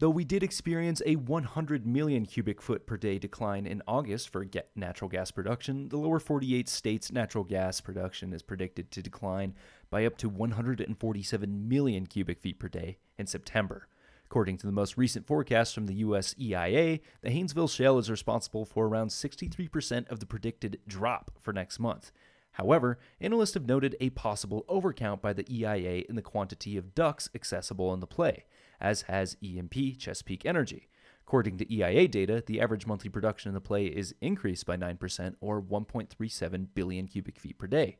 Though 0.00 0.10
we 0.10 0.24
did 0.24 0.42
experience 0.42 1.02
a 1.06 1.16
100 1.16 1.86
million 1.86 2.26
cubic 2.26 2.60
foot 2.60 2.86
per 2.86 2.96
day 2.96 3.18
decline 3.18 3.66
in 3.66 3.82
August 3.86 4.30
for 4.30 4.46
natural 4.74 5.08
gas 5.08 5.30
production, 5.30 5.88
the 5.88 5.98
lower 5.98 6.18
48 6.18 6.68
states' 6.68 7.12
natural 7.12 7.44
gas 7.44 7.80
production 7.80 8.32
is 8.32 8.42
predicted 8.42 8.90
to 8.90 9.02
decline 9.02 9.54
by 9.90 10.04
up 10.04 10.16
to 10.18 10.28
147 10.28 11.68
million 11.68 12.06
cubic 12.06 12.40
feet 12.40 12.58
per 12.58 12.68
day 12.68 12.98
in 13.18 13.26
September. 13.26 13.88
According 14.26 14.56
to 14.58 14.66
the 14.66 14.72
most 14.72 14.96
recent 14.96 15.26
forecast 15.26 15.74
from 15.74 15.86
the 15.86 15.94
US 15.96 16.34
EIA, 16.40 16.98
the 17.22 17.30
Haynesville 17.30 17.70
Shale 17.70 17.98
is 17.98 18.10
responsible 18.10 18.64
for 18.64 18.86
around 18.86 19.08
63% 19.08 20.10
of 20.10 20.20
the 20.20 20.26
predicted 20.26 20.80
drop 20.88 21.30
for 21.38 21.52
next 21.52 21.78
month. 21.78 22.10
However, 22.52 22.98
analysts 23.20 23.54
have 23.54 23.66
noted 23.66 23.96
a 24.00 24.10
possible 24.10 24.64
overcount 24.68 25.20
by 25.20 25.32
the 25.32 25.46
EIA 25.52 26.04
in 26.08 26.16
the 26.16 26.22
quantity 26.22 26.76
of 26.76 26.94
DUCs 26.94 27.28
accessible 27.34 27.92
in 27.92 28.00
the 28.00 28.06
play, 28.06 28.44
as 28.80 29.02
has 29.02 29.36
E&P 29.40 29.94
Chesapeake 29.94 30.46
Energy. 30.46 30.88
According 31.26 31.58
to 31.58 31.72
EIA 31.72 32.06
data, 32.06 32.42
the 32.46 32.60
average 32.60 32.86
monthly 32.86 33.10
production 33.10 33.48
in 33.48 33.54
the 33.54 33.60
play 33.60 33.86
is 33.86 34.14
increased 34.20 34.66
by 34.66 34.76
9% 34.76 35.36
or 35.40 35.60
1.37 35.62 36.66
billion 36.74 37.06
cubic 37.08 37.38
feet 37.38 37.58
per 37.58 37.66
day 37.66 37.98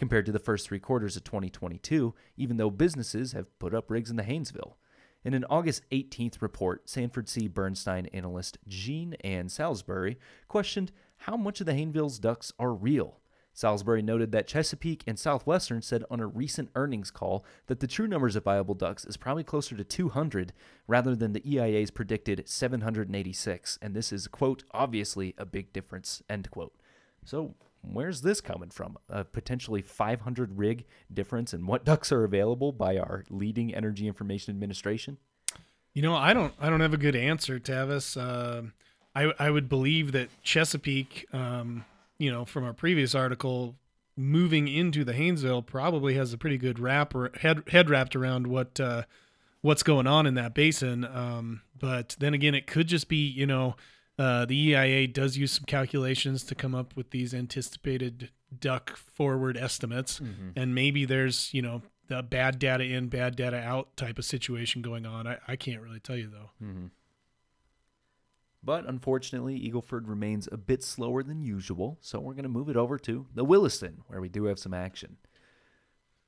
compared 0.00 0.24
to 0.24 0.32
the 0.32 0.38
first 0.38 0.66
three 0.66 0.78
quarters 0.78 1.14
of 1.14 1.24
2022, 1.24 2.14
even 2.38 2.56
though 2.56 2.70
businesses 2.70 3.32
have 3.32 3.58
put 3.58 3.74
up 3.74 3.90
rigs 3.90 4.08
in 4.08 4.16
the 4.16 4.22
Haynesville. 4.22 4.76
In 5.26 5.34
an 5.34 5.44
August 5.50 5.82
18th 5.92 6.40
report, 6.40 6.88
Sanford 6.88 7.28
C. 7.28 7.48
Bernstein 7.48 8.06
analyst 8.06 8.56
Jean 8.66 9.12
Ann 9.22 9.50
Salisbury 9.50 10.18
questioned 10.48 10.90
how 11.18 11.36
much 11.36 11.60
of 11.60 11.66
the 11.66 11.74
Haynesville's 11.74 12.18
DUCs 12.18 12.50
are 12.58 12.72
real. 12.72 13.20
Salisbury 13.52 14.00
noted 14.00 14.32
that 14.32 14.46
Chesapeake 14.46 15.04
and 15.06 15.18
Southwestern 15.18 15.82
said 15.82 16.02
on 16.10 16.18
a 16.18 16.26
recent 16.26 16.70
earnings 16.74 17.10
call 17.10 17.44
that 17.66 17.80
the 17.80 17.86
true 17.86 18.08
numbers 18.08 18.36
of 18.36 18.44
viable 18.44 18.74
DUCs 18.74 19.06
is 19.06 19.18
probably 19.18 19.44
closer 19.44 19.76
to 19.76 19.84
200 19.84 20.54
rather 20.88 21.14
than 21.14 21.34
the 21.34 21.46
EIA's 21.46 21.90
predicted 21.90 22.48
786, 22.48 23.78
and 23.82 23.94
this 23.94 24.14
is, 24.14 24.28
quote, 24.28 24.64
obviously 24.72 25.34
a 25.36 25.44
big 25.44 25.74
difference, 25.74 26.22
end 26.30 26.50
quote. 26.50 26.72
So, 27.26 27.54
where's 27.82 28.22
this 28.22 28.40
coming 28.40 28.70
from? 28.70 28.96
A 29.08 29.24
potentially 29.24 29.82
500 29.82 30.58
rig 30.58 30.84
difference 31.12 31.54
in 31.54 31.66
what 31.66 31.84
DUCs 31.86 32.12
are 32.12 32.24
available 32.24 32.72
by 32.72 32.98
our 32.98 33.24
leading 33.30 33.74
Energy 33.74 34.06
Information 34.06 34.54
Administration? 34.54 35.18
You 35.94 36.02
know, 36.02 36.14
I 36.14 36.32
don't, 36.32 36.54
I 36.60 36.70
don't 36.70 36.80
have 36.80 36.94
a 36.94 36.98
good 36.98 37.16
answer, 37.16 37.58
Tavis. 37.58 38.16
Uh, 38.16 38.68
I, 39.14 39.32
I 39.38 39.50
would 39.50 39.68
believe 39.68 40.12
that 40.12 40.28
Chesapeake, 40.42 41.26
um, 41.32 41.84
you 42.18 42.30
know, 42.30 42.44
from 42.44 42.64
our 42.64 42.72
previous 42.72 43.14
article, 43.14 43.74
moving 44.16 44.68
into 44.68 45.04
the 45.04 45.12
Haynesville 45.12 45.64
probably 45.64 46.14
has 46.14 46.32
a 46.32 46.38
pretty 46.38 46.58
good 46.58 46.78
wrap 46.78 47.14
or 47.14 47.30
head 47.40 47.62
head 47.68 47.88
wrapped 47.88 48.14
around 48.14 48.46
what 48.46 48.78
uh, 48.78 49.02
what's 49.62 49.82
going 49.82 50.06
on 50.06 50.26
in 50.26 50.34
that 50.34 50.54
basin. 50.54 51.04
Um, 51.04 51.62
but 51.78 52.16
then 52.18 52.34
again, 52.34 52.54
it 52.54 52.66
could 52.66 52.86
just 52.86 53.08
be 53.08 53.26
you 53.26 53.46
know 53.46 53.76
uh, 54.20 54.44
the 54.44 54.54
EIA 54.54 55.08
does 55.08 55.38
use 55.38 55.52
some 55.52 55.64
calculations 55.64 56.44
to 56.44 56.54
come 56.54 56.74
up 56.74 56.94
with 56.94 57.10
these 57.10 57.32
anticipated 57.32 58.28
DUC 58.54 58.90
forward 58.90 59.56
estimates, 59.56 60.20
mm-hmm. 60.20 60.50
and 60.54 60.74
maybe 60.74 61.06
there's 61.06 61.54
you 61.54 61.62
know 61.62 61.80
the 62.08 62.22
bad 62.22 62.58
data 62.58 62.84
in, 62.84 63.08
bad 63.08 63.34
data 63.34 63.56
out 63.56 63.96
type 63.96 64.18
of 64.18 64.26
situation 64.26 64.82
going 64.82 65.06
on. 65.06 65.26
I, 65.26 65.38
I 65.48 65.56
can't 65.56 65.80
really 65.80 66.00
tell 66.00 66.18
you 66.18 66.28
though. 66.28 66.50
Mm-hmm. 66.62 66.86
But 68.62 68.86
unfortunately, 68.86 69.58
Eagleford 69.58 70.06
remains 70.06 70.46
a 70.52 70.58
bit 70.58 70.82
slower 70.84 71.22
than 71.22 71.40
usual, 71.40 71.96
so 72.02 72.20
we're 72.20 72.34
going 72.34 72.42
to 72.42 72.50
move 72.50 72.68
it 72.68 72.76
over 72.76 72.98
to 72.98 73.26
the 73.34 73.42
Williston, 73.44 74.02
where 74.06 74.20
we 74.20 74.28
do 74.28 74.44
have 74.44 74.58
some 74.58 74.74
action. 74.74 75.16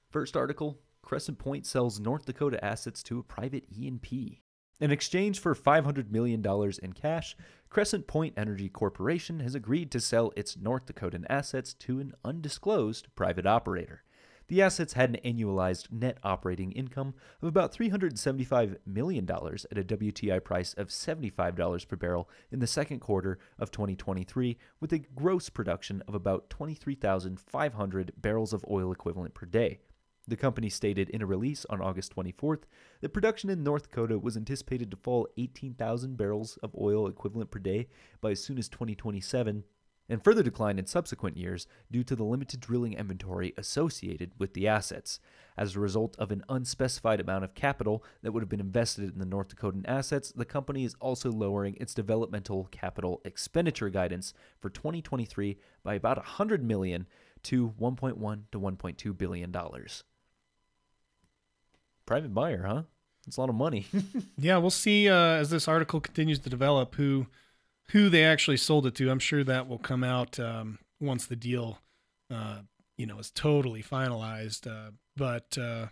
First 0.09 0.35
article 0.35 0.79
Crescent 1.03 1.39
Point 1.39 1.67
sells 1.67 2.01
North 2.01 2.25
Dakota 2.25 2.65
assets 2.65 3.03
to 3.03 3.19
a 3.19 3.23
private 3.23 3.65
E&P. 3.71 4.41
In 4.83 4.91
exchange 4.91 5.39
for 5.39 5.55
$500 5.55 6.11
million 6.11 6.45
in 6.83 6.93
cash, 6.93 7.37
Crescent 7.71 8.09
Point 8.09 8.35
Energy 8.37 8.69
Corporation 8.69 9.39
has 9.39 9.55
agreed 9.55 9.93
to 9.93 10.01
sell 10.01 10.33
its 10.35 10.57
North 10.57 10.87
Dakotan 10.87 11.25
assets 11.31 11.73
to 11.75 12.01
an 12.01 12.15
undisclosed 12.25 13.07
private 13.15 13.47
operator. 13.47 14.03
The 14.49 14.61
assets 14.61 14.95
had 14.95 15.11
an 15.11 15.21
annualized 15.25 15.93
net 15.93 16.19
operating 16.25 16.73
income 16.73 17.15
of 17.41 17.47
about 17.47 17.73
$375 17.73 18.77
million 18.85 19.25
at 19.31 19.79
a 19.79 19.85
WTI 19.85 20.43
price 20.43 20.75
of 20.75 20.89
$75 20.89 21.87
per 21.87 21.95
barrel 21.95 22.29
in 22.51 22.59
the 22.59 22.67
second 22.67 22.99
quarter 22.99 23.39
of 23.61 23.71
2023, 23.71 24.59
with 24.81 24.93
a 24.93 24.99
gross 24.99 25.49
production 25.49 26.03
of 26.09 26.17
about 26.17 26.51
23,500 26.51 28.13
barrels 28.17 28.53
of 28.53 28.65
oil 28.69 28.91
equivalent 28.91 29.33
per 29.33 29.47
day. 29.47 29.79
The 30.29 30.37
company 30.37 30.69
stated 30.69 31.11
in 31.11 31.21
a 31.21 31.27
release 31.27 31.67
on 31.69 31.81
August 31.81 32.15
24th 32.15 32.63
that 33.01 33.13
production 33.13 33.51
in 33.51 33.65
North 33.65 33.91
Dakota 33.91 34.21
was 34.21 34.37
anticipated 34.37 34.91
to 34.93 34.97
fall 34.97 35.27
18,000 35.37 36.17
barrels 36.17 36.59
of 36.63 36.77
oil 36.79 37.09
equivalent 37.09 37.51
per 37.51 37.59
day 37.59 37.89
by 38.21 38.31
as 38.31 38.43
soon 38.43 38.57
as 38.57 38.69
2027 38.69 39.65
and 40.09 40.23
further 40.23 40.43
decline 40.43 40.79
in 40.79 40.87
subsequent 40.87 41.37
years 41.37 41.67
due 41.91 42.05
to 42.05 42.15
the 42.15 42.23
limited 42.25 42.61
drilling 42.61 42.93
inventory 42.93 43.53
associated 43.57 44.31
with 44.39 44.55
the 44.55 44.69
assets. 44.69 45.19
As 45.57 45.75
a 45.75 45.81
result 45.81 46.17
of 46.19 46.31
an 46.31 46.45
unspecified 46.49 47.21
amount 47.21 47.45
of 47.45 47.55
capital 47.55 48.05
that 48.23 48.33
would 48.33 48.43
have 48.43 48.49
been 48.49 48.61
invested 48.61 49.13
in 49.13 49.19
the 49.19 49.27
North 49.27 49.49
Dakotan 49.49 49.85
assets, 49.89 50.31
the 50.31 50.45
company 50.45 50.85
is 50.85 50.97
also 51.01 51.33
lowering 51.33 51.77
its 51.81 51.95
developmental 51.95 52.69
capital 52.71 53.21
expenditure 53.25 53.91
guidance 53.91 54.35
for 54.61 54.71
2023 54.71 55.59
by 55.83 55.95
about 55.95 56.19
100 56.19 56.63
million 56.63 57.07
to 57.43 57.71
1.1 57.81 58.43
to 58.53 58.61
1.2 58.61 59.19
billion 59.19 59.51
dollars. 59.51 60.05
Private 62.13 62.35
buyer, 62.35 62.63
huh? 62.67 62.83
It's 63.27 63.39
a 63.39 63.41
lot 63.41 63.49
of 63.49 63.55
money. 63.55 63.87
yeah, 64.37 64.59
we'll 64.59 64.69
see 64.69 65.09
uh, 65.09 65.15
as 65.15 65.49
this 65.49 65.67
article 65.67 65.99
continues 65.99 66.39
to 66.41 66.51
develop 66.51 66.95
who 66.97 67.27
who 67.93 68.11
they 68.11 68.23
actually 68.23 68.59
sold 68.59 68.85
it 68.85 68.95
to. 68.97 69.11
I'm 69.11 69.19
sure 69.19 69.43
that 69.43 69.67
will 69.67 69.79
come 69.79 70.05
out 70.05 70.39
um, 70.39 70.79
once 71.01 71.25
the 71.25 71.37
deal, 71.37 71.79
uh, 72.31 72.59
you 72.99 73.07
know, 73.07 73.19
is 73.19 73.31
totally 73.31 73.83
finalized. 73.83 74.71
Uh, 74.71 74.91
but 75.17 75.57
uh, 75.57 75.87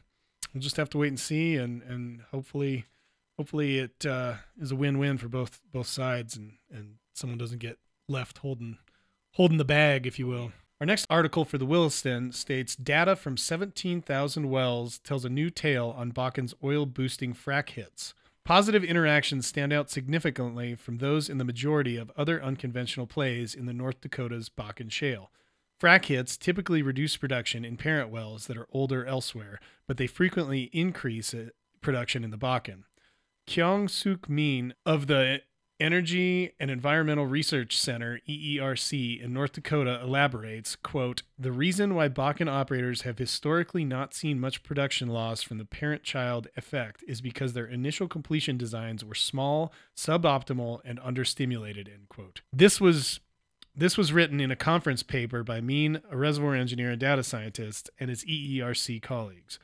we'll 0.53 0.61
just 0.61 0.77
have 0.77 0.91
to 0.91 0.99
wait 0.99 1.09
and 1.09 1.19
see, 1.19 1.57
and 1.57 1.83
and 1.85 2.21
hopefully, 2.31 2.85
hopefully 3.39 3.79
it 3.79 4.05
uh, 4.05 4.35
is 4.61 4.73
a 4.73 4.77
win-win 4.77 5.17
for 5.17 5.31
both 5.31 5.63
both 5.73 5.87
sides, 5.87 6.37
and 6.37 6.59
and 6.71 6.97
someone 7.15 7.39
doesn't 7.39 7.61
get 7.61 7.79
left 8.09 8.37
holding 8.37 8.77
holding 9.37 9.57
the 9.57 9.65
bag, 9.65 10.07
if 10.07 10.19
you 10.19 10.27
will. 10.27 10.53
Our 10.81 10.87
next 10.87 11.07
article 11.11 11.45
for 11.45 11.59
the 11.59 11.67
Williston 11.67 12.33
states 12.33 12.75
data 12.75 13.15
from 13.15 13.37
17,000 13.37 14.49
wells 14.49 14.99
tells 15.01 15.27
a 15.27 15.29
new 15.29 15.51
tale 15.51 15.95
on 15.95 16.11
Bakken's 16.11 16.55
oil 16.65 16.87
boosting 16.87 17.35
frac 17.35 17.69
hits. 17.71 18.15
Positive 18.47 18.83
interactions 18.83 19.47
stand 19.47 19.75
out 19.75 19.91
significantly 19.91 20.75
from 20.75 20.97
those 20.97 21.29
in 21.29 21.37
the 21.37 21.45
majority 21.45 21.99
of 21.99 22.11
other 22.17 22.43
unconventional 22.43 23.07
plays 23.07 23.55
in 23.55 23.67
the 23.67 23.75
North 23.75 24.01
Dakota's 24.01 24.49
Bakken 24.49 24.91
Shale. 24.91 25.31
Frac 25.79 26.07
hits 26.07 26.39
typically 26.39 26.81
reduce 26.81 27.15
production 27.19 27.63
in 27.63 27.77
parent 27.77 28.09
wells 28.09 28.47
that 28.47 28.57
are 28.57 28.69
older 28.73 29.05
elsewhere, 29.05 29.61
but 29.87 29.99
they 29.99 30.07
frequently 30.07 30.71
increase 30.73 31.35
production 31.83 32.25
in 32.25 32.31
the 32.31 32.39
Bakken. 32.39 32.85
Kyung 33.47 33.87
Suk 33.87 34.31
Min 34.31 34.73
of 34.87 35.09
the 35.09 35.43
Energy 35.81 36.53
and 36.61 36.71
Environmental 36.71 37.27
Research 37.27 37.77
Center, 37.77 38.21
EERC, 38.29 39.21
in 39.21 39.33
North 39.33 39.53
Dakota 39.53 39.99
elaborates, 40.03 40.77
quote, 40.77 41.23
the 41.39 41.53
reason 41.53 41.95
why 41.95 42.09
Bakken 42.09 42.51
operators 42.51 43.03
have 43.03 43.17
historically 43.17 43.85
not 43.85 44.13
seen 44.13 44.39
much 44.39 44.63
production 44.63 45.09
loss 45.09 45.43
from 45.43 45.57
the 45.57 45.65
parent-child 45.65 46.49
effect 46.55 47.03
is 47.09 47.23
because 47.23 47.55
their 47.55 47.67
initial 47.67 48.09
completion 48.09 48.59
designs 48.59 49.05
were 49.05 49.15
small, 49.15 49.73
suboptimal, 49.97 50.81
and 50.85 51.01
understimulated, 51.01 51.89
end 51.89 52.09
quote. 52.11 52.43
This 52.53 52.81
was 52.81 53.21
this 53.75 53.97
was 53.97 54.13
written 54.13 54.41
in 54.41 54.51
a 54.51 54.57
conference 54.57 55.03
paper 55.03 55.43
by 55.45 55.61
Min, 55.61 56.03
a 56.11 56.17
reservoir 56.17 56.55
engineer 56.55 56.91
and 56.91 57.01
data 57.01 57.23
scientist, 57.23 57.89
and 57.99 58.11
his 58.11 58.25
EERC 58.25 59.01
colleagues. 59.01 59.59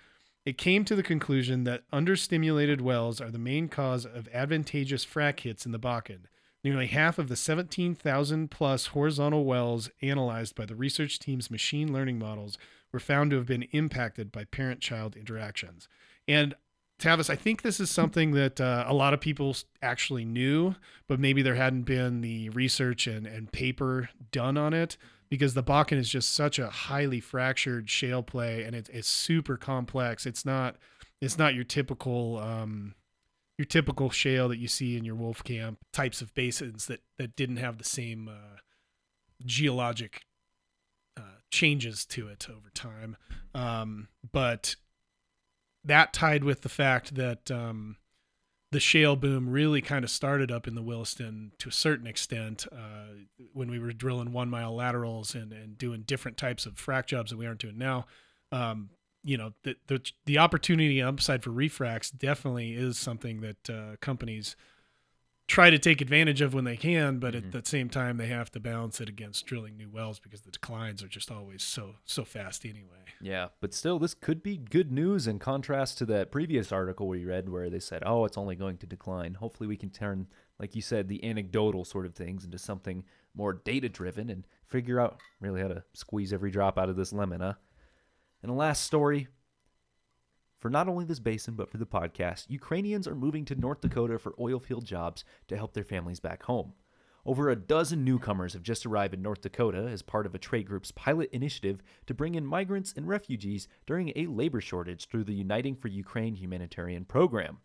It 0.46 0.56
came 0.56 0.84
to 0.84 0.94
the 0.94 1.02
conclusion 1.02 1.64
that 1.64 1.82
understimulated 1.92 2.80
wells 2.80 3.20
are 3.20 3.32
the 3.32 3.38
main 3.38 3.68
cause 3.68 4.06
of 4.06 4.28
advantageous 4.32 5.04
frac 5.04 5.40
hits 5.40 5.66
in 5.66 5.72
the 5.72 5.78
Bakken. 5.78 6.20
Nearly 6.62 6.86
half 6.86 7.18
of 7.18 7.28
the 7.28 7.34
17,000 7.34 8.48
plus 8.48 8.86
horizontal 8.86 9.44
wells 9.44 9.90
analyzed 10.00 10.54
by 10.54 10.64
the 10.64 10.76
research 10.76 11.18
team's 11.18 11.50
machine 11.50 11.92
learning 11.92 12.20
models 12.20 12.58
were 12.92 13.00
found 13.00 13.32
to 13.32 13.36
have 13.38 13.46
been 13.46 13.64
impacted 13.72 14.30
by 14.30 14.44
parent 14.44 14.80
child 14.80 15.16
interactions. 15.16 15.88
And 16.28 16.54
Tavis, 17.00 17.28
I 17.28 17.34
think 17.34 17.62
this 17.62 17.80
is 17.80 17.90
something 17.90 18.30
that 18.30 18.60
uh, 18.60 18.84
a 18.86 18.94
lot 18.94 19.14
of 19.14 19.20
people 19.20 19.56
actually 19.82 20.24
knew, 20.24 20.76
but 21.08 21.18
maybe 21.18 21.42
there 21.42 21.56
hadn't 21.56 21.82
been 21.82 22.20
the 22.20 22.50
research 22.50 23.08
and, 23.08 23.26
and 23.26 23.50
paper 23.50 24.10
done 24.30 24.56
on 24.56 24.72
it 24.72 24.96
because 25.28 25.54
the 25.54 25.62
Bakken 25.62 25.98
is 25.98 26.08
just 26.08 26.34
such 26.34 26.58
a 26.58 26.68
highly 26.68 27.20
fractured 27.20 27.90
shale 27.90 28.22
play 28.22 28.62
and 28.62 28.74
it, 28.74 28.88
it's 28.92 29.08
super 29.08 29.56
complex. 29.56 30.26
It's 30.26 30.44
not 30.44 30.76
it's 31.20 31.38
not 31.38 31.54
your 31.54 31.64
typical 31.64 32.38
um, 32.38 32.94
your 33.58 33.66
typical 33.66 34.10
shale 34.10 34.48
that 34.48 34.58
you 34.58 34.68
see 34.68 34.96
in 34.96 35.04
your 35.04 35.16
Wolfcamp 35.16 35.76
types 35.92 36.20
of 36.20 36.34
basins 36.34 36.86
that 36.86 37.00
that 37.18 37.36
didn't 37.36 37.56
have 37.56 37.78
the 37.78 37.84
same 37.84 38.28
uh, 38.28 38.58
geologic 39.44 40.22
uh, 41.16 41.40
changes 41.50 42.04
to 42.06 42.28
it 42.28 42.46
over 42.48 42.70
time. 42.74 43.16
Um, 43.54 44.08
but 44.32 44.76
that 45.84 46.12
tied 46.12 46.44
with 46.44 46.62
the 46.62 46.68
fact 46.68 47.14
that 47.14 47.50
um, 47.50 47.96
the 48.76 48.80
shale 48.80 49.16
boom 49.16 49.48
really 49.48 49.80
kind 49.80 50.04
of 50.04 50.10
started 50.10 50.52
up 50.52 50.68
in 50.68 50.74
the 50.74 50.82
Williston 50.82 51.50
to 51.58 51.70
a 51.70 51.72
certain 51.72 52.06
extent 52.06 52.66
uh, 52.70 53.14
when 53.54 53.70
we 53.70 53.78
were 53.78 53.90
drilling 53.90 54.34
one 54.34 54.50
mile 54.50 54.76
laterals 54.76 55.34
and, 55.34 55.50
and 55.50 55.78
doing 55.78 56.02
different 56.02 56.36
types 56.36 56.66
of 56.66 56.74
frac 56.74 57.06
jobs 57.06 57.30
that 57.30 57.38
we 57.38 57.46
aren't 57.46 57.60
doing 57.60 57.78
now. 57.78 58.04
Um, 58.52 58.90
you 59.24 59.38
know, 59.38 59.54
the, 59.62 59.76
the, 59.86 60.12
the 60.26 60.36
opportunity 60.36 61.00
upside 61.00 61.42
for 61.42 61.48
refracs 61.52 62.14
definitely 62.14 62.74
is 62.74 62.98
something 62.98 63.40
that 63.40 63.70
uh, 63.70 63.96
companies– 64.02 64.56
try 65.46 65.70
to 65.70 65.78
take 65.78 66.00
advantage 66.00 66.40
of 66.40 66.54
when 66.54 66.64
they 66.64 66.76
can, 66.76 67.18
but 67.18 67.34
mm-hmm. 67.34 67.46
at 67.46 67.52
the 67.52 67.68
same 67.68 67.88
time 67.88 68.16
they 68.16 68.26
have 68.26 68.50
to 68.52 68.60
balance 68.60 69.00
it 69.00 69.08
against 69.08 69.46
drilling 69.46 69.76
new 69.76 69.88
wells 69.88 70.18
because 70.18 70.40
the 70.40 70.50
declines 70.50 71.02
are 71.02 71.08
just 71.08 71.30
always 71.30 71.62
so 71.62 71.94
so 72.04 72.24
fast 72.24 72.64
anyway. 72.64 73.04
Yeah, 73.20 73.48
but 73.60 73.72
still 73.72 73.98
this 73.98 74.14
could 74.14 74.42
be 74.42 74.56
good 74.56 74.90
news 74.90 75.26
in 75.26 75.38
contrast 75.38 75.98
to 75.98 76.06
that 76.06 76.32
previous 76.32 76.72
article 76.72 77.08
we 77.08 77.24
read 77.24 77.48
where 77.48 77.70
they 77.70 77.80
said, 77.80 78.02
"Oh, 78.04 78.24
it's 78.24 78.38
only 78.38 78.56
going 78.56 78.78
to 78.78 78.86
decline." 78.86 79.34
Hopefully 79.34 79.68
we 79.68 79.76
can 79.76 79.90
turn 79.90 80.26
like 80.58 80.74
you 80.74 80.82
said 80.82 81.08
the 81.08 81.24
anecdotal 81.24 81.84
sort 81.84 82.06
of 82.06 82.14
things 82.14 82.44
into 82.44 82.58
something 82.58 83.04
more 83.34 83.52
data 83.52 83.88
driven 83.88 84.30
and 84.30 84.46
figure 84.66 84.98
out 84.98 85.20
really 85.40 85.60
how 85.60 85.68
to 85.68 85.84
squeeze 85.92 86.32
every 86.32 86.50
drop 86.50 86.78
out 86.78 86.88
of 86.88 86.96
this 86.96 87.12
lemon, 87.12 87.40
huh? 87.40 87.54
And 88.42 88.50
the 88.50 88.56
last 88.56 88.84
story 88.84 89.28
For 90.58 90.70
not 90.70 90.88
only 90.88 91.04
this 91.04 91.20
basin, 91.20 91.54
but 91.54 91.70
for 91.70 91.76
the 91.76 91.86
podcast, 91.86 92.46
Ukrainians 92.48 93.06
are 93.06 93.14
moving 93.14 93.44
to 93.44 93.54
North 93.54 93.82
Dakota 93.82 94.18
for 94.18 94.34
oil 94.40 94.58
field 94.58 94.84
jobs 94.84 95.24
to 95.48 95.56
help 95.56 95.74
their 95.74 95.84
families 95.84 96.20
back 96.20 96.44
home. 96.44 96.72
Over 97.26 97.50
a 97.50 97.56
dozen 97.56 98.04
newcomers 98.04 98.52
have 98.52 98.62
just 98.62 98.86
arrived 98.86 99.12
in 99.12 99.20
North 99.20 99.40
Dakota 99.40 99.88
as 99.90 100.00
part 100.00 100.26
of 100.26 100.34
a 100.34 100.38
trade 100.38 100.68
group's 100.68 100.92
pilot 100.92 101.28
initiative 101.32 101.82
to 102.06 102.14
bring 102.14 102.36
in 102.36 102.46
migrants 102.46 102.94
and 102.96 103.06
refugees 103.06 103.68
during 103.84 104.12
a 104.14 104.26
labor 104.26 104.60
shortage 104.60 105.08
through 105.08 105.24
the 105.24 105.34
Uniting 105.34 105.74
for 105.74 105.88
Ukraine 105.88 106.36
humanitarian 106.36 107.04
program. 107.04 107.58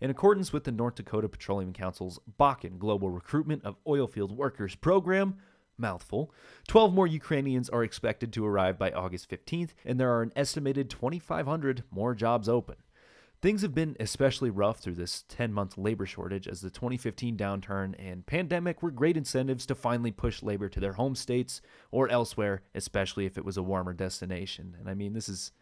In 0.00 0.10
accordance 0.10 0.52
with 0.52 0.64
the 0.64 0.72
North 0.72 0.96
Dakota 0.96 1.30
Petroleum 1.30 1.72
Council's 1.72 2.20
Bakken 2.38 2.78
Global 2.78 3.08
Recruitment 3.08 3.64
of 3.64 3.82
Oilfield 3.86 4.32
Workers 4.32 4.74
program, 4.74 5.38
mouthful, 5.78 6.32
12 6.68 6.92
more 6.92 7.06
Ukrainians 7.06 7.68
are 7.68 7.84
expected 7.84 8.32
to 8.32 8.46
arrive 8.46 8.78
by 8.78 8.90
August 8.90 9.30
15th, 9.30 9.70
and 9.84 9.98
there 9.98 10.12
are 10.12 10.22
an 10.22 10.32
estimated 10.36 10.90
2,500 10.90 11.84
more 11.90 12.14
jobs 12.14 12.48
open. 12.48 12.76
Things 13.42 13.62
have 13.62 13.74
been 13.74 13.96
especially 14.00 14.50
rough 14.50 14.80
through 14.80 14.94
this 14.94 15.24
10 15.28 15.52
month 15.52 15.76
labor 15.76 16.06
shortage 16.06 16.48
as 16.48 16.62
the 16.62 16.70
2015 16.70 17.36
downturn 17.36 17.94
and 17.98 18.24
pandemic 18.26 18.82
were 18.82 18.90
great 18.90 19.16
incentives 19.16 19.66
to 19.66 19.74
finally 19.74 20.10
push 20.10 20.42
labor 20.42 20.68
to 20.70 20.80
their 20.80 20.94
home 20.94 21.14
states 21.14 21.60
or 21.90 22.08
elsewhere, 22.08 22.62
especially 22.74 23.26
if 23.26 23.36
it 23.36 23.44
was 23.44 23.58
a 23.58 23.62
warmer 23.62 23.92
destination. 23.92 24.74
And 24.80 24.88
I 24.88 24.94
mean, 24.94 25.12
this 25.12 25.28
is 25.28 25.52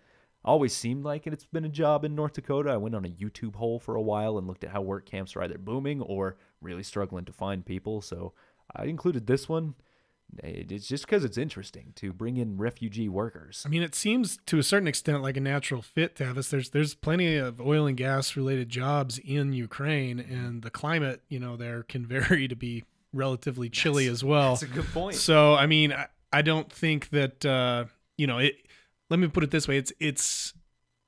always 0.45 0.73
seemed 0.73 1.05
like 1.05 1.27
it's 1.27 1.47
been 1.47 1.65
a 1.65 1.71
job 1.71 2.05
in 2.05 2.15
North 2.15 2.35
Dakota. 2.35 2.71
I 2.71 2.77
went 2.77 2.95
on 2.95 3.05
a 3.05 3.09
YouTube 3.09 3.57
hole 3.57 3.81
for 3.81 3.97
a 3.97 4.03
while 4.03 4.39
and 4.39 4.47
looked 4.47 4.63
at 4.63 4.71
how 4.71 4.83
work 4.83 5.07
camps 5.07 5.35
are 5.35 5.43
either 5.43 5.59
booming 5.59 6.01
or 6.01 6.37
really 6.61 6.83
struggling 6.83 7.25
to 7.25 7.33
find 7.33 7.67
people. 7.67 8.01
So 8.03 8.35
I 8.75 8.85
included 8.85 9.27
this 9.27 9.49
one 9.49 9.75
it's 10.43 10.87
just 10.87 11.07
because 11.07 11.25
it's 11.25 11.39
interesting 11.39 11.93
to 11.97 12.13
bring 12.13 12.37
in 12.37 12.57
refugee 12.57 13.09
workers. 13.09 13.63
I 13.65 13.69
mean, 13.69 13.83
it 13.83 13.95
seems 13.95 14.39
to 14.47 14.59
a 14.59 14.63
certain 14.63 14.89
extent 14.89 15.23
like 15.23 15.37
a 15.37 15.41
natural 15.41 15.83
fit, 15.83 16.17
Tavis. 16.17 16.51
There's 16.51 16.71
there's 16.71 16.95
plenty 16.95 17.37
of 17.37 17.61
oil 17.61 17.87
and 17.87 17.97
gas 17.97 18.37
related 18.37 18.69
jobs 18.69 19.19
in 19.19 19.53
Ukraine, 19.53 20.19
and 20.19 20.63
the 20.63 20.71
climate, 20.71 21.23
you 21.29 21.39
know, 21.39 21.57
there 21.57 21.83
can 21.83 22.07
vary 22.07 22.49
to 22.49 22.57
be 22.57 22.85
relatively 23.13 23.71
chilly 23.71 24.07
that's, 24.07 24.19
as 24.19 24.25
well. 24.25 24.51
That's 24.51 24.63
a 24.63 24.67
good 24.67 24.93
point. 24.93 25.17
So, 25.17 25.55
I 25.55 25.67
mean, 25.67 25.93
I, 25.93 26.09
I 26.33 26.43
don't 26.43 26.71
think 26.71 27.11
that 27.11 27.45
uh, 27.47 27.85
you 28.19 28.27
know 28.27 28.39
it. 28.39 28.57
Let 29.11 29.21
me 29.21 29.29
put 29.29 29.45
it 29.45 29.51
this 29.51 29.69
way: 29.69 29.79
it's 29.79 29.93
it's 30.01 30.53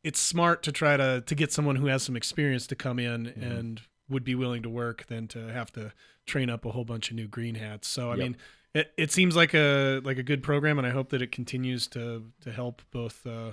it's 0.05 0.21
smart 0.21 0.63
to 0.63 0.73
try 0.73 0.97
to 0.97 1.23
to 1.27 1.35
get 1.35 1.53
someone 1.53 1.77
who 1.77 1.87
has 1.87 2.03
some 2.03 2.17
experience 2.17 2.67
to 2.69 2.77
come 2.77 2.99
in 2.99 3.27
mm-hmm. 3.27 3.43
and 3.43 3.83
would 4.09 4.25
be 4.25 4.37
willing 4.37 4.63
to 4.63 4.71
work 4.71 5.07
than 5.07 5.27
to 5.27 5.49
have 5.49 5.73
to 5.73 5.93
train 6.27 6.49
up 6.49 6.65
a 6.65 6.71
whole 6.71 6.85
bunch 6.85 7.11
of 7.11 7.17
new 7.17 7.27
green 7.27 7.57
hats. 7.57 7.89
So, 7.89 8.11
I 8.11 8.15
yep. 8.15 8.19
mean 8.19 8.37
it, 8.77 8.93
it 8.99 9.13
seems 9.13 9.35
like 9.35 9.55
a 9.55 10.01
like 10.05 10.19
a 10.19 10.23
good 10.23 10.43
program, 10.43 10.77
and 10.79 10.87
I 10.87 10.91
hope 10.91 11.09
that 11.11 11.23
it 11.23 11.33
continues 11.33 11.87
to 11.89 12.25
to 12.43 12.53
help 12.53 12.83
both 12.91 13.27
uh, 13.27 13.53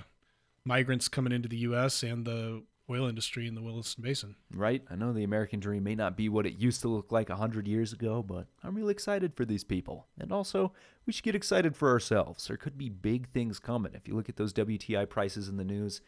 migrants 0.66 1.08
coming 1.08 1.32
into 1.32 1.48
the 1.48 1.56
U.S. 1.58 2.02
and 2.02 2.26
the 2.26 2.62
oil 2.90 3.06
industry 3.06 3.46
in 3.46 3.54
the 3.54 3.62
Williston 3.62 4.04
Basin. 4.04 4.36
Right. 4.52 4.82
I 4.90 4.96
know 4.96 5.14
the 5.14 5.24
American 5.24 5.58
dream 5.58 5.84
may 5.84 5.94
not 5.94 6.18
be 6.18 6.28
what 6.28 6.44
it 6.44 6.58
used 6.58 6.82
to 6.82 6.88
look 6.88 7.10
like 7.10 7.30
a 7.30 7.36
hundred 7.36 7.66
years 7.66 7.94
ago, 7.94 8.22
but 8.22 8.46
I'm 8.62 8.74
really 8.74 8.92
excited 8.92 9.34
for 9.34 9.46
these 9.46 9.64
people, 9.64 10.06
and 10.18 10.30
also 10.30 10.72
we 11.06 11.12
should 11.14 11.24
get 11.24 11.34
excited 11.34 11.74
for 11.74 11.90
ourselves. 11.90 12.46
There 12.46 12.58
could 12.58 12.76
be 12.76 12.90
big 12.90 13.28
things 13.30 13.58
coming. 13.58 13.92
If 13.94 14.06
you 14.06 14.14
look 14.14 14.28
at 14.28 14.36
those 14.36 14.52
WTI 14.52 15.08
prices 15.08 15.48
in 15.48 15.56
the 15.56 15.64
news, 15.64 16.02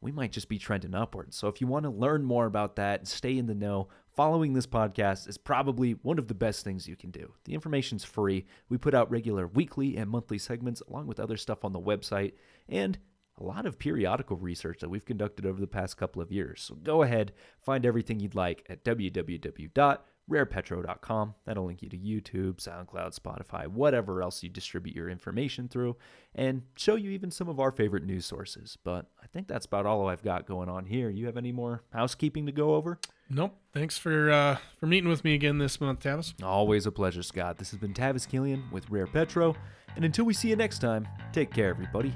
we 0.00 0.12
might 0.12 0.32
just 0.32 0.48
be 0.48 0.58
trending 0.58 0.94
upwards. 0.94 1.36
So 1.36 1.48
if 1.48 1.60
you 1.60 1.66
want 1.66 1.84
to 1.84 1.90
learn 1.90 2.24
more 2.24 2.46
about 2.46 2.76
that 2.76 3.00
and 3.00 3.08
stay 3.08 3.36
in 3.36 3.46
the 3.46 3.54
know, 3.54 3.88
following 4.08 4.52
this 4.52 4.66
podcast 4.66 5.28
is 5.28 5.36
probably 5.36 5.92
one 5.92 6.18
of 6.18 6.28
the 6.28 6.34
best 6.34 6.64
things 6.64 6.88
you 6.88 6.96
can 6.96 7.10
do. 7.10 7.34
The 7.44 7.54
information's 7.54 8.04
free. 8.04 8.46
We 8.68 8.78
put 8.78 8.94
out 8.94 9.10
regular 9.10 9.46
weekly 9.46 9.96
and 9.96 10.10
monthly 10.10 10.38
segments 10.38 10.82
along 10.88 11.06
with 11.06 11.20
other 11.20 11.36
stuff 11.36 11.64
on 11.64 11.72
the 11.72 11.80
website 11.80 12.32
and 12.68 12.98
a 13.38 13.44
lot 13.44 13.66
of 13.66 13.78
periodical 13.78 14.36
research 14.36 14.80
that 14.80 14.90
we've 14.90 15.04
conducted 15.04 15.46
over 15.46 15.60
the 15.60 15.66
past 15.66 15.96
couple 15.96 16.20
of 16.20 16.32
years. 16.32 16.60
So 16.62 16.74
go 16.74 17.02
ahead, 17.02 17.32
find 17.60 17.86
everything 17.86 18.20
you'd 18.20 18.34
like 18.34 18.66
at 18.68 18.84
www 18.84 19.98
rarepetro.com. 20.30 21.34
That'll 21.44 21.66
link 21.66 21.82
you 21.82 21.88
to 21.88 21.96
YouTube, 21.96 22.56
SoundCloud, 22.56 23.18
Spotify, 23.18 23.66
whatever 23.66 24.22
else 24.22 24.42
you 24.42 24.48
distribute 24.48 24.94
your 24.94 25.08
information 25.08 25.68
through, 25.68 25.96
and 26.34 26.62
show 26.76 26.94
you 26.94 27.10
even 27.10 27.30
some 27.30 27.48
of 27.48 27.60
our 27.60 27.70
favorite 27.70 28.04
news 28.04 28.26
sources. 28.26 28.78
But 28.82 29.06
I 29.22 29.26
think 29.26 29.48
that's 29.48 29.66
about 29.66 29.86
all 29.86 30.08
I've 30.08 30.22
got 30.22 30.46
going 30.46 30.68
on 30.68 30.86
here. 30.86 31.10
You 31.10 31.26
have 31.26 31.36
any 31.36 31.52
more 31.52 31.82
housekeeping 31.92 32.46
to 32.46 32.52
go 32.52 32.74
over? 32.74 32.98
Nope. 33.28 33.56
Thanks 33.72 33.96
for 33.96 34.30
uh, 34.30 34.56
for 34.78 34.86
meeting 34.86 35.08
with 35.08 35.22
me 35.22 35.34
again 35.34 35.58
this 35.58 35.80
month, 35.80 36.00
Tavis. 36.00 36.34
Always 36.42 36.86
a 36.86 36.92
pleasure, 36.92 37.22
Scott. 37.22 37.58
This 37.58 37.70
has 37.70 37.78
been 37.78 37.94
Tavis 37.94 38.28
Killian 38.28 38.64
with 38.72 38.90
Rare 38.90 39.06
Petro, 39.06 39.54
and 39.94 40.04
until 40.04 40.24
we 40.24 40.34
see 40.34 40.48
you 40.48 40.56
next 40.56 40.80
time, 40.80 41.06
take 41.32 41.52
care, 41.52 41.68
everybody. 41.68 42.12